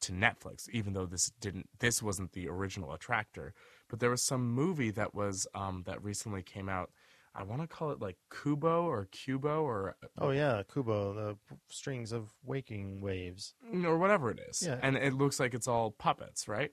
to 0.00 0.12
Netflix, 0.12 0.68
even 0.70 0.92
though 0.92 1.06
this 1.06 1.30
didn't 1.40 1.68
this 1.80 2.02
wasn't 2.02 2.32
the 2.32 2.48
original 2.48 2.92
attractor. 2.92 3.52
But 3.88 4.00
there 4.00 4.10
was 4.10 4.22
some 4.22 4.50
movie 4.52 4.90
that 4.92 5.14
was 5.14 5.46
um 5.54 5.82
that 5.86 6.02
recently 6.02 6.42
came 6.42 6.68
out. 6.68 6.90
I 7.34 7.42
want 7.44 7.60
to 7.60 7.68
call 7.68 7.90
it 7.92 8.00
like 8.00 8.16
Kubo 8.42 8.84
or 8.84 9.06
Cubo 9.12 9.62
or 9.62 9.96
Oh 10.18 10.30
yeah, 10.30 10.62
Kubo, 10.72 11.12
the 11.14 11.36
strings 11.68 12.10
of 12.10 12.30
waking 12.44 13.00
waves. 13.00 13.54
or 13.84 13.98
whatever 13.98 14.30
it 14.30 14.40
is. 14.48 14.62
Yeah. 14.66 14.78
And 14.82 14.96
it 14.96 15.14
looks 15.14 15.38
like 15.38 15.54
it's 15.54 15.68
all 15.68 15.92
puppets, 15.92 16.48
right? 16.48 16.72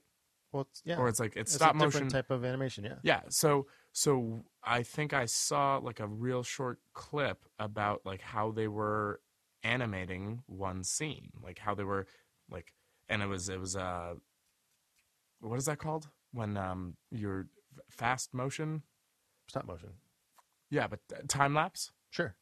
Well, 0.56 0.68
it's, 0.72 0.82
yeah, 0.86 0.96
Or 0.96 1.10
it's 1.10 1.20
like 1.20 1.36
it's, 1.36 1.52
it's 1.52 1.56
stop 1.56 1.76
motion 1.76 2.08
type 2.08 2.32
of 2.32 2.46
animation. 2.46 2.86
Yeah. 2.86 2.96
Yeah. 3.04 3.22
So 3.28 3.68
so 3.92 4.46
I 4.64 4.84
think 4.84 5.12
I 5.12 5.26
saw 5.26 5.82
like 5.84 6.00
a 6.00 6.08
real 6.08 6.44
short 6.44 6.80
clip 6.94 7.44
about 7.60 8.06
like 8.06 8.22
how 8.22 8.52
they 8.52 8.70
were 8.70 9.20
animating 9.64 10.44
one 10.46 10.86
scene, 10.86 11.32
like 11.44 11.60
how 11.60 11.76
they 11.76 11.84
were 11.84 12.08
like, 12.50 12.72
and 13.10 13.22
it 13.22 13.26
was 13.26 13.50
it 13.50 13.60
was 13.60 13.76
uh, 13.76 14.14
what 15.42 15.58
is 15.58 15.66
that 15.66 15.78
called 15.78 16.08
when 16.32 16.56
um 16.56 16.96
you're 17.12 17.48
fast 17.90 18.34
motion? 18.34 18.84
Stop 19.50 19.66
motion. 19.66 19.90
Yeah, 20.70 20.88
but 20.88 21.02
uh, 21.14 21.18
time 21.28 21.54
lapse. 21.54 21.92
Sure. 22.12 22.34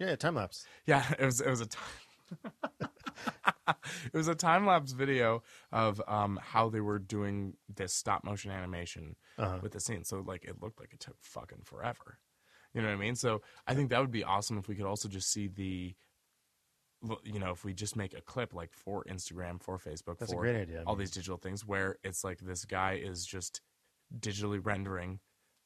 Yeah, 0.00 0.16
time 0.16 0.34
lapse. 0.34 0.66
Yeah, 0.86 1.04
it 1.20 1.24
was 1.24 1.40
it 1.40 1.48
was 1.48 1.60
a 1.60 1.66
time. 1.66 2.50
it 3.68 4.14
was 4.14 4.28
a 4.28 4.34
time 4.34 4.66
lapse 4.66 4.92
video 4.92 5.42
of 5.72 6.00
um, 6.08 6.38
how 6.42 6.68
they 6.68 6.80
were 6.80 6.98
doing 6.98 7.54
this 7.74 7.92
stop 7.92 8.24
motion 8.24 8.50
animation 8.50 9.16
Uh-huh. 9.38 9.58
with 9.62 9.72
the 9.72 9.80
scene. 9.80 10.04
So 10.04 10.20
like 10.26 10.44
it 10.44 10.60
looked 10.62 10.80
like 10.80 10.92
it 10.92 11.00
took 11.00 11.16
fucking 11.20 11.62
forever. 11.64 12.18
You 12.74 12.82
know 12.82 12.88
what 12.88 12.94
I 12.94 12.98
mean? 12.98 13.16
So 13.16 13.42
I 13.66 13.74
think 13.74 13.90
that 13.90 14.00
would 14.00 14.10
be 14.12 14.22
awesome 14.24 14.56
if 14.58 14.68
we 14.68 14.74
could 14.76 14.86
also 14.86 15.08
just 15.08 15.30
see 15.32 15.48
the, 15.48 15.94
you 17.24 17.38
know, 17.40 17.50
if 17.50 17.64
we 17.64 17.72
just 17.72 17.96
make 17.96 18.14
a 18.14 18.20
clip 18.20 18.52
like 18.54 18.72
for 18.72 19.04
Instagram, 19.04 19.60
for 19.62 19.78
Facebook, 19.78 20.18
That's 20.18 20.32
a 20.32 20.36
great 20.36 20.56
idea. 20.56 20.82
All 20.86 20.96
these 20.96 21.10
digital 21.10 21.38
things, 21.38 21.64
where 21.64 21.96
it's 22.04 22.22
like 22.24 22.38
this 22.40 22.64
guy 22.64 23.00
is 23.02 23.24
just 23.24 23.60
digitally 24.18 24.60
rendering 24.62 25.20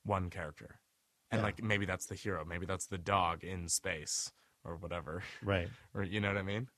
one 0.04 0.30
character, 0.30 0.80
and 1.30 1.40
Yeah. 1.40 1.44
like 1.46 1.62
maybe 1.62 1.86
that's 1.86 2.06
the 2.06 2.14
hero, 2.14 2.44
maybe 2.44 2.66
that's 2.66 2.86
the 2.86 2.98
dog 2.98 3.42
in 3.42 3.68
space 3.68 4.32
or 4.64 4.76
whatever, 4.76 5.22
Right. 5.42 5.68
or 5.94 6.04
you 6.04 6.20
know 6.20 6.28
what 6.28 6.36
I 6.38 6.42
mean? 6.42 6.68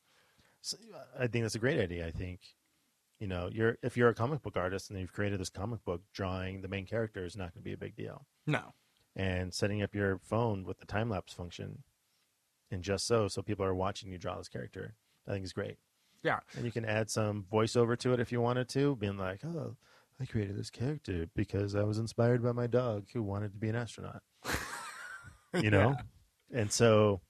So, 0.60 0.76
I 1.18 1.26
think 1.26 1.44
that's 1.44 1.54
a 1.54 1.60
great 1.60 1.78
idea. 1.78 2.06
I 2.06 2.10
think, 2.10 2.40
you 3.20 3.26
know, 3.26 3.48
you're 3.52 3.78
if 3.82 3.96
you're 3.96 4.08
a 4.08 4.14
comic 4.14 4.42
book 4.42 4.56
artist 4.56 4.90
and 4.90 4.98
you've 4.98 5.12
created 5.12 5.40
this 5.40 5.50
comic 5.50 5.84
book, 5.84 6.02
drawing 6.12 6.62
the 6.62 6.68
main 6.68 6.86
character 6.86 7.24
is 7.24 7.36
not 7.36 7.54
going 7.54 7.62
to 7.62 7.68
be 7.68 7.72
a 7.72 7.78
big 7.78 7.96
deal. 7.96 8.26
No, 8.46 8.74
And 9.14 9.54
setting 9.54 9.82
up 9.82 9.94
your 9.94 10.18
phone 10.18 10.64
with 10.64 10.78
the 10.78 10.86
time 10.86 11.08
lapse 11.10 11.32
function, 11.32 11.82
and 12.70 12.82
just 12.82 13.06
so, 13.06 13.28
so 13.28 13.42
people 13.42 13.64
are 13.64 13.74
watching 13.74 14.10
you 14.10 14.18
draw 14.18 14.36
this 14.36 14.48
character, 14.48 14.94
I 15.26 15.32
think 15.32 15.44
is 15.44 15.52
great. 15.52 15.78
yeah, 16.22 16.40
And 16.56 16.64
you 16.64 16.72
can 16.72 16.84
add 16.84 17.10
some 17.10 17.44
voiceover 17.52 17.96
to 17.98 18.12
it 18.12 18.20
if 18.20 18.32
you 18.32 18.40
wanted 18.40 18.68
to, 18.70 18.96
being 18.96 19.16
like, 19.18 19.44
"Oh, 19.44 19.76
I 20.20 20.26
created 20.26 20.56
this 20.56 20.70
character 20.70 21.26
because 21.36 21.74
I 21.76 21.82
was 21.84 21.98
inspired 21.98 22.42
by 22.42 22.52
my 22.52 22.66
dog 22.66 23.06
who 23.12 23.22
wanted 23.22 23.52
to 23.52 23.58
be 23.58 23.68
an 23.68 23.76
astronaut." 23.76 24.22
You 25.54 25.70
know, 25.70 25.96
and 26.52 26.70
so 26.70 27.22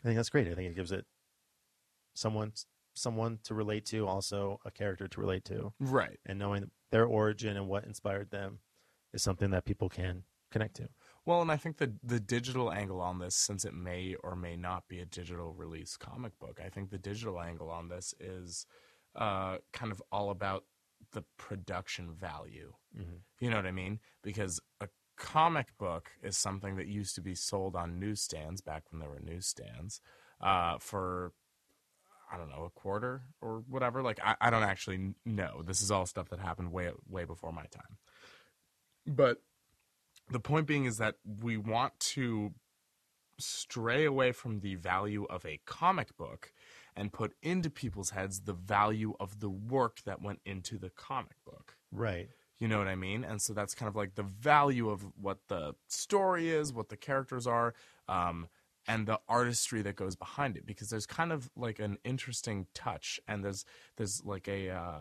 I 0.00 0.02
think 0.02 0.16
that's 0.16 0.30
great. 0.30 0.48
I 0.48 0.54
think 0.54 0.68
it 0.70 0.74
gives 0.76 0.90
it 0.90 1.06
someone 2.16 2.52
someone 2.94 3.38
to 3.44 3.54
relate 3.54 3.84
to, 3.84 4.06
also 4.06 4.58
a 4.64 4.70
character 4.70 5.06
to 5.06 5.20
relate 5.20 5.44
to, 5.44 5.72
right. 5.80 6.18
and 6.24 6.38
knowing 6.38 6.70
their 6.90 7.04
origin 7.04 7.56
and 7.56 7.68
what 7.68 7.84
inspired 7.84 8.30
them 8.30 8.58
is 9.12 9.22
something 9.22 9.50
that 9.50 9.66
people 9.66 9.88
can 9.88 10.24
connect 10.50 10.76
to. 10.76 10.88
Well, 11.26 11.42
and 11.42 11.50
I 11.50 11.56
think 11.56 11.76
the 11.76 11.92
the 12.02 12.20
digital 12.20 12.72
angle 12.72 13.00
on 13.00 13.18
this, 13.18 13.34
since 13.34 13.64
it 13.64 13.74
may 13.74 14.16
or 14.22 14.36
may 14.36 14.56
not 14.56 14.88
be 14.88 15.00
a 15.00 15.06
digital 15.06 15.52
release 15.52 15.96
comic 15.96 16.38
book, 16.38 16.60
I 16.64 16.68
think 16.68 16.90
the 16.90 16.98
digital 16.98 17.40
angle 17.40 17.70
on 17.70 17.88
this 17.88 18.14
is 18.20 18.66
uh, 19.14 19.58
kind 19.72 19.92
of 19.92 20.02
all 20.12 20.30
about 20.30 20.64
the 21.12 21.24
production 21.36 22.12
value. 22.12 22.72
Mhm. 22.96 23.20
You 23.40 23.50
know 23.50 23.56
what 23.56 23.66
I 23.66 23.72
mean? 23.72 24.00
Because 24.22 24.60
a 24.80 24.88
comic 25.16 25.76
book 25.78 26.10
is 26.22 26.36
something 26.36 26.76
that 26.76 26.86
used 26.86 27.14
to 27.14 27.20
be 27.20 27.34
sold 27.34 27.74
on 27.74 27.98
newsstands 27.98 28.60
back 28.60 28.84
when 28.90 29.00
there 29.00 29.08
were 29.08 29.20
newsstands 29.20 30.00
uh, 30.40 30.78
for 30.78 31.32
I 32.30 32.36
don't 32.36 32.50
know 32.50 32.64
a 32.64 32.70
quarter 32.70 33.22
or 33.40 33.62
whatever. 33.68 34.02
Like 34.02 34.20
I, 34.22 34.36
I 34.40 34.50
don't 34.50 34.62
actually 34.62 35.14
know. 35.24 35.62
This 35.64 35.80
is 35.80 35.90
all 35.90 36.06
stuff 36.06 36.28
that 36.30 36.40
happened 36.40 36.72
way 36.72 36.90
way 37.08 37.24
before 37.24 37.52
my 37.52 37.64
time. 37.70 37.98
But 39.06 39.38
the 40.30 40.40
point 40.40 40.66
being 40.66 40.84
is 40.84 40.98
that 40.98 41.16
we 41.40 41.56
want 41.56 41.98
to 42.00 42.52
stray 43.38 44.04
away 44.04 44.32
from 44.32 44.60
the 44.60 44.74
value 44.76 45.24
of 45.28 45.44
a 45.44 45.60
comic 45.66 46.16
book 46.16 46.52
and 46.96 47.12
put 47.12 47.34
into 47.42 47.68
people's 47.68 48.10
heads 48.10 48.40
the 48.40 48.54
value 48.54 49.14
of 49.20 49.40
the 49.40 49.50
work 49.50 49.98
that 50.04 50.22
went 50.22 50.40
into 50.44 50.78
the 50.78 50.90
comic 50.90 51.36
book. 51.44 51.76
Right. 51.92 52.28
You 52.58 52.68
know 52.68 52.78
what 52.78 52.88
I 52.88 52.94
mean? 52.94 53.22
And 53.22 53.40
so 53.42 53.52
that's 53.52 53.74
kind 53.74 53.88
of 53.88 53.96
like 53.96 54.14
the 54.14 54.22
value 54.22 54.88
of 54.88 55.06
what 55.20 55.38
the 55.48 55.74
story 55.88 56.48
is, 56.48 56.72
what 56.72 56.88
the 56.88 56.96
characters 56.96 57.46
are, 57.46 57.74
um, 58.08 58.48
and 58.88 59.06
the 59.06 59.20
artistry 59.28 59.82
that 59.82 59.96
goes 59.96 60.16
behind 60.16 60.56
it. 60.56 60.66
Because 60.66 60.88
there's 60.90 61.06
kind 61.06 61.32
of 61.32 61.50
like 61.56 61.78
an 61.78 61.98
interesting 62.04 62.66
touch, 62.74 63.20
and 63.28 63.44
there's 63.44 63.64
there's 63.96 64.22
like 64.24 64.48
a 64.48 64.70
uh, 64.70 65.00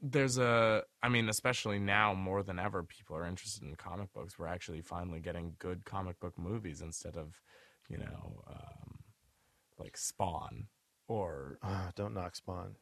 there's 0.00 0.38
a 0.38 0.82
I 1.02 1.08
mean, 1.08 1.28
especially 1.28 1.78
now 1.78 2.14
more 2.14 2.42
than 2.42 2.58
ever, 2.58 2.82
people 2.82 3.16
are 3.16 3.26
interested 3.26 3.62
in 3.62 3.74
comic 3.74 4.12
books. 4.12 4.38
We're 4.38 4.46
actually 4.48 4.82
finally 4.82 5.20
getting 5.20 5.54
good 5.58 5.84
comic 5.84 6.20
book 6.20 6.38
movies 6.38 6.82
instead 6.82 7.16
of, 7.16 7.40
you 7.88 7.98
know, 7.98 8.42
um, 8.46 8.98
like 9.78 9.96
Spawn 9.96 10.66
or 11.08 11.58
Ah, 11.62 11.90
don't 11.96 12.14
knock 12.14 12.36
Spawn. 12.36 12.76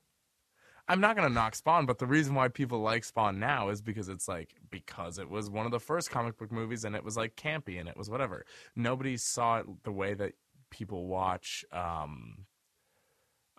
I'm 0.93 1.01
not 1.01 1.17
gonna 1.17 1.31
knock 1.31 1.55
Spawn, 1.55 1.87
but 1.87 1.99
the 1.99 2.07
reason 2.07 2.35
why 2.35 2.49
people 2.49 2.81
like 2.81 3.03
Spawn 3.05 3.39
now 3.41 3.71
is 3.71 3.81
because 3.81 4.11
it's 4.11 4.29
like 4.29 4.51
because 4.71 5.19
it 5.19 5.31
was 5.31 5.49
one 5.49 5.65
of 5.65 5.73
the 5.73 5.81
first 5.81 6.11
comic 6.11 6.37
book 6.37 6.53
movies 6.53 6.85
and 6.85 6.95
it 6.95 7.03
was 7.03 7.17
like 7.17 7.35
campy 7.35 7.81
and 7.81 7.89
it 7.89 7.97
was 7.97 8.11
whatever. 8.11 8.45
Nobody 8.77 9.17
saw 9.17 9.61
it 9.61 9.67
the 9.85 9.93
way 9.93 10.13
that 10.13 10.33
people 10.71 11.07
watch 11.07 11.65
um 11.73 12.45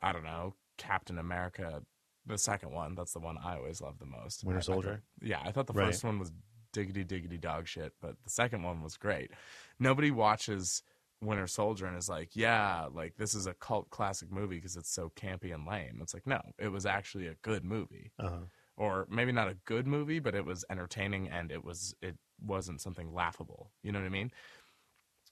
I 0.02 0.12
don't 0.12 0.24
know, 0.24 0.54
Captain 0.78 1.18
America 1.18 1.82
the 2.26 2.38
second 2.38 2.72
one. 2.72 2.94
That's 2.96 3.14
the 3.14 3.20
one 3.20 3.38
I 3.44 3.56
always 3.58 3.82
love 3.82 3.98
the 4.00 4.06
most. 4.06 4.44
Winter 4.44 4.58
I- 4.60 4.60
I 4.60 4.62
Soldier? 4.62 5.02
yeah, 5.22 5.40
I 5.44 5.52
thought 5.52 5.66
the 5.68 5.74
Right. 5.74 5.88
first 5.88 6.04
one 6.04 6.20
was 6.20 6.32
diggity 6.72 7.04
diggity 7.04 7.38
dog 7.40 7.68
shit, 7.68 7.94
but 8.00 8.16
the 8.24 8.30
second 8.30 8.62
one 8.62 8.82
was 8.84 8.96
great. 8.96 9.32
Nobody 9.80 10.12
watches 10.12 10.84
Winter 11.26 11.48
Soldier 11.48 11.86
and 11.86 11.98
is 11.98 12.10
like, 12.10 12.36
yeah, 12.36 12.88
like 12.92 13.16
this 13.18 13.34
is 13.34 13.48
a 13.48 13.54
cult 13.54 13.90
classic 13.90 14.32
movie 14.32 14.56
because 14.58 14.76
it's 14.76 14.94
so 14.94 15.12
campy 15.16 15.54
and 15.54 15.66
lame. 15.66 16.00
It's 16.02 16.14
like, 16.14 16.28
no, 16.28 16.42
it 16.58 16.70
was 16.70 16.86
actually 16.86 17.28
a 17.28 17.36
good 17.42 17.64
movie, 17.64 18.12
Uh-huh. 18.20 18.46
or 18.78 19.08
maybe 19.10 19.32
not 19.32 19.48
a 19.50 19.58
good 19.66 19.88
movie, 19.88 20.20
but 20.20 20.36
it 20.36 20.46
was 20.46 20.64
entertaining 20.70 21.30
and 21.30 21.52
it 21.52 21.64
was 21.64 21.94
it 22.02 22.18
wasn't 22.46 22.82
something 22.82 23.14
laughable. 23.14 23.72
You 23.84 23.92
know 23.92 24.00
what 24.00 24.06
I 24.06 24.10
mean? 24.10 24.32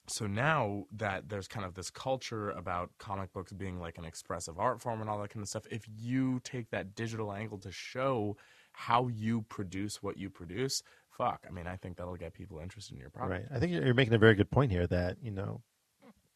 So 0.08 0.26
now 0.26 0.86
that 0.96 1.28
there's 1.28 1.46
kind 1.46 1.64
of 1.64 1.74
this 1.74 1.88
culture 1.90 2.50
about 2.50 2.90
comic 2.98 3.32
books 3.32 3.52
being 3.52 3.78
like 3.78 3.98
an 3.98 4.04
expressive 4.04 4.58
art 4.58 4.80
form 4.82 5.00
and 5.00 5.08
all 5.08 5.20
that 5.20 5.30
kind 5.30 5.42
of 5.44 5.48
stuff, 5.48 5.64
if 5.70 5.84
you 5.88 6.40
take 6.42 6.70
that 6.70 6.94
digital 6.96 7.32
angle 7.32 7.58
to 7.58 7.70
show 7.70 8.36
how 8.72 9.06
you 9.06 9.42
produce 9.42 10.02
what 10.02 10.16
you 10.16 10.28
produce, 10.28 10.82
fuck, 11.16 11.44
I 11.48 11.52
mean, 11.52 11.66
I 11.68 11.76
think 11.76 11.98
that'll 11.98 12.16
get 12.16 12.32
people 12.34 12.58
interested 12.58 12.94
in 12.94 13.00
your 13.00 13.10
product. 13.10 13.42
Right. 13.50 13.56
I 13.56 13.60
think 13.60 13.70
you're 13.72 13.84
you're 13.84 13.94
making 13.94 14.14
a 14.14 14.18
very 14.18 14.34
good 14.34 14.50
point 14.50 14.72
here 14.72 14.86
that, 14.88 15.18
you 15.22 15.30
know, 15.30 15.62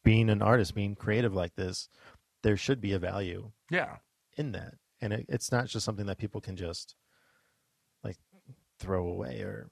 being 0.07 0.29
an 0.29 0.41
artist, 0.41 0.73
being 0.73 0.95
creative 0.95 1.33
like 1.33 1.53
this, 1.55 1.89
there 2.41 2.55
should 2.55 2.79
be 2.79 2.93
a 2.93 2.99
value 2.99 3.51
Yeah. 3.69 3.97
in 4.37 4.53
that. 4.53 4.75
And 5.01 5.11
it, 5.11 5.25
it's 5.27 5.51
not 5.51 5.67
just 5.67 5.83
something 5.85 6.05
that 6.05 6.17
people 6.17 6.39
can 6.39 6.55
just 6.55 6.95
like 8.05 8.15
throw 8.79 9.05
away 9.07 9.41
or 9.41 9.69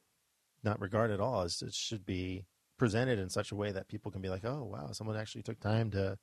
not 0.62 0.82
regard 0.82 1.10
at 1.10 1.22
all. 1.22 1.44
It's, 1.44 1.62
it 1.62 1.74
should 1.74 2.06
be 2.06 2.46
presented 2.78 3.18
in 3.18 3.30
such 3.30 3.54
a 3.54 3.56
way 3.56 3.72
that 3.72 3.88
people 3.88 4.12
can 4.12 4.22
be 4.22 4.28
like, 4.28 4.44
oh, 4.44 4.64
wow, 4.66 4.92
someone 4.92 5.16
actually 5.16 5.44
took 5.44 5.62
time 5.62 5.90
to 5.92 6.18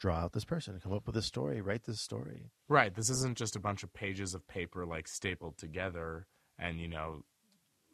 draw 0.00 0.16
out 0.16 0.32
this 0.32 0.44
person, 0.44 0.80
come 0.82 0.92
up 0.92 1.06
with 1.06 1.14
this 1.14 1.26
story, 1.26 1.60
write 1.60 1.84
this 1.84 2.00
story. 2.00 2.50
Right. 2.68 2.92
This 2.92 3.08
isn't 3.08 3.38
just 3.38 3.54
a 3.54 3.60
bunch 3.60 3.84
of 3.84 3.94
pages 3.94 4.34
of 4.34 4.48
paper 4.48 4.84
like 4.84 5.06
stapled 5.06 5.58
together 5.58 6.26
and, 6.58 6.80
you 6.80 6.88
know, 6.88 7.22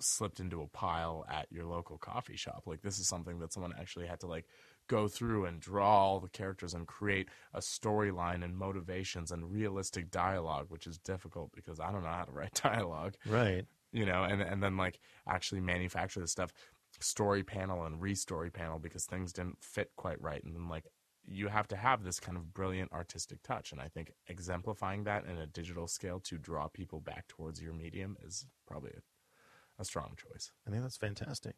slipped 0.00 0.40
into 0.40 0.62
a 0.62 0.66
pile 0.68 1.24
at 1.30 1.46
your 1.50 1.66
local 1.66 1.98
coffee 1.98 2.36
shop. 2.36 2.62
Like 2.66 2.80
this 2.82 2.98
is 2.98 3.06
something 3.08 3.38
that 3.40 3.52
someone 3.52 3.74
actually 3.78 4.06
had 4.06 4.20
to 4.20 4.26
like 4.26 4.46
go 4.88 5.08
through 5.08 5.46
and 5.46 5.60
draw 5.60 5.86
all 5.98 6.20
the 6.20 6.28
characters 6.28 6.74
and 6.74 6.86
create 6.86 7.28
a 7.52 7.60
storyline 7.60 8.44
and 8.44 8.56
motivations 8.56 9.30
and 9.32 9.50
realistic 9.52 10.10
dialogue, 10.10 10.66
which 10.68 10.86
is 10.86 10.98
difficult 10.98 11.50
because 11.54 11.80
I 11.80 11.90
don't 11.90 12.02
know 12.02 12.08
how 12.10 12.24
to 12.24 12.32
write 12.32 12.54
dialogue, 12.62 13.14
Right. 13.26 13.66
you 13.92 14.04
know, 14.06 14.24
and 14.24 14.42
and 14.42 14.62
then 14.62 14.76
like 14.76 14.98
actually 15.26 15.60
manufacture 15.60 16.20
the 16.20 16.28
stuff, 16.28 16.52
story 17.00 17.42
panel 17.42 17.84
and 17.84 18.00
restory 18.00 18.52
panel 18.52 18.78
because 18.78 19.04
things 19.06 19.32
didn't 19.32 19.62
fit 19.62 19.90
quite 19.96 20.20
right, 20.20 20.42
and 20.44 20.54
then 20.54 20.68
like 20.68 20.86
you 21.26 21.48
have 21.48 21.66
to 21.68 21.76
have 21.76 22.04
this 22.04 22.20
kind 22.20 22.36
of 22.36 22.52
brilliant 22.52 22.92
artistic 22.92 23.42
touch, 23.42 23.72
and 23.72 23.80
I 23.80 23.88
think 23.88 24.12
exemplifying 24.28 25.04
that 25.04 25.24
in 25.24 25.38
a 25.38 25.46
digital 25.46 25.88
scale 25.88 26.20
to 26.24 26.36
draw 26.36 26.68
people 26.68 27.00
back 27.00 27.26
towards 27.28 27.62
your 27.62 27.72
medium 27.72 28.16
is 28.22 28.46
probably 28.66 28.90
a, 28.90 29.80
a 29.80 29.84
strong 29.86 30.14
choice. 30.16 30.52
I 30.66 30.70
think 30.70 30.82
that's 30.82 30.98
fantastic. 30.98 31.56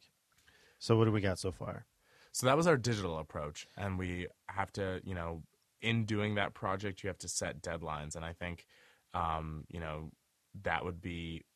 So 0.78 0.96
what 0.96 1.06
do 1.06 1.10
we 1.12 1.20
got 1.20 1.38
so 1.40 1.50
far? 1.50 1.86
So 2.36 2.44
that 2.48 2.56
was 2.58 2.66
our 2.66 2.76
digital 2.76 3.18
approach, 3.18 3.66
and 3.78 3.98
we 3.98 4.26
have 4.50 4.70
to, 4.72 5.00
you 5.04 5.14
know, 5.14 5.42
in 5.80 6.04
doing 6.04 6.34
that 6.34 6.52
project, 6.52 7.02
you 7.02 7.08
have 7.08 7.16
to 7.20 7.28
set 7.28 7.62
deadlines, 7.62 8.14
and 8.14 8.26
I 8.26 8.34
think, 8.34 8.66
um, 9.14 9.64
you 9.70 9.80
know, 9.80 10.10
that 10.62 10.84
would 10.84 11.00
be 11.00 11.46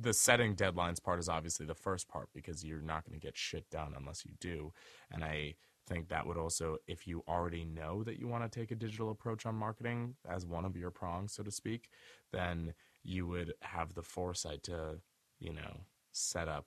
the 0.00 0.12
setting 0.12 0.54
deadlines 0.54 1.02
part 1.02 1.18
is 1.18 1.28
obviously 1.28 1.66
the 1.66 1.74
first 1.74 2.06
part 2.06 2.28
because 2.32 2.62
you're 2.62 2.80
not 2.80 3.04
going 3.04 3.18
to 3.18 3.26
get 3.26 3.36
shit 3.36 3.68
done 3.68 3.94
unless 3.98 4.24
you 4.24 4.30
do, 4.38 4.72
and 5.10 5.24
I 5.24 5.56
think 5.88 6.08
that 6.10 6.24
would 6.24 6.36
also, 6.36 6.76
if 6.86 7.04
you 7.08 7.24
already 7.26 7.64
know 7.64 8.04
that 8.04 8.20
you 8.20 8.28
want 8.28 8.44
to 8.44 8.60
take 8.60 8.70
a 8.70 8.76
digital 8.76 9.10
approach 9.10 9.44
on 9.44 9.56
marketing 9.56 10.14
as 10.30 10.46
one 10.46 10.64
of 10.64 10.76
your 10.76 10.92
prongs, 10.92 11.32
so 11.32 11.42
to 11.42 11.50
speak, 11.50 11.88
then 12.32 12.74
you 13.02 13.26
would 13.26 13.54
have 13.62 13.92
the 13.92 14.04
foresight 14.04 14.62
to, 14.64 15.00
you 15.40 15.52
know, 15.52 15.80
set 16.12 16.46
up 16.46 16.66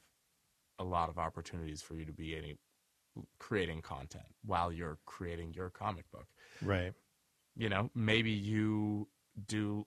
a 0.77 0.83
lot 0.83 1.07
of 1.07 1.17
opportunities 1.17 1.81
for 1.81 1.95
you 1.95 2.03
to 2.03 2.11
be 2.11 2.35
any 2.35 2.57
creating 3.39 3.81
content 3.81 4.25
while 4.45 4.71
you're 4.71 4.97
creating 5.05 5.53
your 5.53 5.69
comic 5.69 6.09
book. 6.11 6.27
Right. 6.61 6.93
You 7.55 7.69
know, 7.69 7.89
maybe 7.93 8.31
you 8.31 9.07
do 9.47 9.85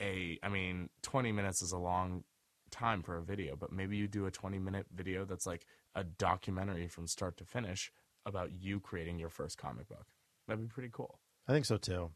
a 0.00 0.38
I 0.42 0.48
mean, 0.48 0.90
20 1.02 1.32
minutes 1.32 1.62
is 1.62 1.72
a 1.72 1.78
long 1.78 2.24
time 2.70 3.02
for 3.02 3.16
a 3.16 3.22
video, 3.22 3.56
but 3.56 3.72
maybe 3.72 3.96
you 3.96 4.08
do 4.08 4.26
a 4.26 4.30
20 4.30 4.58
minute 4.58 4.86
video 4.94 5.24
that's 5.24 5.46
like 5.46 5.66
a 5.94 6.04
documentary 6.04 6.88
from 6.88 7.06
start 7.06 7.36
to 7.38 7.44
finish 7.44 7.90
about 8.26 8.52
you 8.52 8.80
creating 8.80 9.18
your 9.18 9.30
first 9.30 9.58
comic 9.58 9.88
book. 9.88 10.06
That'd 10.46 10.62
be 10.62 10.72
pretty 10.72 10.90
cool. 10.92 11.18
I 11.46 11.52
think 11.52 11.64
so 11.64 11.76
too. 11.76 12.10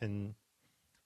And 0.00 0.34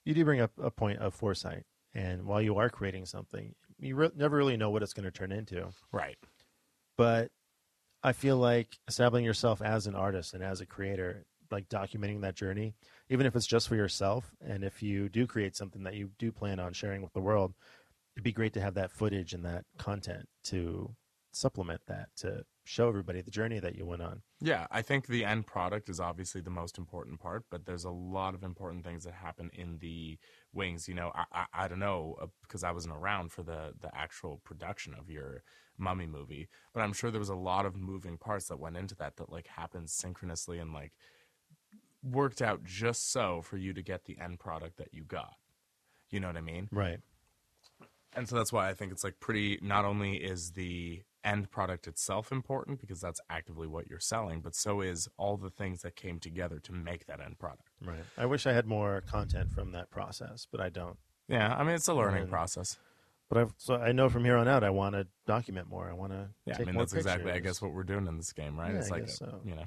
you 0.04 0.14
do 0.14 0.24
bring 0.24 0.40
up 0.40 0.52
a 0.62 0.70
point 0.70 1.00
of 1.00 1.14
foresight. 1.14 1.64
And 1.94 2.24
while 2.26 2.42
you 2.42 2.58
are 2.58 2.68
creating 2.68 3.06
something, 3.06 3.54
you 3.78 3.96
re- 3.96 4.10
never 4.14 4.36
really 4.36 4.56
know 4.56 4.70
what 4.70 4.82
it's 4.82 4.92
going 4.92 5.04
to 5.04 5.10
turn 5.10 5.32
into. 5.32 5.68
Right. 5.92 6.16
But 6.96 7.30
I 8.06 8.12
feel 8.12 8.36
like 8.36 8.78
establishing 8.86 9.24
yourself 9.24 9.60
as 9.60 9.88
an 9.88 9.96
artist 9.96 10.32
and 10.32 10.40
as 10.40 10.60
a 10.60 10.66
creator, 10.66 11.26
like 11.50 11.68
documenting 11.68 12.20
that 12.20 12.36
journey, 12.36 12.76
even 13.10 13.26
if 13.26 13.34
it's 13.34 13.48
just 13.48 13.66
for 13.66 13.74
yourself, 13.74 14.32
and 14.40 14.62
if 14.62 14.80
you 14.80 15.08
do 15.08 15.26
create 15.26 15.56
something 15.56 15.82
that 15.82 15.94
you 15.94 16.10
do 16.16 16.30
plan 16.30 16.60
on 16.60 16.72
sharing 16.72 17.02
with 17.02 17.12
the 17.14 17.20
world, 17.20 17.52
it'd 18.14 18.22
be 18.22 18.30
great 18.30 18.52
to 18.52 18.60
have 18.60 18.74
that 18.74 18.92
footage 18.92 19.32
and 19.32 19.44
that 19.44 19.64
content 19.76 20.28
to 20.44 20.94
supplement 21.32 21.80
that 21.88 22.06
to 22.18 22.44
show 22.66 22.88
everybody 22.88 23.20
the 23.20 23.30
journey 23.30 23.60
that 23.60 23.76
you 23.76 23.86
went 23.86 24.02
on. 24.02 24.20
Yeah, 24.40 24.66
I 24.72 24.82
think 24.82 25.06
the 25.06 25.24
end 25.24 25.46
product 25.46 25.88
is 25.88 26.00
obviously 26.00 26.40
the 26.40 26.50
most 26.50 26.78
important 26.78 27.20
part, 27.20 27.44
but 27.48 27.64
there's 27.64 27.84
a 27.84 27.90
lot 27.90 28.34
of 28.34 28.42
important 28.42 28.84
things 28.84 29.04
that 29.04 29.14
happen 29.14 29.50
in 29.54 29.78
the 29.78 30.18
wings. 30.52 30.88
You 30.88 30.94
know, 30.94 31.12
I 31.14 31.24
I, 31.32 31.44
I 31.64 31.68
don't 31.68 31.78
know 31.78 32.16
uh, 32.20 32.26
because 32.42 32.64
I 32.64 32.72
wasn't 32.72 32.94
around 32.94 33.30
for 33.30 33.44
the 33.44 33.72
the 33.80 33.96
actual 33.96 34.40
production 34.44 34.94
of 34.98 35.08
your 35.08 35.44
Mummy 35.78 36.06
movie, 36.08 36.48
but 36.74 36.80
I'm 36.80 36.92
sure 36.92 37.12
there 37.12 37.20
was 37.20 37.28
a 37.28 37.36
lot 37.36 37.66
of 37.66 37.76
moving 37.76 38.18
parts 38.18 38.48
that 38.48 38.58
went 38.58 38.76
into 38.76 38.96
that 38.96 39.16
that 39.16 39.30
like 39.30 39.46
happened 39.46 39.88
synchronously 39.88 40.58
and 40.58 40.72
like 40.74 40.92
worked 42.02 42.42
out 42.42 42.64
just 42.64 43.12
so 43.12 43.42
for 43.42 43.58
you 43.58 43.72
to 43.74 43.82
get 43.82 44.06
the 44.06 44.18
end 44.20 44.40
product 44.40 44.76
that 44.78 44.92
you 44.92 45.04
got. 45.04 45.34
You 46.10 46.18
know 46.18 46.26
what 46.26 46.36
I 46.36 46.40
mean? 46.40 46.68
Right. 46.72 46.98
And 48.16 48.28
so 48.28 48.34
that's 48.34 48.52
why 48.52 48.68
I 48.68 48.74
think 48.74 48.90
it's 48.90 49.04
like 49.04 49.20
pretty. 49.20 49.60
Not 49.62 49.84
only 49.84 50.16
is 50.16 50.52
the 50.52 51.02
end 51.26 51.50
product 51.50 51.86
itself 51.86 52.30
important 52.32 52.80
because 52.80 53.00
that's 53.00 53.20
actively 53.28 53.66
what 53.66 53.88
you're 53.90 53.98
selling, 54.00 54.40
but 54.40 54.54
so 54.54 54.80
is 54.80 55.08
all 55.18 55.36
the 55.36 55.50
things 55.50 55.82
that 55.82 55.96
came 55.96 56.18
together 56.20 56.58
to 56.60 56.72
make 56.72 57.06
that 57.06 57.20
end 57.20 57.38
product. 57.38 57.68
Right. 57.84 58.04
I 58.16 58.24
wish 58.26 58.46
I 58.46 58.52
had 58.52 58.66
more 58.66 59.02
content 59.02 59.52
from 59.52 59.72
that 59.72 59.90
process, 59.90 60.46
but 60.50 60.60
I 60.60 60.68
don't. 60.70 60.96
Yeah, 61.28 61.52
I 61.54 61.64
mean 61.64 61.74
it's 61.74 61.88
a 61.88 61.94
learning 61.94 62.22
And- 62.22 62.30
process. 62.30 62.78
But 63.28 63.38
I've 63.38 63.54
so 63.56 63.74
I 63.74 63.90
know 63.90 64.08
from 64.08 64.24
here 64.24 64.36
on 64.36 64.46
out 64.46 64.62
I 64.62 64.70
want 64.70 64.94
to 64.94 65.08
document 65.26 65.68
more. 65.68 65.90
I 65.90 65.94
want 65.94 66.12
to 66.12 66.28
Yeah, 66.46 66.58
I 66.60 66.64
mean 66.64 66.76
that's 66.76 66.92
exactly 66.94 67.32
I 67.32 67.40
guess 67.40 67.60
what 67.60 67.72
we're 67.72 67.82
doing 67.82 68.06
in 68.06 68.16
this 68.16 68.32
game, 68.32 68.56
right? 68.56 68.72
Yeah, 68.72 68.78
it's 68.78 68.88
I 68.92 68.94
like 68.94 69.06
guess 69.06 69.18
so. 69.18 69.40
you 69.44 69.56
know. 69.56 69.66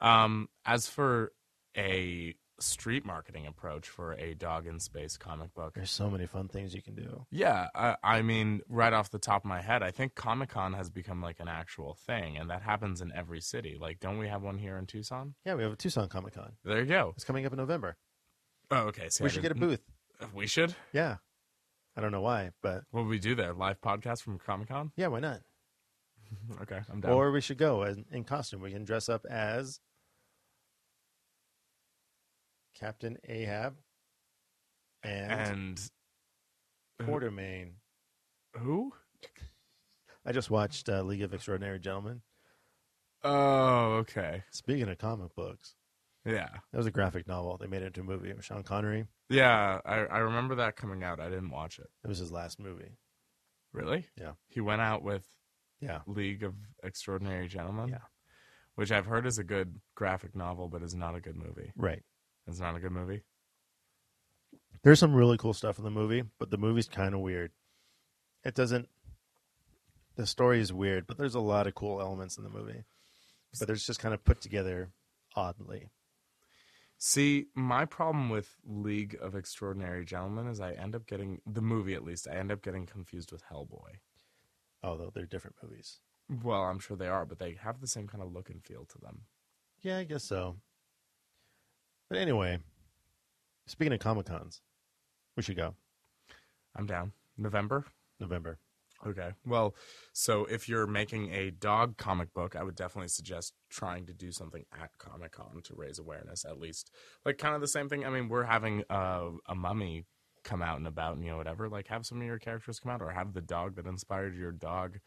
Um, 0.00 0.48
as 0.64 0.88
for 0.88 1.30
a 1.76 2.34
street 2.58 3.04
marketing 3.04 3.46
approach 3.46 3.88
for 3.88 4.14
a 4.14 4.34
dog 4.34 4.66
in 4.66 4.80
space 4.80 5.16
comic 5.16 5.52
book, 5.54 5.74
There's 5.74 5.90
so 5.90 6.08
many 6.08 6.26
fun 6.26 6.48
things 6.48 6.74
you 6.74 6.82
can 6.82 6.94
do. 6.94 7.26
Yeah, 7.30 7.68
I, 7.74 7.96
I 8.02 8.22
mean, 8.22 8.62
right 8.68 8.92
off 8.92 9.10
the 9.10 9.18
top 9.18 9.42
of 9.44 9.48
my 9.48 9.60
head, 9.60 9.82
I 9.82 9.90
think 9.90 10.14
Comic 10.14 10.50
Con 10.50 10.72
has 10.72 10.88
become 10.90 11.20
like 11.20 11.38
an 11.40 11.48
actual 11.48 11.94
thing, 12.06 12.36
and 12.38 12.48
that 12.50 12.62
happens 12.62 13.00
in 13.00 13.12
every 13.14 13.40
city. 13.40 13.76
Like, 13.78 14.00
don't 14.00 14.18
we 14.18 14.28
have 14.28 14.42
one 14.42 14.58
here 14.58 14.78
in 14.78 14.86
Tucson? 14.86 15.34
Yeah, 15.44 15.54
we 15.54 15.62
have 15.64 15.72
a 15.72 15.76
Tucson 15.76 16.08
Comic 16.08 16.34
Con. 16.34 16.52
There 16.64 16.78
you 16.80 16.86
go. 16.86 17.12
It's 17.16 17.24
coming 17.24 17.44
up 17.46 17.52
in 17.52 17.58
November. 17.58 17.96
Oh, 18.70 18.84
okay. 18.88 19.08
See, 19.10 19.22
we 19.22 19.30
I 19.30 19.32
should 19.32 19.42
get 19.42 19.52
a 19.52 19.56
booth. 19.56 19.82
We 20.34 20.46
should. 20.46 20.74
Yeah. 20.92 21.16
I 21.96 22.00
don't 22.00 22.12
know 22.12 22.20
why, 22.22 22.50
but 22.62 22.84
What 22.90 23.02
would 23.04 23.10
we 23.10 23.18
do 23.18 23.34
there? 23.34 23.52
Live 23.54 23.80
podcast 23.80 24.22
from 24.22 24.38
Comic 24.38 24.68
Con? 24.68 24.92
yeah, 24.96 25.06
why 25.08 25.20
not? 25.20 25.40
Okay, 26.62 26.80
I'm 26.90 27.00
down. 27.00 27.12
Or 27.12 27.30
we 27.30 27.40
should 27.40 27.58
go 27.58 27.84
in, 27.84 28.04
in 28.10 28.24
costume. 28.24 28.60
We 28.60 28.72
can 28.72 28.84
dress 28.84 29.08
up 29.08 29.24
as 29.30 29.78
Captain 32.78 33.16
Ahab 33.28 33.74
and, 35.02 35.32
and 35.32 35.90
Quatermain. 37.02 37.70
who? 38.54 38.92
I 40.24 40.32
just 40.32 40.50
watched 40.50 40.88
uh, 40.88 41.02
League 41.02 41.22
of 41.22 41.32
Extraordinary 41.34 41.78
Gentlemen. 41.78 42.20
Oh, 43.22 43.98
okay. 44.00 44.42
Speaking 44.50 44.88
of 44.88 44.98
comic 44.98 45.34
books, 45.34 45.74
Yeah, 46.24 46.48
that 46.72 46.76
was 46.78 46.86
a 46.86 46.90
graphic 46.90 47.26
novel. 47.26 47.56
They 47.56 47.66
made 47.66 47.82
it 47.82 47.86
into 47.86 48.00
a 48.00 48.04
movie 48.04 48.32
with 48.32 48.44
Sean 48.44 48.62
Connery. 48.62 49.06
yeah. 49.30 49.80
I 49.84 49.94
I 50.00 50.18
remember 50.18 50.56
that 50.56 50.76
coming 50.76 51.02
out. 51.02 51.20
I 51.20 51.28
didn't 51.28 51.50
watch 51.50 51.78
it. 51.78 51.88
It 52.04 52.08
was 52.08 52.18
his 52.18 52.32
last 52.32 52.58
movie. 52.60 52.98
Really? 53.72 54.06
Yeah. 54.18 54.32
He 54.48 54.60
went 54.60 54.80
out 54.82 55.02
with 55.02 55.26
Yeah. 55.80 56.00
League 56.06 56.42
of 56.42 56.54
Extraordinary 56.82 57.48
Gentlemen. 57.48 57.88
Yeah. 57.88 58.04
Which 58.74 58.92
I've 58.92 59.06
heard 59.06 59.26
is 59.26 59.38
a 59.38 59.44
good 59.44 59.80
graphic 59.94 60.34
novel, 60.36 60.68
but 60.68 60.82
is 60.82 60.94
not 60.94 61.14
a 61.14 61.20
good 61.20 61.36
movie. 61.36 61.72
Right. 61.76 62.02
It's 62.46 62.60
not 62.60 62.76
a 62.76 62.80
good 62.80 62.92
movie. 62.92 63.22
There's 64.82 65.00
some 65.00 65.14
really 65.14 65.36
cool 65.36 65.54
stuff 65.54 65.78
in 65.78 65.84
the 65.84 65.90
movie, 65.90 66.22
but 66.38 66.50
the 66.50 66.58
movie's 66.58 66.88
kind 66.88 67.14
of 67.14 67.20
weird. 67.20 67.50
It 68.44 68.54
doesn't. 68.54 68.88
The 70.14 70.26
story 70.26 70.60
is 70.60 70.72
weird, 70.72 71.06
but 71.06 71.18
there's 71.18 71.34
a 71.34 71.40
lot 71.40 71.66
of 71.66 71.74
cool 71.74 72.00
elements 72.00 72.38
in 72.38 72.44
the 72.44 72.50
movie. 72.50 72.84
But 73.58 73.70
it's 73.70 73.86
just 73.86 74.00
kind 74.00 74.14
of 74.14 74.24
put 74.24 74.40
together 74.40 74.90
oddly. 75.34 75.88
See, 76.98 77.46
my 77.54 77.84
problem 77.84 78.30
with 78.30 78.56
League 78.64 79.16
of 79.20 79.34
Extraordinary 79.34 80.04
Gentlemen 80.04 80.46
is 80.46 80.60
I 80.60 80.72
end 80.72 80.94
up 80.94 81.06
getting 81.06 81.40
the 81.46 81.60
movie 81.60 81.94
at 81.94 82.04
least. 82.04 82.26
I 82.30 82.36
end 82.36 82.50
up 82.50 82.62
getting 82.62 82.86
confused 82.86 83.32
with 83.32 83.44
Hellboy. 83.44 83.98
Oh, 84.82 84.90
Although 84.90 85.10
they're 85.14 85.26
different 85.26 85.56
movies. 85.62 86.00
Well, 86.42 86.62
I'm 86.62 86.78
sure 86.78 86.96
they 86.96 87.08
are, 87.08 87.26
but 87.26 87.38
they 87.38 87.56
have 87.62 87.80
the 87.80 87.86
same 87.86 88.06
kind 88.06 88.22
of 88.22 88.32
look 88.32 88.48
and 88.50 88.64
feel 88.64 88.86
to 88.86 88.98
them. 88.98 89.22
Yeah, 89.82 89.98
I 89.98 90.04
guess 90.04 90.24
so. 90.24 90.56
But 92.08 92.18
anyway, 92.18 92.58
speaking 93.66 93.92
of 93.92 94.00
Comic 94.00 94.26
Cons, 94.26 94.60
we 95.36 95.42
should 95.42 95.56
go 95.56 95.74
I'm 96.74 96.86
down. 96.86 97.12
November. 97.36 97.84
November. 98.20 98.58
Okay. 99.06 99.30
Well, 99.44 99.74
so 100.12 100.46
if 100.46 100.68
you're 100.68 100.86
making 100.86 101.30
a 101.32 101.50
dog 101.50 101.96
comic 101.96 102.32
book, 102.32 102.56
I 102.56 102.62
would 102.62 102.76
definitely 102.76 103.08
suggest 103.08 103.52
trying 103.68 104.06
to 104.06 104.14
do 104.14 104.32
something 104.32 104.64
at 104.72 104.90
Comic 104.98 105.32
Con 105.32 105.60
to 105.64 105.74
raise 105.74 105.98
awareness, 105.98 106.44
at 106.44 106.58
least. 106.58 106.90
Like, 107.24 107.38
kind 107.38 107.54
of 107.54 107.60
the 107.60 107.68
same 107.68 107.88
thing. 107.88 108.06
I 108.06 108.10
mean, 108.10 108.28
we're 108.28 108.44
having 108.44 108.84
a, 108.88 109.30
a 109.46 109.54
mummy 109.54 110.04
come 110.44 110.62
out 110.62 110.78
and 110.78 110.86
about, 110.86 111.16
and 111.16 111.24
you 111.24 111.30
know, 111.30 111.36
whatever. 111.36 111.68
Like, 111.68 111.88
have 111.88 112.06
some 112.06 112.20
of 112.20 112.26
your 112.26 112.38
characters 112.38 112.80
come 112.80 112.90
out, 112.90 113.02
or 113.02 113.10
have 113.10 113.34
the 113.34 113.42
dog 113.42 113.76
that 113.76 113.86
inspired 113.86 114.34
your 114.34 114.52
dog 114.52 114.98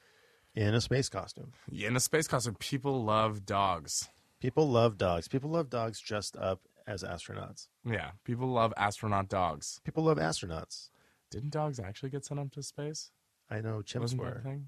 In 0.56 0.76
a 0.76 0.82
space 0.82 1.10
costume. 1.10 1.54
Yeah, 1.70 1.88
in 1.88 1.96
a 1.96 2.00
space 2.00 2.28
costume. 2.28 2.56
People 2.60 3.04
love 3.04 3.46
dogs. 3.46 4.08
People 4.40 4.70
love 4.70 4.98
dogs. 4.98 5.28
People 5.28 5.50
love 5.50 5.70
dogs 5.70 6.00
dressed 6.00 6.38
up 6.38 6.62
as 6.90 7.04
astronauts. 7.04 7.68
Yeah, 7.86 8.12
people 8.26 8.48
love 8.48 8.74
astronaut 8.76 9.30
dogs. 9.30 9.80
People 9.86 10.04
love 10.04 10.18
astronauts. 10.18 10.90
Didn't 11.32 11.52
dogs 11.52 11.80
actually 11.80 12.10
get 12.10 12.26
sent 12.26 12.40
up 12.40 12.52
to 12.54 12.64
space? 12.64 13.12
I 13.50 13.62
know 13.62 13.82
chimps 13.86 14.02
Wasn't 14.02 14.22
that 14.22 14.28
were. 14.28 14.40
a 14.40 14.44
thing? 14.44 14.66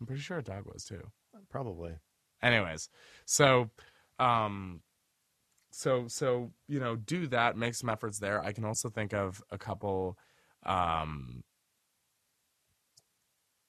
I'm 0.00 0.06
pretty 0.06 0.20
sure 0.20 0.38
a 0.38 0.42
dog 0.42 0.64
was 0.66 0.84
too. 0.84 1.10
Probably. 1.50 1.92
anyways 2.42 2.88
so 3.24 3.70
um 4.18 4.80
so 5.70 6.06
so 6.08 6.50
you 6.68 6.80
know 6.80 6.96
do 6.96 7.26
that 7.26 7.56
make 7.56 7.74
some 7.74 7.88
efforts 7.90 8.18
there 8.18 8.42
i 8.42 8.52
can 8.52 8.64
also 8.64 8.88
think 8.88 9.12
of 9.14 9.42
a 9.50 9.58
couple 9.58 10.18
um 10.64 11.42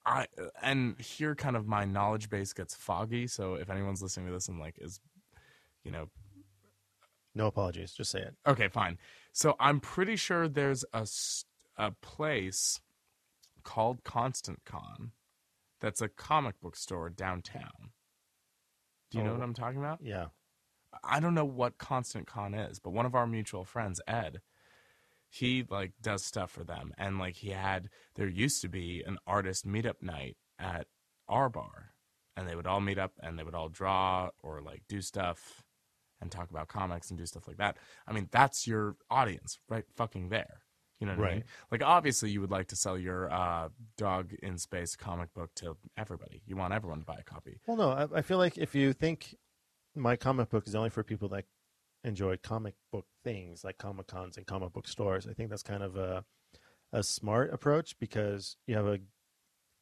i 0.06 0.26
and 0.62 1.00
here 1.00 1.36
kind 1.36 1.56
of 1.58 1.68
my 1.68 1.84
knowledge 1.86 2.30
base 2.30 2.54
gets 2.54 2.76
foggy 2.76 3.28
so 3.28 3.56
if 3.56 3.70
anyone's 3.70 4.02
listening 4.02 4.26
to 4.28 4.32
this 4.34 4.48
and 4.48 4.60
like 4.60 4.76
is 4.80 5.00
you 5.84 5.92
know, 5.94 6.10
No 7.38 7.48
apologies. 7.48 7.94
Just 7.94 8.12
say 8.12 8.20
it. 8.22 8.36
Okay, 8.48 8.68
fine. 8.68 8.98
So 9.32 9.56
I'm 9.60 9.80
pretty 9.80 10.16
sure 10.16 10.48
there's 10.48 10.84
a, 10.92 11.08
a 11.78 11.92
place 12.02 12.82
called 13.64 14.04
Constant 14.04 14.66
Con 14.66 15.12
that's 15.80 16.02
a 16.02 16.10
comic 16.10 16.60
book 16.60 16.76
store 16.76 17.10
downtown. 17.10 17.92
Do 19.12 19.20
you 19.20 19.24
know 19.24 19.32
Oh. 19.32 19.34
what 19.36 19.44
I'm 19.44 19.54
talking 19.54 19.78
about? 19.80 20.00
Yeah. 20.02 20.28
I 21.04 21.20
don't 21.20 21.36
know 21.36 21.46
what 21.46 21.78
Constant 21.78 22.26
Con 22.26 22.56
is, 22.56 22.80
but 22.80 22.90
one 22.90 23.06
of 23.06 23.14
our 23.14 23.28
mutual 23.28 23.64
friends, 23.64 24.02
Ed, 24.08 24.42
he 25.30 25.64
like 25.70 25.92
does 26.02 26.26
stuff 26.26 26.50
for 26.50 26.64
them. 26.64 26.92
And 26.98 27.20
like 27.20 27.36
he 27.36 27.50
had 27.52 27.90
there 28.16 28.28
used 28.28 28.62
to 28.64 28.68
be 28.70 29.04
an 29.06 29.18
artist 29.28 29.68
meetup 29.68 30.02
night 30.02 30.38
at 30.58 30.88
our 31.28 31.50
bar. 31.50 31.92
And 32.36 32.48
they 32.48 32.56
would 32.56 32.66
all 32.68 32.80
meet 32.82 32.98
up 32.98 33.14
and 33.22 33.38
they 33.38 33.44
would 33.44 33.54
all 33.56 33.70
draw 33.70 34.30
or 34.42 34.62
like 34.62 34.84
do 34.88 35.02
stuff 35.02 35.64
and 36.22 36.32
talk 36.32 36.50
about 36.50 36.68
comics 36.68 37.10
and 37.10 37.18
do 37.20 37.26
stuff 37.26 37.48
like 37.48 37.58
that. 37.58 37.78
I 38.08 38.14
mean, 38.14 38.28
that's 38.32 38.68
your 38.68 38.96
audience 39.10 39.60
right 39.70 39.86
fucking 39.96 40.30
there. 40.30 40.62
You 41.00 41.06
know 41.06 41.14
what 41.14 41.28
I 41.28 41.30
mean? 41.30 41.38
Right. 41.40 41.46
Like 41.72 41.84
obviously 41.84 42.32
you 42.32 42.42
would 42.42 42.50
like 42.50 42.68
to 42.70 42.76
sell 42.76 42.98
your 42.98 43.32
uh, 43.32 43.70
dog 43.98 44.34
in 44.42 44.58
space 44.58 44.96
comic 44.96 45.34
book 45.34 45.52
to 45.56 45.78
everybody. 45.96 46.42
You 46.46 46.58
want 46.58 46.74
everyone 46.74 47.00
to 47.00 47.06
buy 47.06 47.18
a 47.20 47.24
copy. 47.24 47.60
Well, 47.68 47.78
no, 47.78 47.90
I, 47.92 48.08
I 48.18 48.22
feel 48.22 48.40
like 48.40 48.58
if 48.58 48.74
you 48.74 48.94
think 48.94 49.36
my 49.96 50.16
comic 50.16 50.50
book 50.50 50.68
is 50.68 50.76
only 50.76 50.90
for 50.90 51.04
people 51.04 51.30
that 51.30 51.46
enjoy 52.04 52.38
comic 52.38 52.76
book 52.92 53.06
things 53.24 53.64
like 53.64 53.78
comic 53.78 54.08
cons 54.08 54.38
and 54.38 54.48
comic 54.48 54.74
book 54.74 54.88
stores, 54.88 55.28
I 55.30 55.34
think 55.34 55.50
that's 55.50 55.64
kind 55.64 55.84
of 55.84 55.98
a 55.98 56.26
a 56.94 57.04
smart 57.04 57.54
approach 57.54 58.00
because 58.00 58.56
you 58.66 58.76
have 58.76 58.88
a 58.88 59.00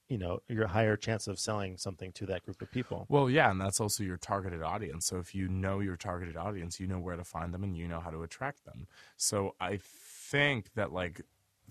you 0.08 0.18
know 0.18 0.40
your 0.48 0.68
higher 0.68 0.96
chance 0.96 1.28
of 1.28 1.40
selling 1.40 1.78
something 1.78 2.12
to 2.14 2.26
that 2.28 2.44
group 2.44 2.62
of 2.62 2.72
people. 2.72 3.06
Well, 3.10 3.30
yeah, 3.30 3.50
and 3.52 3.60
that's 3.60 3.80
also 3.80 4.04
your 4.04 4.18
targeted 4.18 4.62
audience. 4.62 5.08
So 5.08 5.18
if 5.18 5.34
you 5.34 5.48
know 5.48 5.80
your 5.80 5.96
targeted 5.96 6.38
audience, 6.38 6.80
you 6.80 6.88
know 6.88 7.00
where 7.00 7.16
to 7.16 7.24
find 7.24 7.54
them 7.54 7.64
and 7.64 7.76
you 7.76 7.88
know 7.88 8.00
how 8.00 8.12
to 8.12 8.24
attract 8.24 8.66
them. 8.66 8.88
So 9.18 9.56
I 9.60 9.80
think 9.82 10.74
that 10.76 10.92
like 10.92 11.22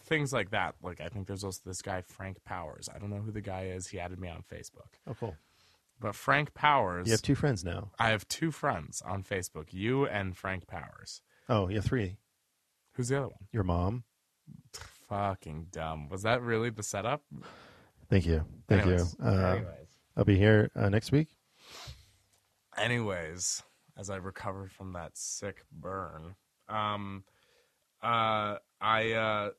things 0.03 0.33
like 0.33 0.51
that, 0.51 0.75
like 0.83 1.01
I 1.01 1.09
think 1.09 1.27
there's 1.27 1.45
also 1.45 1.61
this 1.65 1.83
guy 1.83 2.03
Frank 2.03 2.45
Powers. 2.45 2.89
I 2.95 2.99
don't 2.99 3.11
know 3.11 3.23
who 3.23 3.33
the 3.33 3.41
guy 3.41 3.67
is. 3.67 3.89
He 3.89 3.99
added 4.01 4.19
me 4.19 4.29
on 4.29 4.43
Facebook. 4.43 4.99
Oh, 5.07 5.15
cool! 5.19 5.37
But 6.01 6.15
Frank 6.15 6.55
Powers, 6.55 7.07
You 7.07 7.13
have 7.13 7.23
two 7.23 7.35
friends 7.37 7.65
now. 7.65 7.93
I 7.99 8.11
have 8.11 8.27
two 8.29 8.51
friends 8.51 9.03
on 9.07 9.23
Facebook, 9.23 9.69
you 9.71 10.07
and 10.07 10.37
Frank 10.37 10.67
Powers. 10.67 11.23
Oh, 11.49 11.69
you 11.69 11.77
have 11.77 11.85
three. 11.85 12.19
Who's 12.95 13.09
the 13.09 13.17
other 13.19 13.29
one? 13.29 13.49
Your 13.53 13.65
mom. 13.65 14.05
Fucking 15.09 15.69
dumb. 15.71 16.09
Was 16.09 16.23
that 16.23 16.43
really 16.43 16.71
the 16.71 16.83
setup? 16.83 17.23
Thank 18.11 18.27
you. 18.27 18.45
Thank 18.69 18.83
Anyways, 18.83 19.17
you. 19.19 19.27
Uh. 19.27 19.61
I'll 20.17 20.25
be 20.25 20.37
here 20.39 20.71
uh, 20.77 20.89
next 20.89 21.11
week. 21.11 21.29
anyways 22.77 23.63
as 23.97 24.11
i 24.11 24.17
recovered 24.17 24.71
from 24.73 24.93
that 24.93 25.13
sick 25.15 25.65
burn 25.73 26.35
um 26.69 27.23
uh 28.03 28.57
i 28.81 29.13
uh 29.13 29.51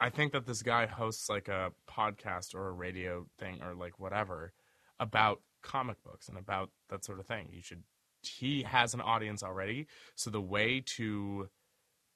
i 0.00 0.10
think 0.10 0.32
that 0.32 0.46
this 0.46 0.62
guy 0.62 0.86
hosts 0.86 1.28
like 1.28 1.48
a 1.48 1.72
podcast 1.88 2.54
or 2.54 2.68
a 2.68 2.72
radio 2.72 3.26
thing 3.38 3.60
or 3.62 3.74
like 3.74 3.98
whatever 3.98 4.52
about 4.98 5.40
comic 5.62 5.96
books 6.04 6.28
and 6.28 6.36
about 6.38 6.70
that 6.90 7.04
sort 7.04 7.20
of 7.20 7.26
thing 7.26 7.48
you 7.52 7.62
should 7.62 7.82
he 8.22 8.62
has 8.62 8.94
an 8.94 9.00
audience 9.00 9.42
already 9.42 9.86
so 10.16 10.30
the 10.30 10.40
way 10.40 10.80
to 10.84 11.48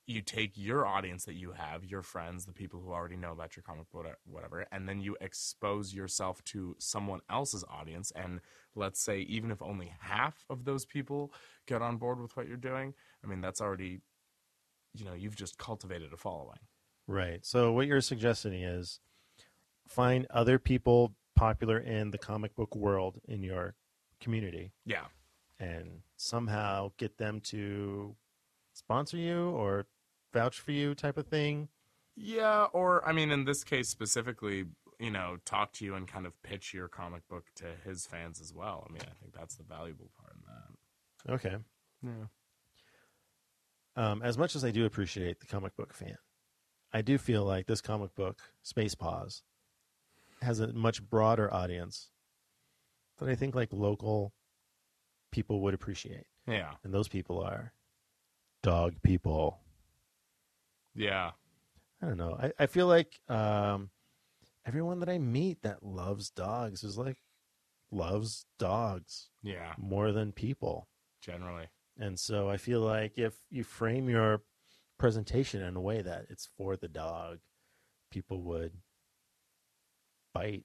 you 0.07 0.23
take 0.23 0.53
your 0.55 0.87
audience 0.87 1.25
that 1.25 1.35
you 1.35 1.51
have, 1.53 1.85
your 1.85 2.03
friends, 2.03 2.47
the 2.47 2.53
people 2.53 2.81
who 2.81 2.93
already 2.93 3.17
know 3.17 3.33
about 3.33 3.57
your 3.57 3.65
comic 3.65 3.91
book, 3.91 4.07
whatever, 4.25 4.65
and 4.71 4.89
then 4.89 5.01
you 5.01 5.17
expose 5.21 5.93
yourself 5.93 6.43
to 6.45 6.77
someone 6.79 7.21
else's 7.29 7.65
audience. 7.69 8.13
And 8.15 8.41
let's 8.77 9.01
say, 9.01 9.21
even 9.23 9.51
if 9.51 9.61
only 9.61 9.93
half 10.01 10.45
of 10.49 10.65
those 10.65 10.85
people 10.85 11.33
get 11.67 11.83
on 11.83 11.97
board 11.97 12.21
with 12.21 12.37
what 12.37 12.47
you're 12.47 12.57
doing, 12.57 12.95
I 13.25 13.27
mean, 13.27 13.41
that's 13.41 13.61
already, 13.61 14.01
you 14.95 15.05
know, 15.05 15.15
you've 15.15 15.35
just 15.37 15.59
cultivated 15.59 16.13
a 16.13 16.17
following. 16.17 16.61
Right. 17.09 17.45
So 17.45 17.73
what 17.73 17.87
you're 17.89 18.01
suggesting 18.01 18.63
is 18.63 19.01
find 19.89 20.27
other 20.31 20.59
people 20.59 21.15
popular 21.35 21.79
in 21.79 22.13
the 22.13 22.19
comic 22.19 22.55
book 22.55 22.75
world 22.77 23.21
in 23.29 23.43
your 23.43 23.75
community 24.21 24.73
Yeah. 24.85 25.07
and 25.59 26.01
somehow 26.17 26.93
get 26.97 27.19
them 27.19 27.41
to 27.43 28.17
sponsor 28.73 29.17
you 29.17 29.51
or 29.51 29.87
vouch 30.37 30.61
for 30.61 30.73
you 30.73 30.95
type 30.95 31.17
of 31.17 31.27
thing. 31.27 31.69
Yeah. 32.15 32.65
Or, 32.73 33.07
I 33.09 33.13
mean, 33.13 33.31
in 33.31 33.45
this 33.45 33.65
case 33.65 33.89
specifically, 33.89 34.67
you 34.99 35.11
know, 35.11 35.39
talk 35.45 35.73
to 35.75 35.85
you 35.85 35.95
and 35.95 36.07
kind 36.07 36.27
of 36.27 36.43
pitch 36.43 36.75
your 36.75 36.89
comic 36.89 37.27
book 37.29 37.45
to 37.57 37.65
his 37.85 38.07
fans 38.07 38.41
as 38.41 38.53
well. 38.55 38.87
I 38.89 38.93
mean, 38.93 39.03
I 39.03 39.15
think 39.21 39.35
that's 39.35 39.57
the 39.57 39.65
valuable 39.65 40.11
part 40.19 40.35
in 40.37 40.43
that. 40.47 41.35
Okay. 41.35 41.57
Yeah. 42.03 42.27
Um, 43.97 44.23
as 44.23 44.37
much 44.37 44.55
as 44.55 44.65
I 44.65 44.71
do 44.71 44.85
appreciate 44.85 45.41
the 45.41 45.47
comic 45.47 45.75
book 45.77 45.95
fan, 45.95 46.19
I 46.93 47.03
do 47.03 47.19
feel 47.19 47.45
like 47.45 47.67
this 47.67 47.81
comic 47.81 48.15
book, 48.15 48.41
Space 48.63 48.95
Paws, 48.95 49.43
has 50.43 50.61
a 50.61 50.73
much 50.73 51.03
broader 51.03 51.53
audience 51.53 52.11
that 53.19 53.29
I 53.29 53.35
think 53.35 53.55
like 53.55 53.73
local 53.73 54.35
people 55.33 55.63
would 55.63 55.75
appreciate. 55.75 56.27
Yeah. 56.47 56.73
And 56.85 56.93
those 56.93 57.09
people 57.09 57.43
are 57.43 57.73
dog 58.63 58.95
people. 59.03 59.61
Yeah. 60.97 61.33
I 62.03 62.07
don't 62.07 62.17
know. 62.19 62.37
I, 62.41 62.53
I 62.59 62.67
feel 62.67 62.87
like 62.87 63.21
um, 63.29 63.91
everyone 64.67 65.01
that 65.01 65.09
I 65.09 65.19
meet 65.19 65.63
that 65.63 65.83
loves 65.85 66.31
dogs 66.31 66.83
is 66.85 66.99
like 66.99 67.19
loves 67.91 68.47
dogs 68.59 69.29
Yeah. 69.43 69.75
more 69.79 70.13
than 70.13 70.33
people. 70.33 70.89
Generally. 71.21 71.69
And 71.99 72.19
so 72.19 72.49
I 72.51 72.57
feel 72.57 72.81
like 72.81 73.17
if 73.19 73.35
you 73.51 73.65
frame 73.65 74.09
your 74.09 74.43
presentation 74.99 75.63
in 75.63 75.77
a 75.77 75.81
way 75.81 76.03
that 76.03 76.27
it's 76.29 76.49
for 76.57 76.77
the 76.77 76.89
dog, 76.89 77.39
people 78.11 78.43
would 78.43 78.73
bite. 80.35 80.65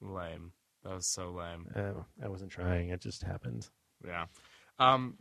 Lame. 0.00 0.52
That 0.84 0.94
was 0.94 1.06
so 1.06 1.30
lame. 1.30 1.66
Uh, 1.74 2.02
I 2.22 2.28
wasn't 2.28 2.50
trying. 2.50 2.90
It 2.90 3.00
just 3.00 3.22
happened. 3.22 3.68
Yeah. 4.06 4.26
Um, 4.78 5.16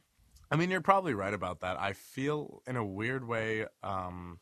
I 0.51 0.55
mean, 0.55 0.69
you're 0.69 0.81
probably 0.81 1.13
right 1.13 1.33
about 1.33 1.61
that. 1.61 1.79
I 1.79 1.93
feel 1.93 2.61
in 2.67 2.75
a 2.75 2.85
weird 2.85 3.27
way, 3.27 3.65
um, 3.81 4.39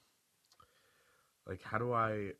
like, 1.47 1.61
how 1.63 1.77
do 1.77 1.93
I? 1.93 2.31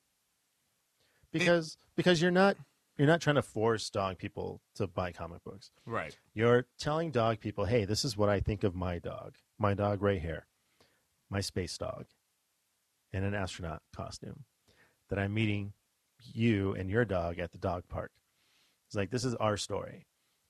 Because 1.32 1.78
because 1.95 2.22
you're 2.22 2.32
not 2.32 2.57
you're 2.97 3.07
not 3.07 3.22
trying 3.22 3.38
to 3.38 3.41
force 3.41 3.89
dog 3.89 4.18
people 4.18 4.62
to 4.76 4.88
buy 4.88 5.12
comic 5.12 5.43
books. 5.43 5.72
Right. 5.86 6.18
You're 6.34 6.68
telling 6.78 7.12
dog 7.12 7.39
people, 7.39 7.66
"Hey, 7.66 7.86
this 7.86 8.03
is 8.03 8.18
what 8.18 8.30
I 8.30 8.39
think 8.39 8.64
of 8.64 8.76
my 8.76 8.99
dog. 8.99 9.36
My 9.57 9.74
dog 9.74 10.01
right 10.01 10.22
here. 10.22 10.47
My 11.30 11.39
space 11.39 11.78
dog 11.78 12.07
in 13.14 13.24
an 13.24 13.34
astronaut 13.34 13.82
costume 13.95 14.43
that 15.09 15.18
I'm 15.18 15.34
meeting 15.34 15.74
you 16.20 16.74
and 16.74 16.89
your 16.89 17.05
dog 17.05 17.39
at 17.39 17.51
the 17.53 17.57
dog 17.57 17.88
park." 17.88 18.12
It's 18.88 18.95
like 18.95 19.09
this 19.09 19.24
is 19.24 19.36
our 19.36 19.55
story, 19.55 20.05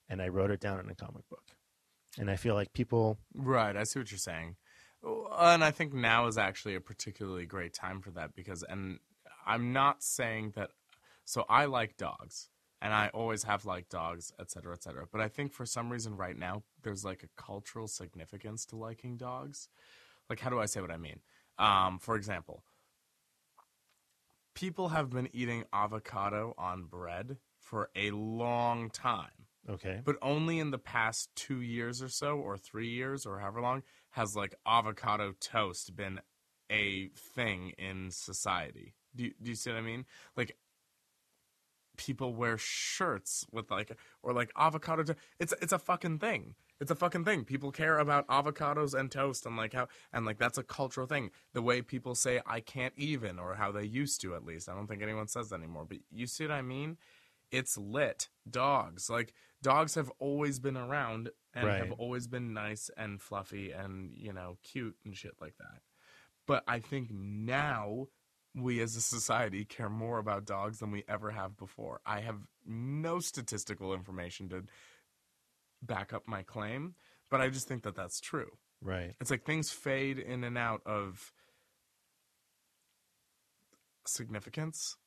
and 0.09 0.21
I 0.21 0.27
wrote 0.29 0.49
it 0.49 0.59
down 0.59 0.79
in 0.79 0.89
a 0.89 0.95
comic 0.95 1.29
book. 1.29 1.43
And 2.17 2.29
I 2.29 2.35
feel 2.35 2.55
like 2.55 2.73
people 2.73 3.17
Right. 3.33 3.75
I 3.75 3.83
see 3.83 3.99
what 3.99 4.11
you're 4.11 4.17
saying. 4.17 4.55
And 5.03 5.63
I 5.63 5.71
think 5.71 5.93
now 5.93 6.27
is 6.27 6.37
actually 6.37 6.75
a 6.75 6.81
particularly 6.81 7.45
great 7.45 7.73
time 7.73 8.01
for 8.01 8.11
that 8.11 8.35
because, 8.35 8.63
and 8.63 8.99
I'm 9.45 9.73
not 9.73 10.03
saying 10.03 10.53
that. 10.55 10.71
So 11.25 11.45
I 11.49 11.65
like 11.65 11.97
dogs, 11.97 12.49
and 12.81 12.93
I 12.93 13.09
always 13.13 13.43
have 13.43 13.65
liked 13.65 13.89
dogs, 13.89 14.33
et 14.39 14.51
cetera, 14.51 14.73
et 14.73 14.83
cetera. 14.83 15.05
But 15.11 15.21
I 15.21 15.27
think 15.27 15.53
for 15.53 15.65
some 15.65 15.89
reason 15.89 16.17
right 16.17 16.37
now 16.37 16.63
there's 16.83 17.05
like 17.05 17.23
a 17.23 17.41
cultural 17.41 17.87
significance 17.87 18.65
to 18.67 18.75
liking 18.75 19.17
dogs. 19.17 19.69
Like, 20.29 20.39
how 20.39 20.49
do 20.49 20.59
I 20.59 20.65
say 20.65 20.81
what 20.81 20.91
I 20.91 20.97
mean? 20.97 21.19
Um, 21.57 21.99
for 21.99 22.15
example, 22.15 22.63
people 24.53 24.89
have 24.89 25.09
been 25.09 25.29
eating 25.33 25.63
avocado 25.73 26.53
on 26.57 26.83
bread 26.83 27.37
for 27.59 27.89
a 27.95 28.11
long 28.11 28.89
time 28.89 29.40
okay, 29.69 30.01
but 30.03 30.15
only 30.21 30.59
in 30.59 30.71
the 30.71 30.77
past 30.77 31.29
two 31.35 31.61
years 31.61 32.01
or 32.01 32.09
so, 32.09 32.37
or 32.37 32.57
three 32.57 32.89
years, 32.89 33.25
or 33.25 33.39
however 33.39 33.61
long, 33.61 33.83
has 34.11 34.35
like 34.35 34.55
avocado 34.65 35.33
toast 35.39 35.95
been 35.95 36.19
a 36.71 37.09
thing 37.09 37.73
in 37.77 38.11
society. 38.11 38.93
Do 39.15 39.25
you, 39.25 39.33
do 39.41 39.49
you 39.49 39.55
see 39.55 39.69
what 39.69 39.77
I 39.77 39.81
mean? 39.81 40.05
Like 40.37 40.57
people 41.97 42.33
wear 42.33 42.57
shirts 42.57 43.45
with 43.51 43.69
like 43.69 43.95
or 44.23 44.33
like 44.33 44.51
avocado. 44.57 45.13
It's 45.39 45.53
it's 45.61 45.73
a 45.73 45.79
fucking 45.79 46.19
thing. 46.19 46.55
It's 46.79 46.89
a 46.89 46.95
fucking 46.95 47.25
thing. 47.25 47.43
People 47.43 47.71
care 47.71 47.99
about 47.99 48.27
avocados 48.27 48.99
and 48.99 49.11
toast 49.11 49.45
and 49.45 49.55
like 49.55 49.73
how 49.73 49.87
and 50.11 50.25
like 50.25 50.39
that's 50.39 50.57
a 50.57 50.63
cultural 50.63 51.05
thing. 51.05 51.29
The 51.53 51.61
way 51.61 51.81
people 51.81 52.15
say 52.15 52.41
I 52.45 52.59
can't 52.59 52.93
even 52.97 53.37
or 53.37 53.55
how 53.55 53.71
they 53.71 53.83
used 53.83 54.21
to 54.21 54.33
at 54.33 54.45
least. 54.45 54.67
I 54.67 54.73
don't 54.73 54.87
think 54.87 55.03
anyone 55.03 55.27
says 55.27 55.49
that 55.49 55.59
anymore. 55.59 55.85
But 55.87 55.99
you 56.11 56.25
see 56.25 56.45
what 56.45 56.51
I 56.51 56.61
mean? 56.61 56.97
It's 57.51 57.77
lit. 57.77 58.29
Dogs 58.49 59.09
like 59.09 59.33
dogs 59.61 59.95
have 59.95 60.11
always 60.19 60.59
been 60.59 60.77
around 60.77 61.29
and 61.53 61.67
have 61.67 61.91
always 61.93 62.27
been 62.27 62.53
nice 62.53 62.89
and 62.97 63.21
fluffy 63.21 63.71
and 63.71 64.11
you 64.13 64.33
know 64.33 64.57
cute 64.63 64.95
and 65.05 65.15
shit 65.15 65.35
like 65.39 65.55
that. 65.59 65.81
But 66.47 66.63
I 66.67 66.79
think 66.79 67.09
now 67.11 68.07
we 68.55 68.81
as 68.81 68.95
a 68.95 69.01
society 69.01 69.63
care 69.63 69.89
more 69.89 70.17
about 70.17 70.45
dogs 70.45 70.79
than 70.79 70.91
we 70.91 71.03
ever 71.07 71.31
have 71.31 71.57
before. 71.57 72.01
I 72.05 72.21
have 72.21 72.39
no 72.65 73.19
statistical 73.19 73.93
information 73.93 74.49
to 74.49 74.63
back 75.81 76.13
up 76.13 76.27
my 76.27 76.43
claim, 76.43 76.95
but 77.29 77.41
I 77.41 77.49
just 77.49 77.67
think 77.67 77.83
that 77.83 77.95
that's 77.95 78.19
true. 78.19 78.49
Right. 78.81 79.13
It's 79.21 79.31
like 79.31 79.45
things 79.45 79.71
fade 79.71 80.19
in 80.19 80.43
and 80.43 80.57
out 80.57 80.81
of 80.85 81.31
significance. 84.05 84.97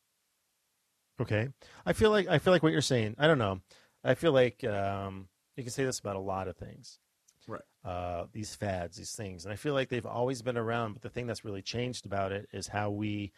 Okay. 1.21 1.49
I 1.87 1.93
feel 1.93 2.11
like 2.11 2.27
I 2.29 2.39
feel 2.39 2.53
like 2.53 2.63
what 2.63 2.73
you're 2.73 2.81
saying. 2.81 3.15
I 3.19 3.27
don't 3.27 3.39
know. 3.39 3.61
I 4.03 4.15
feel 4.15 4.33
like 4.33 4.65
um, 4.65 5.29
you 5.57 5.63
can 5.63 5.73
say 5.73 5.85
this 5.85 5.99
about 5.99 6.17
a 6.17 6.21
lot 6.21 6.49
of 6.49 6.57
things. 6.57 6.99
Right. 7.47 7.63
Uh, 7.85 8.25
these 8.33 8.55
fads, 8.55 8.97
these 8.97 9.13
things, 9.15 9.45
and 9.45 9.53
I 9.53 9.57
feel 9.57 9.75
like 9.75 9.91
they've 9.91 10.07
always 10.07 10.43
been 10.43 10.57
around. 10.57 10.95
But 10.95 11.03
the 11.03 11.11
thing 11.11 11.27
that's 11.27 11.45
really 11.45 11.63
changed 11.63 12.07
about 12.07 12.33
it 12.33 12.49
is 12.53 12.69
how 12.69 12.91
we 12.91 13.33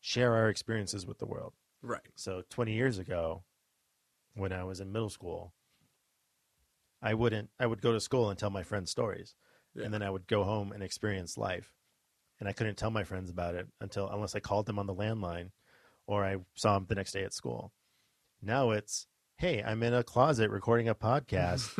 share 0.00 0.34
our 0.34 0.48
experiences 0.48 1.06
with 1.06 1.18
the 1.18 1.26
world. 1.26 1.52
Right. 1.82 2.00
So 2.14 2.42
20 2.50 2.72
years 2.72 2.98
ago, 2.98 3.44
when 4.34 4.52
I 4.52 4.64
was 4.64 4.80
in 4.80 4.90
middle 4.92 5.10
school, 5.10 5.52
I 7.02 7.14
wouldn't. 7.14 7.50
I 7.60 7.66
would 7.66 7.82
go 7.82 7.92
to 7.92 8.00
school 8.00 8.30
and 8.30 8.38
tell 8.38 8.50
my 8.50 8.62
friends 8.62 8.90
stories, 8.90 9.34
Yeah. 9.74 9.84
and 9.84 9.92
then 9.94 10.02
I 10.02 10.10
would 10.10 10.26
go 10.26 10.44
home 10.44 10.72
and 10.72 10.82
experience 10.82 11.36
life. 11.36 11.72
And 12.40 12.48
I 12.48 12.52
couldn't 12.52 12.76
tell 12.76 12.90
my 12.90 13.04
friends 13.04 13.30
about 13.30 13.54
it 13.54 13.68
until 13.80 14.08
unless 14.08 14.34
I 14.34 14.40
called 14.40 14.66
them 14.66 14.78
on 14.78 14.86
the 14.86 14.94
landline, 14.94 15.50
or 16.06 16.24
I 16.24 16.36
saw 16.54 16.76
him 16.76 16.86
the 16.88 16.94
next 16.94 17.12
day 17.12 17.24
at 17.24 17.32
school. 17.32 17.72
Now 18.42 18.70
it's, 18.70 19.06
hey, 19.38 19.62
I'm 19.62 19.82
in 19.82 19.94
a 19.94 20.02
closet 20.02 20.50
recording 20.50 20.88
a 20.88 20.94
podcast. 20.94 21.70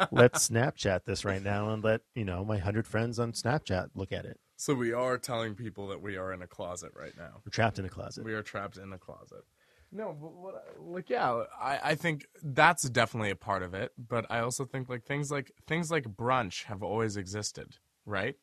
Let's 0.10 0.48
Snapchat 0.48 1.04
this 1.04 1.24
right 1.24 1.42
now 1.42 1.70
and 1.70 1.84
let 1.84 2.00
you 2.14 2.24
know 2.24 2.44
my 2.44 2.58
hundred 2.58 2.86
friends 2.86 3.18
on 3.18 3.32
Snapchat 3.32 3.90
look 3.94 4.12
at 4.12 4.24
it. 4.24 4.38
so 4.56 4.74
we 4.74 4.92
are 4.92 5.18
telling 5.18 5.54
people 5.54 5.88
that 5.88 6.00
we 6.00 6.16
are 6.16 6.32
in 6.32 6.42
a 6.42 6.46
closet 6.46 6.92
right 6.98 7.12
now. 7.16 7.42
We're 7.44 7.50
trapped 7.50 7.78
in 7.78 7.84
a 7.84 7.90
closet. 7.90 8.24
We 8.24 8.34
are 8.34 8.42
trapped 8.42 8.78
in 8.78 8.92
a 8.92 8.98
closet. 8.98 9.44
No, 9.92 10.16
but 10.20 10.34
what, 10.34 10.54
like 10.80 11.08
yeah, 11.08 11.44
I, 11.60 11.78
I 11.84 11.94
think 11.94 12.26
that's 12.42 12.88
definitely 12.88 13.30
a 13.30 13.36
part 13.36 13.62
of 13.62 13.72
it. 13.72 13.92
But 13.96 14.26
I 14.30 14.40
also 14.40 14.64
think 14.64 14.88
like 14.88 15.04
things 15.04 15.30
like 15.30 15.52
things 15.66 15.90
like 15.90 16.04
brunch 16.04 16.64
have 16.64 16.82
always 16.82 17.16
existed, 17.16 17.76
right? 18.04 18.34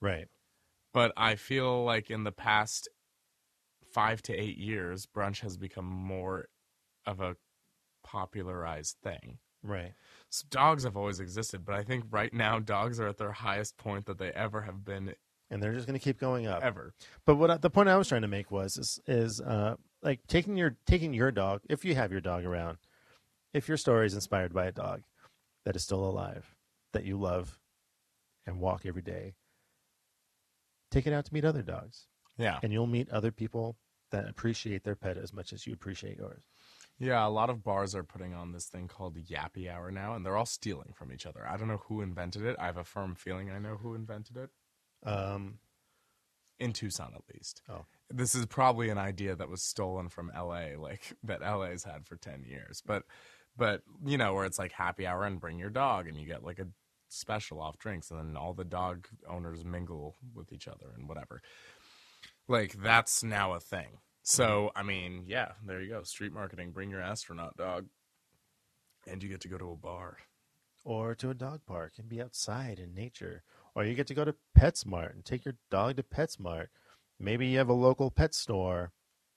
Right. 0.00 0.26
But 0.92 1.12
I 1.16 1.36
feel 1.36 1.84
like 1.84 2.10
in 2.10 2.24
the 2.24 2.32
past 2.32 2.88
five 3.96 4.20
to 4.20 4.34
eight 4.34 4.58
years, 4.58 5.06
brunch 5.06 5.40
has 5.40 5.56
become 5.56 5.86
more 5.86 6.48
of 7.06 7.20
a 7.20 7.34
popularized 8.04 8.96
thing. 9.02 9.38
Right. 9.62 9.94
So 10.28 10.44
dogs 10.50 10.84
have 10.84 10.96
always 10.98 11.18
existed, 11.18 11.64
but 11.64 11.74
I 11.74 11.82
think 11.82 12.04
right 12.10 12.32
now 12.32 12.58
dogs 12.58 13.00
are 13.00 13.08
at 13.08 13.16
their 13.16 13.32
highest 13.32 13.78
point 13.78 14.04
that 14.04 14.18
they 14.18 14.30
ever 14.32 14.60
have 14.60 14.84
been 14.84 15.14
And 15.50 15.62
they're 15.62 15.72
just 15.72 15.86
going 15.86 15.98
to 15.98 16.04
keep 16.04 16.20
going 16.20 16.46
up. 16.46 16.62
ever. 16.62 16.92
But 17.24 17.36
what 17.36 17.50
I, 17.50 17.56
the 17.56 17.70
point 17.70 17.88
I 17.88 17.96
was 17.96 18.06
trying 18.08 18.22
to 18.22 18.28
make 18.28 18.50
was 18.50 18.76
is, 18.76 19.00
is 19.06 19.40
uh, 19.40 19.76
like 20.02 20.20
taking 20.28 20.56
your 20.58 20.76
taking 20.86 21.14
your 21.14 21.30
dog 21.32 21.62
if 21.70 21.84
you 21.84 21.94
have 21.94 22.12
your 22.12 22.20
dog 22.20 22.44
around, 22.44 22.76
if 23.54 23.66
your 23.66 23.78
story 23.78 24.06
is 24.06 24.14
inspired 24.14 24.52
by 24.52 24.66
a 24.66 24.72
dog 24.72 25.02
that 25.64 25.74
is 25.74 25.82
still 25.82 26.04
alive, 26.04 26.54
that 26.92 27.04
you 27.04 27.16
love, 27.18 27.58
and 28.46 28.60
walk 28.60 28.84
every 28.84 29.02
day, 29.02 29.34
take 30.90 31.06
it 31.06 31.12
out 31.12 31.24
to 31.24 31.34
meet 31.34 31.44
other 31.44 31.62
dogs, 31.62 32.06
Yeah. 32.38 32.58
and 32.62 32.72
you'll 32.72 32.86
meet 32.86 33.08
other 33.10 33.32
people 33.32 33.76
that 34.10 34.28
appreciate 34.28 34.84
their 34.84 34.94
pet 34.96 35.16
as 35.16 35.32
much 35.32 35.52
as 35.52 35.66
you 35.66 35.72
appreciate 35.72 36.18
yours. 36.18 36.42
Yeah, 36.98 37.26
a 37.26 37.28
lot 37.28 37.50
of 37.50 37.62
bars 37.62 37.94
are 37.94 38.04
putting 38.04 38.32
on 38.32 38.52
this 38.52 38.66
thing 38.66 38.88
called 38.88 39.18
Yappy 39.18 39.70
Hour 39.70 39.90
now, 39.90 40.14
and 40.14 40.24
they're 40.24 40.36
all 40.36 40.46
stealing 40.46 40.94
from 40.94 41.12
each 41.12 41.26
other. 41.26 41.46
I 41.46 41.56
don't 41.58 41.68
know 41.68 41.82
who 41.88 42.00
invented 42.00 42.44
it. 42.46 42.56
I 42.58 42.66
have 42.66 42.78
a 42.78 42.84
firm 42.84 43.14
feeling 43.14 43.50
I 43.50 43.58
know 43.58 43.76
who 43.76 43.94
invented 43.94 44.36
it. 44.38 44.50
Um, 45.04 45.58
In 46.58 46.72
Tucson, 46.72 47.12
at 47.14 47.22
least. 47.34 47.60
Oh. 47.68 47.84
This 48.08 48.34
is 48.34 48.46
probably 48.46 48.88
an 48.88 48.96
idea 48.96 49.36
that 49.36 49.50
was 49.50 49.62
stolen 49.62 50.08
from 50.08 50.32
LA, 50.34 50.68
like 50.78 51.12
that 51.24 51.42
LA's 51.42 51.84
had 51.84 52.06
for 52.06 52.16
10 52.16 52.44
years. 52.44 52.82
But, 52.86 53.02
but, 53.58 53.82
you 54.04 54.16
know, 54.16 54.32
where 54.32 54.46
it's 54.46 54.58
like 54.58 54.72
happy 54.72 55.06
hour 55.06 55.24
and 55.24 55.40
bring 55.40 55.58
your 55.58 55.70
dog, 55.70 56.08
and 56.08 56.16
you 56.16 56.26
get 56.26 56.44
like 56.44 56.58
a 56.58 56.68
special 57.08 57.60
off 57.60 57.78
drinks, 57.78 58.10
and 58.10 58.18
then 58.18 58.36
all 58.36 58.54
the 58.54 58.64
dog 58.64 59.06
owners 59.28 59.64
mingle 59.66 60.16
with 60.34 60.50
each 60.50 60.66
other 60.66 60.86
and 60.96 61.08
whatever. 61.08 61.42
Like, 62.48 62.74
that's 62.82 63.22
now 63.24 63.54
a 63.54 63.60
thing. 63.60 63.98
So, 64.22 64.44
mm-hmm. 64.74 64.78
I 64.78 64.82
mean, 64.82 65.24
yeah, 65.26 65.52
there 65.64 65.80
you 65.80 65.90
go. 65.90 66.02
Street 66.02 66.32
marketing, 66.32 66.72
bring 66.72 66.90
your 66.90 67.00
astronaut 67.00 67.56
dog, 67.56 67.86
and 69.06 69.22
you 69.22 69.28
get 69.28 69.40
to 69.42 69.48
go 69.48 69.58
to 69.58 69.70
a 69.72 69.76
bar. 69.76 70.18
or 70.84 71.16
to 71.16 71.30
a 71.30 71.34
dog 71.34 71.60
park 71.66 71.94
and 71.98 72.08
be 72.08 72.22
outside 72.22 72.78
in 72.78 72.94
nature. 72.94 73.42
Or 73.74 73.84
you 73.84 73.94
get 73.94 74.06
to 74.06 74.14
go 74.14 74.24
to 74.24 74.34
PetSmart 74.56 75.14
and 75.14 75.24
take 75.24 75.44
your 75.44 75.56
dog 75.70 75.96
to 75.96 76.02
PetSmart. 76.04 76.68
Maybe 77.18 77.48
you 77.48 77.58
have 77.58 77.68
a 77.68 77.72
local 77.74 78.10
pet 78.10 78.34
store. 78.34 78.92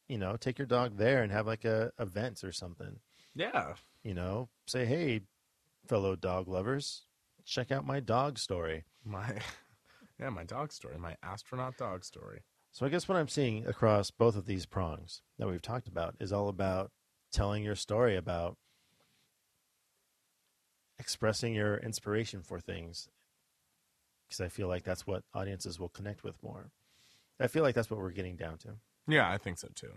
You 0.08 0.18
know, 0.20 0.38
take 0.38 0.60
your 0.60 0.68
dog 0.68 0.98
there 0.98 1.24
and 1.24 1.32
have 1.32 1.48
like 1.48 1.66
a 1.66 1.92
event 2.00 2.44
or 2.44 2.52
something. 2.52 3.00
Yeah. 3.36 3.74
You 4.04 4.14
know, 4.14 4.50
say, 4.68 4.86
hey, 4.86 5.22
fellow 5.88 6.16
dog 6.16 6.48
lovers, 6.48 7.04
check 7.46 7.72
out 7.72 7.86
my 7.86 8.00
dog 8.00 8.38
story. 8.38 8.86
My, 9.04 9.40
yeah, 10.20 10.30
my 10.30 10.44
dog 10.44 10.72
story, 10.72 10.98
my 11.00 11.16
astronaut 11.24 11.78
dog 11.78 12.06
story. 12.06 12.42
So 12.72 12.86
I 12.86 12.90
guess 12.90 13.08
what 13.08 13.18
I'm 13.18 13.28
seeing 13.28 13.66
across 13.66 14.12
both 14.12 14.36
of 14.36 14.46
these 14.46 14.66
prongs 14.66 15.22
that 15.38 15.48
we've 15.48 15.62
talked 15.62 15.88
about 15.88 16.16
is 16.20 16.32
all 16.32 16.50
about 16.50 16.92
telling 17.32 17.64
your 17.64 17.76
story 17.76 18.16
about 18.16 18.58
expressing 20.98 21.54
your 21.54 21.78
inspiration 21.78 22.42
for 22.42 22.60
things 22.60 23.08
because 24.28 24.42
I 24.42 24.50
feel 24.50 24.68
like 24.68 24.84
that's 24.84 25.08
what 25.08 25.24
audiences 25.34 25.80
will 25.80 25.90
connect 25.90 26.24
with 26.24 26.42
more. 26.44 26.72
I 27.40 27.48
feel 27.48 27.64
like 27.64 27.74
that's 27.74 27.90
what 27.90 28.00
we're 28.00 28.12
getting 28.12 28.36
down 28.36 28.58
to. 28.60 28.76
Yeah, 29.08 29.30
I 29.30 29.38
think 29.38 29.58
so 29.58 29.70
too. 29.74 29.94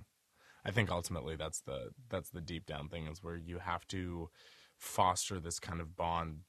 I 0.65 0.71
think 0.71 0.91
ultimately 0.91 1.37
that's 1.37 1.61
the 1.61 1.91
that's 2.09 2.31
the 2.31 2.41
deep 2.41 2.67
down 2.67 2.89
thing 2.89 3.07
is 3.07 3.23
where 3.23 3.37
you 3.37 3.59
have 3.59 3.87
to 3.89 4.31
foster 4.79 5.39
this 5.41 5.59
kind 5.59 5.81
of 5.81 5.97
bond 5.97 6.41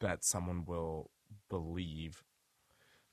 that 0.00 0.24
someone 0.24 0.64
will 0.64 1.10
believe 1.48 2.22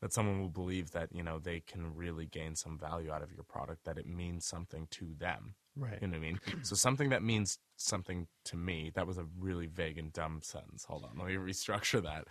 that 0.01 0.13
someone 0.13 0.39
will 0.39 0.49
believe 0.49 0.91
that 0.91 1.09
you 1.11 1.23
know 1.23 1.39
they 1.39 1.61
can 1.61 1.95
really 1.95 2.25
gain 2.25 2.55
some 2.55 2.77
value 2.77 3.11
out 3.11 3.23
of 3.23 3.31
your 3.31 3.43
product 3.43 3.85
that 3.85 3.97
it 3.97 4.07
means 4.07 4.45
something 4.45 4.87
to 4.91 5.13
them. 5.17 5.55
Right. 5.77 5.97
you 6.01 6.07
know 6.07 6.17
what 6.17 6.25
i 6.25 6.27
mean? 6.27 6.39
So 6.63 6.75
something 6.75 7.09
that 7.09 7.21
means 7.21 7.59
something 7.75 8.27
to 8.45 8.55
me 8.55 8.91
that 8.95 9.07
was 9.07 9.17
a 9.17 9.25
really 9.37 9.67
vague 9.67 9.97
and 9.97 10.13
dumb 10.13 10.39
sentence. 10.41 10.85
Hold 10.85 11.03
on. 11.03 11.17
Let 11.17 11.27
me 11.27 11.35
restructure 11.35 12.03
that. 12.03 12.27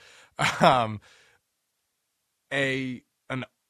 Um 0.65 1.01
a 2.53 3.03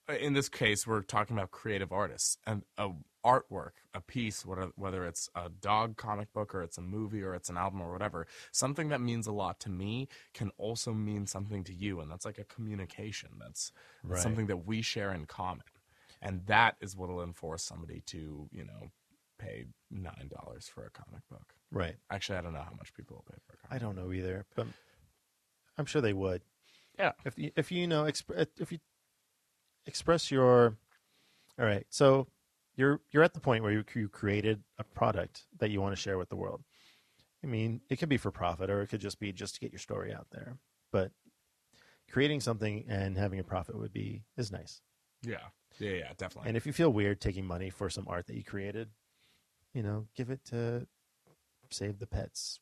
Uh, 0.09 0.15
in 0.15 0.35
this 0.35 0.49
case 0.51 0.87
we're 0.87 1.01
talking 1.03 1.37
about 1.37 1.51
creative 1.51 1.91
artists 1.93 2.37
and 2.47 2.63
a 2.77 2.91
artwork 3.25 3.71
a 3.95 4.01
piece 4.03 4.45
whether, 4.45 4.69
whether 4.77 5.07
it's 5.07 5.31
a 5.35 5.49
dog 5.49 5.97
comic 5.97 6.31
book 6.35 6.55
or 6.55 6.63
it's 6.63 6.77
a 6.77 6.83
movie 6.83 7.23
or 7.23 7.35
it's 7.35 7.49
an 7.49 7.57
album 7.57 7.81
or 7.81 7.91
whatever 7.91 8.27
something 8.53 8.91
that 8.91 9.01
means 9.01 9.27
a 9.27 9.33
lot 9.33 9.59
to 9.59 9.71
me 9.71 10.07
can 10.35 10.51
also 10.59 10.93
mean 10.93 11.27
something 11.27 11.65
to 11.65 11.73
you 11.73 12.01
and 12.01 12.11
that's 12.11 12.27
like 12.27 12.37
a 12.39 12.45
communication 12.45 13.31
that's, 13.41 13.73
that's 14.03 14.13
Right. 14.17 14.23
something 14.23 14.47
that 14.49 14.67
we 14.67 14.83
share 14.83 15.11
in 15.15 15.25
common 15.25 15.65
and 16.21 16.45
that 16.47 16.77
is 16.83 16.95
what 16.95 17.09
will 17.09 17.23
enforce 17.23 17.63
somebody 17.63 18.03
to 18.09 18.47
you 18.53 18.65
know 18.65 18.91
pay 19.39 19.65
nine 19.91 20.29
dollars 20.31 20.69
for 20.69 20.85
a 20.85 20.91
comic 20.91 21.23
book 21.31 21.55
Right. 21.73 21.97
actually 22.11 22.37
i 22.37 22.43
don't 22.43 22.53
know 22.53 22.61
how 22.61 22.75
much 22.77 22.93
people 22.93 23.17
will 23.17 23.25
pay 23.35 23.39
for 23.47 23.55
a 23.55 23.57
comic 23.57 23.83
I 23.83 23.83
don't 23.83 23.97
know 23.97 24.13
either, 24.13 24.45
but 24.55 24.67
I'm 25.79 25.87
sure 25.87 26.03
they 26.03 26.13
would. 26.13 26.43
Yeah. 26.99 27.13
If 27.25 27.37
you, 27.39 27.51
if 27.57 27.73
you 27.73 27.87
know 27.89 28.05
exp- 28.05 28.47
if 28.61 28.71
you 28.71 28.79
express 29.87 30.31
your 30.31 30.77
all 31.59 31.67
right, 31.67 31.87
so 31.89 32.27
you're 32.77 33.01
you're 33.13 33.23
at 33.23 33.35
the 33.35 33.41
point 33.41 33.63
where 33.63 33.73
you, 33.73 33.85
you 33.95 34.09
created 34.09 34.63
a 34.79 34.85
product 34.85 35.45
that 35.59 35.71
you 35.71 35.81
want 35.81 35.95
to 35.95 36.01
share 36.01 36.19
with 36.19 36.29
the 36.29 36.37
world. 36.37 36.63
I 37.43 37.47
mean, 37.47 37.81
it 37.91 37.97
could 37.99 38.09
be 38.09 38.17
for 38.17 38.31
profit 38.31 38.71
or 38.71 38.83
it 38.83 38.89
could 38.89 39.01
just 39.01 39.21
be 39.21 39.31
just 39.33 39.55
to 39.55 39.61
get 39.61 39.71
your 39.71 39.79
story 39.79 40.13
out 40.13 40.27
there. 40.33 40.57
But 40.91 41.13
creating 42.11 42.41
something 42.41 42.85
and 42.89 43.17
having 43.17 43.39
a 43.39 43.45
profit 43.45 43.79
would 43.79 43.93
be 43.93 44.23
is 44.37 44.51
nice. 44.51 44.81
yeah 45.23 45.37
yeah 45.79 45.91
yeah 45.91 46.13
definitely 46.17 46.49
And 46.49 46.57
if 46.57 46.67
you 46.67 46.73
feel 46.73 46.91
weird 46.93 47.21
taking 47.21 47.45
money 47.45 47.69
for 47.71 47.91
some 47.91 48.07
art 48.09 48.27
that 48.29 48.37
you 48.37 48.45
created, 48.45 48.89
you 49.73 49.83
know, 49.83 50.07
give 50.17 50.31
it 50.31 50.45
to 50.47 50.87
Save 51.71 51.99
the 51.99 52.07
Pets, 52.07 52.61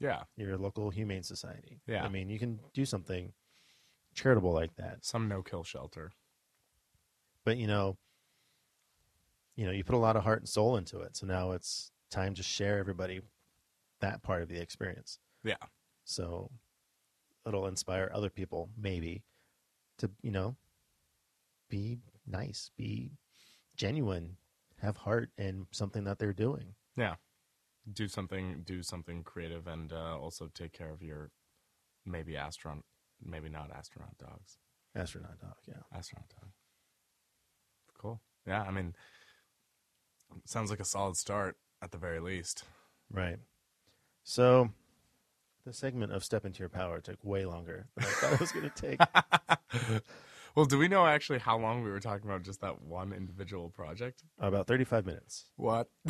yeah 0.00 0.22
your 0.36 0.56
local 0.58 0.90
humane 0.90 1.22
society. 1.22 1.80
Yeah. 1.86 2.04
I 2.04 2.08
mean, 2.08 2.28
you 2.28 2.38
can 2.38 2.60
do 2.74 2.84
something 2.84 3.32
charitable 4.14 4.52
like 4.52 4.74
that. 4.76 5.04
some 5.04 5.28
no 5.28 5.42
kill 5.42 5.64
shelter 5.64 6.12
But 7.46 7.58
you 7.58 7.68
know, 7.68 7.96
you 9.54 9.64
know, 9.64 9.72
you 9.72 9.84
put 9.84 9.94
a 9.94 9.98
lot 9.98 10.16
of 10.16 10.24
heart 10.24 10.40
and 10.40 10.48
soul 10.48 10.76
into 10.76 11.00
it. 11.00 11.16
So 11.16 11.26
now 11.26 11.52
it's 11.52 11.92
time 12.10 12.34
to 12.34 12.42
share 12.42 12.78
everybody 12.78 13.20
that 14.00 14.22
part 14.22 14.42
of 14.42 14.48
the 14.48 14.60
experience. 14.60 15.18
yeah 15.44 15.54
So 16.04 16.50
it'll 17.46 17.68
inspire 17.68 18.10
other 18.12 18.30
people 18.30 18.68
maybe 18.76 19.22
to, 19.98 20.10
you 20.20 20.32
know, 20.32 20.56
be 21.70 21.98
nice, 22.26 22.70
be 22.76 23.12
genuine, 23.76 24.36
have 24.82 24.96
heart 24.98 25.30
in 25.38 25.66
something 25.70 26.04
that 26.04 26.18
they're 26.18 26.32
doing. 26.32 26.74
Yeah. 26.96 27.14
Do 27.90 28.08
something 28.08 28.62
do 28.66 28.82
something 28.82 29.22
creative 29.22 29.68
and 29.68 29.92
uh, 29.92 30.18
also 30.18 30.50
take 30.52 30.72
care 30.72 30.90
of 30.90 31.00
your 31.00 31.30
maybe 32.04 32.36
astronaut 32.36 32.84
maybe 33.24 33.48
not 33.48 33.70
astronaut 33.70 34.18
dogs 34.18 34.58
Astronaut 34.94 35.38
dog, 35.40 35.54
yeah. 35.68 35.82
astronaut 35.96 36.28
dog 36.28 36.50
cool 37.98 38.20
yeah 38.46 38.62
i 38.62 38.70
mean 38.70 38.94
sounds 40.44 40.70
like 40.70 40.80
a 40.80 40.84
solid 40.84 41.16
start 41.16 41.56
at 41.82 41.90
the 41.92 41.98
very 41.98 42.20
least 42.20 42.64
Right. 43.10 43.38
So 44.24 44.70
the 45.64 45.72
segment 45.72 46.12
of 46.12 46.24
Step 46.24 46.44
Into 46.44 46.60
Your 46.60 46.68
Power 46.68 47.00
took 47.00 47.22
way 47.22 47.44
longer 47.44 47.86
than 47.96 48.06
I 48.06 48.08
thought 48.08 48.32
it 48.34 48.40
was 48.40 48.52
going 48.52 48.70
to 48.70 48.74
take. 48.74 49.00
well, 50.54 50.66
do 50.66 50.78
we 50.78 50.88
know 50.88 51.06
actually 51.06 51.38
how 51.38 51.58
long 51.58 51.82
we 51.82 51.90
were 51.90 52.00
talking 52.00 52.28
about 52.28 52.42
just 52.42 52.60
that 52.60 52.82
one 52.82 53.12
individual 53.12 53.70
project? 53.70 54.24
About 54.38 54.66
35 54.66 55.06
minutes. 55.06 55.44
What? 55.56 55.88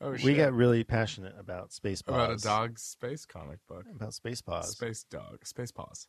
oh, 0.00 0.16
We 0.24 0.34
got 0.34 0.52
really 0.52 0.84
passionate 0.84 1.34
about 1.38 1.72
Space 1.72 2.02
Paws. 2.02 2.14
about 2.14 2.30
a 2.30 2.42
dog 2.42 2.78
space 2.78 3.26
comic 3.26 3.58
book. 3.68 3.84
About 3.94 4.14
Space 4.14 4.40
Paws. 4.40 4.70
Space 4.70 5.04
dog, 5.04 5.44
space 5.44 5.72
paws. 5.72 6.08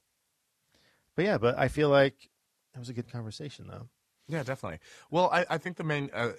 But 1.16 1.26
yeah, 1.26 1.38
but 1.38 1.58
I 1.58 1.68
feel 1.68 1.90
like 1.90 2.30
it 2.74 2.80
was 2.80 2.90
a 2.90 2.94
good 2.94 3.12
conversation, 3.12 3.68
though. 3.68 3.88
Yeah, 4.28 4.44
definitely. 4.44 4.80
Well, 5.10 5.30
I, 5.32 5.46
I 5.50 5.58
think 5.58 5.78
the 5.78 5.84
main 5.84 6.10
uh, 6.14 6.34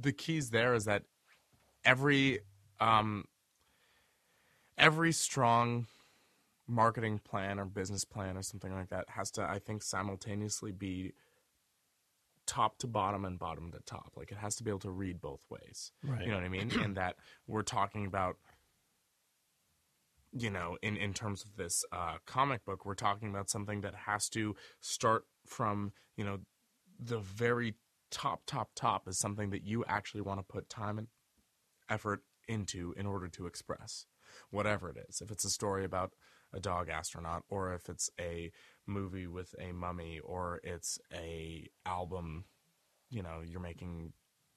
the 0.00 0.12
keys 0.12 0.50
there 0.50 0.74
is 0.74 0.84
that 0.84 1.04
every 1.84 2.40
um 2.80 3.24
every 4.76 5.12
strong 5.12 5.86
marketing 6.66 7.18
plan 7.18 7.58
or 7.58 7.64
business 7.64 8.04
plan 8.04 8.36
or 8.36 8.42
something 8.42 8.72
like 8.72 8.88
that 8.88 9.08
has 9.08 9.30
to 9.32 9.42
I 9.42 9.58
think 9.58 9.82
simultaneously 9.82 10.72
be 10.72 11.12
top 12.46 12.78
to 12.78 12.86
bottom 12.86 13.24
and 13.24 13.38
bottom 13.38 13.72
to 13.72 13.78
top. 13.86 14.12
Like 14.16 14.30
it 14.30 14.38
has 14.38 14.56
to 14.56 14.64
be 14.64 14.70
able 14.70 14.80
to 14.80 14.90
read 14.90 15.20
both 15.20 15.44
ways. 15.48 15.92
Right. 16.02 16.22
You 16.22 16.28
know 16.28 16.36
what 16.36 16.44
I 16.44 16.48
mean? 16.48 16.70
and 16.80 16.96
that 16.96 17.16
we're 17.46 17.62
talking 17.62 18.06
about 18.06 18.36
you 20.36 20.50
know, 20.50 20.76
in, 20.82 20.96
in 20.96 21.14
terms 21.14 21.44
of 21.44 21.56
this 21.56 21.84
uh, 21.92 22.16
comic 22.26 22.64
book, 22.64 22.84
we're 22.84 22.94
talking 22.94 23.28
about 23.28 23.48
something 23.48 23.82
that 23.82 23.94
has 24.06 24.28
to 24.30 24.56
start 24.80 25.24
from, 25.46 25.92
you 26.16 26.24
know, 26.24 26.40
the 26.98 27.18
very 27.18 27.74
top, 28.10 28.42
top, 28.46 28.70
top 28.74 29.08
is 29.08 29.18
something 29.18 29.50
that 29.50 29.64
you 29.64 29.84
actually 29.86 30.22
want 30.22 30.40
to 30.40 30.44
put 30.44 30.68
time 30.68 30.98
and 30.98 31.08
effort 31.88 32.22
into 32.48 32.94
in 32.96 33.06
order 33.06 33.28
to 33.28 33.46
express 33.46 34.06
whatever 34.50 34.90
it 34.90 34.96
is. 35.08 35.20
If 35.20 35.30
it's 35.30 35.44
a 35.44 35.50
story 35.50 35.84
about 35.84 36.12
a 36.52 36.60
dog 36.60 36.88
astronaut, 36.88 37.44
or 37.48 37.72
if 37.74 37.88
it's 37.88 38.10
a 38.20 38.50
movie 38.86 39.26
with 39.26 39.54
a 39.60 39.72
mummy, 39.72 40.20
or 40.20 40.60
it's 40.64 40.98
a 41.12 41.68
album, 41.86 42.44
you 43.10 43.22
know, 43.22 43.40
you're 43.44 43.60
making 43.60 44.12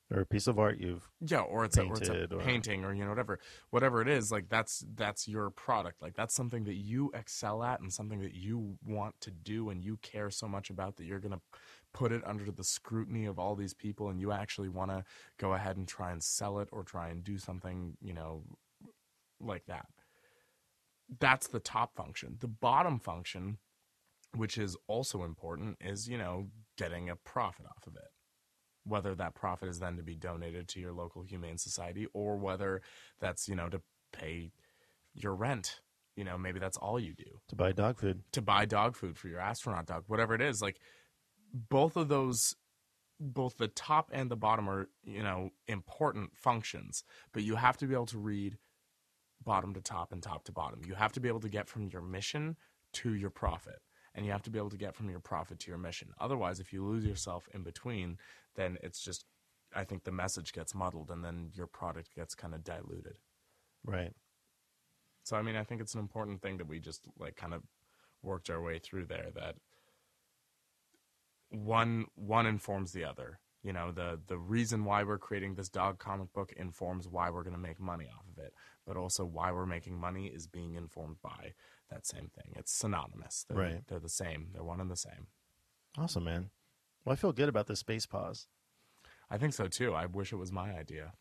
Or 0.09 0.21
a 0.21 0.25
piece 0.25 0.47
of 0.47 0.57
art 0.57 0.79
you've. 0.79 1.09
yeah, 1.19 1.41
or 1.41 1.65
it's, 1.65 1.75
a, 1.75 1.83
or 1.83 1.97
it's 1.97 2.07
a 2.07 2.29
painting, 2.39 2.85
or 2.85 2.93
you 2.93 3.03
know, 3.03 3.09
whatever, 3.09 3.39
whatever 3.71 4.01
it 4.01 4.07
is. 4.07 4.31
Like 4.31 4.47
that's 4.47 4.85
that's 4.95 5.27
your 5.27 5.49
product. 5.49 6.01
Like 6.01 6.15
that's 6.15 6.33
something 6.33 6.63
that 6.63 6.75
you 6.75 7.11
excel 7.13 7.61
at, 7.61 7.81
and 7.81 7.91
something 7.91 8.21
that 8.21 8.33
you 8.33 8.77
want 8.85 9.19
to 9.19 9.31
do, 9.31 9.69
and 9.69 9.83
you 9.83 9.97
care 9.97 10.29
so 10.29 10.47
much 10.47 10.69
about 10.69 10.95
that 10.95 11.05
you're 11.05 11.19
gonna 11.19 11.41
put 11.93 12.13
it 12.13 12.21
under 12.25 12.49
the 12.49 12.63
scrutiny 12.63 13.25
of 13.25 13.37
all 13.37 13.55
these 13.55 13.73
people, 13.73 14.07
and 14.07 14.21
you 14.21 14.31
actually 14.31 14.69
want 14.69 14.91
to 14.91 15.03
go 15.37 15.53
ahead 15.53 15.75
and 15.75 15.89
try 15.89 16.11
and 16.11 16.23
sell 16.23 16.59
it 16.59 16.69
or 16.71 16.83
try 16.83 17.09
and 17.09 17.25
do 17.25 17.37
something, 17.37 17.97
you 17.99 18.13
know, 18.13 18.43
like 19.41 19.65
that. 19.65 19.87
That's 21.19 21.47
the 21.47 21.59
top 21.59 21.95
function. 21.97 22.37
The 22.39 22.47
bottom 22.47 22.99
function, 22.99 23.57
which 24.33 24.57
is 24.57 24.77
also 24.87 25.23
important, 25.23 25.79
is 25.81 26.07
you 26.07 26.17
know 26.17 26.47
getting 26.77 27.09
a 27.09 27.17
profit 27.17 27.65
off 27.65 27.85
of 27.87 27.95
it 27.97 28.11
whether 28.87 29.15
that 29.15 29.35
profit 29.35 29.69
is 29.69 29.79
then 29.79 29.97
to 29.97 30.03
be 30.03 30.15
donated 30.15 30.67
to 30.69 30.79
your 30.79 30.93
local 30.93 31.23
humane 31.23 31.57
society 31.57 32.07
or 32.13 32.37
whether 32.37 32.81
that's 33.19 33.47
you 33.47 33.55
know 33.55 33.69
to 33.69 33.81
pay 34.11 34.51
your 35.13 35.35
rent. 35.35 35.81
You 36.15 36.23
know 36.23 36.37
maybe 36.37 36.59
that's 36.59 36.77
all 36.77 36.99
you 36.99 37.13
do. 37.13 37.41
To 37.49 37.55
buy 37.55 37.71
dog 37.71 37.99
food. 37.99 38.23
to 38.31 38.41
buy 38.41 38.65
dog 38.65 38.95
food 38.95 39.17
for 39.17 39.27
your 39.27 39.39
astronaut 39.39 39.85
dog 39.85 40.03
whatever 40.07 40.33
it 40.33 40.41
is 40.41 40.61
like 40.61 40.77
both 41.53 41.95
of 41.95 42.07
those 42.07 42.55
both 43.19 43.57
the 43.57 43.67
top 43.67 44.09
and 44.13 44.29
the 44.29 44.35
bottom 44.35 44.69
are 44.69 44.89
you 45.03 45.23
know 45.23 45.51
important 45.67 46.31
functions 46.35 47.03
but 47.33 47.43
you 47.43 47.55
have 47.55 47.77
to 47.77 47.87
be 47.87 47.93
able 47.93 48.05
to 48.05 48.17
read 48.17 48.57
bottom 49.43 49.73
to 49.73 49.81
top 49.81 50.11
and 50.11 50.21
top 50.21 50.43
to 50.45 50.51
bottom. 50.51 50.81
You 50.85 50.95
have 50.95 51.13
to 51.13 51.19
be 51.19 51.27
able 51.27 51.39
to 51.41 51.49
get 51.49 51.67
from 51.67 51.89
your 51.91 52.01
mission 52.01 52.57
to 52.93 53.13
your 53.13 53.29
profit 53.29 53.79
and 54.17 54.25
you 54.25 54.31
have 54.33 54.41
to 54.43 54.49
be 54.49 54.57
able 54.57 54.69
to 54.71 54.77
get 54.77 54.93
from 54.95 55.09
your 55.09 55.21
profit 55.21 55.59
to 55.59 55.69
your 55.71 55.77
mission 55.77 56.09
otherwise 56.19 56.59
if 56.59 56.73
you 56.73 56.83
lose 56.83 57.05
yourself 57.05 57.47
in 57.53 57.63
between 57.63 58.17
then 58.55 58.77
it's 58.83 58.99
just 59.01 59.23
i 59.73 59.83
think 59.85 60.03
the 60.03 60.11
message 60.11 60.51
gets 60.51 60.75
muddled 60.75 61.09
and 61.09 61.23
then 61.23 61.51
your 61.53 61.67
product 61.67 62.13
gets 62.15 62.35
kind 62.35 62.53
of 62.53 62.63
diluted 62.65 63.17
Right. 63.85 64.11
so 65.23 65.37
I 65.37 65.41
mean, 65.41 65.55
I 65.55 65.63
think 65.63 65.79
it's 65.79 65.93
an 65.93 66.01
important 66.01 66.41
thing 66.41 66.57
that 66.57 66.67
we 66.67 66.79
just 66.81 67.01
like 67.17 67.37
kind 67.37 67.53
of 67.53 67.61
worked 68.21 68.49
our 68.49 68.61
way 68.61 68.79
through 68.79 69.05
there. 69.05 69.27
That 69.33 69.55
one 71.49 72.05
one 72.15 72.45
informs 72.45 72.91
the 72.91 73.05
other. 73.05 73.39
You 73.63 73.73
know, 73.73 73.91
the 73.91 74.19
the 74.27 74.37
reason 74.37 74.83
why 74.85 75.03
we're 75.03 75.17
creating 75.17 75.55
this 75.55 75.69
dog 75.69 75.99
comic 75.99 76.33
book 76.33 76.51
informs 76.57 77.07
why 77.07 77.29
we're 77.29 77.43
going 77.43 77.55
to 77.55 77.61
make 77.61 77.79
money 77.79 78.07
off 78.13 78.25
of 78.29 78.43
it, 78.43 78.53
but 78.85 78.97
also 78.97 79.25
why 79.25 79.51
we're 79.51 79.65
making 79.65 79.97
money 79.99 80.27
is 80.27 80.47
being 80.47 80.75
informed 80.75 81.17
by 81.21 81.53
that 81.89 82.05
same 82.05 82.29
thing. 82.35 82.53
It's 82.55 82.71
synonymous. 82.71 83.45
They're, 83.47 83.57
Right. 83.57 83.87
They're 83.87 83.99
the 83.99 84.09
same. 84.09 84.49
They're 84.53 84.63
one 84.63 84.81
and 84.81 84.91
the 84.91 84.95
same. 84.97 85.27
Awesome, 85.97 86.23
man. 86.25 86.49
Well, 87.05 87.13
I 87.13 87.15
feel 87.15 87.31
good 87.31 87.49
about 87.49 87.67
this 87.67 87.79
Space 87.79 88.05
Paws. 88.05 88.47
I 89.29 89.37
think 89.37 89.53
so 89.53 89.67
too. 89.67 89.93
I 89.93 90.05
wish 90.05 90.31
it 90.31 90.37
was 90.37 90.51
my 90.51 90.73
idea. 90.73 91.13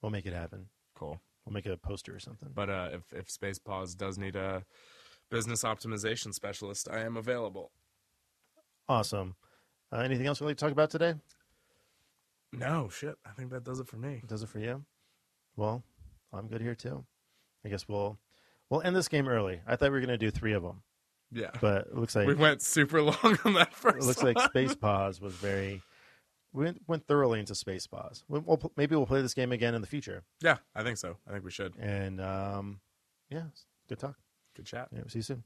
We'll 0.00 0.10
make 0.10 0.26
it 0.26 0.32
happen. 0.32 0.66
Cool. 0.94 1.20
We'll 1.44 1.52
make 1.54 1.66
it 1.66 1.72
a 1.72 1.76
poster 1.76 2.14
or 2.14 2.18
something. 2.20 2.50
But 2.54 2.70
uh, 2.70 2.88
if 2.92 3.12
if 3.12 3.30
Space 3.30 3.58
Paws 3.58 3.94
does 3.94 4.18
need 4.18 4.36
a 4.36 4.64
business 5.30 5.62
optimization 5.64 6.32
specialist, 6.34 6.88
I 6.90 7.00
am 7.00 7.16
available. 7.16 7.70
Awesome. 8.88 9.36
Uh, 9.92 9.98
anything 9.98 10.26
else 10.26 10.40
we'd 10.40 10.48
like 10.48 10.56
to 10.56 10.64
talk 10.64 10.72
about 10.72 10.90
today? 10.90 11.14
No 12.52 12.88
shit. 12.88 13.16
I 13.24 13.30
think 13.30 13.50
that 13.50 13.64
does 13.64 13.80
it 13.80 13.86
for 13.88 13.96
me. 13.96 14.22
Does 14.26 14.42
it 14.42 14.48
for 14.48 14.58
you? 14.58 14.84
Well, 15.56 15.82
I'm 16.32 16.48
good 16.48 16.60
here 16.60 16.74
too. 16.74 17.04
I 17.64 17.68
guess 17.68 17.86
we'll 17.88 18.18
we'll 18.70 18.80
end 18.82 18.96
this 18.96 19.08
game 19.08 19.28
early. 19.28 19.60
I 19.66 19.76
thought 19.76 19.90
we 19.90 19.98
were 19.98 20.06
going 20.06 20.08
to 20.08 20.18
do 20.18 20.30
three 20.30 20.52
of 20.54 20.62
them, 20.62 20.82
Yeah. 21.32 21.50
but 21.60 21.88
it 21.88 21.94
looks 21.96 22.14
like 22.16 22.26
we 22.26 22.34
went 22.34 22.62
super 22.62 23.02
long 23.02 23.38
on 23.44 23.54
that 23.54 23.74
first. 23.74 23.98
it 23.98 24.04
looks 24.04 24.22
one. 24.22 24.34
like 24.34 24.44
Space 24.50 24.74
Paws 24.74 25.20
was 25.20 25.34
very. 25.34 25.82
We 26.52 26.64
went, 26.64 26.82
went 26.88 27.06
thoroughly 27.06 27.38
into 27.38 27.54
Space 27.54 27.86
Paws. 27.86 28.24
We'll, 28.28 28.40
we'll, 28.44 28.72
maybe 28.76 28.96
we'll 28.96 29.06
play 29.06 29.22
this 29.22 29.34
game 29.34 29.52
again 29.52 29.74
in 29.74 29.80
the 29.82 29.86
future. 29.86 30.24
Yeah, 30.42 30.56
I 30.74 30.82
think 30.82 30.96
so. 30.96 31.16
I 31.28 31.32
think 31.32 31.44
we 31.44 31.50
should. 31.52 31.76
And 31.78 32.20
um, 32.20 32.80
yeah, 33.28 33.42
good 33.88 34.00
talk. 34.00 34.16
Good 34.56 34.66
chat. 34.66 34.88
Yeah, 34.92 35.02
see 35.06 35.20
you 35.20 35.22
soon. 35.22 35.44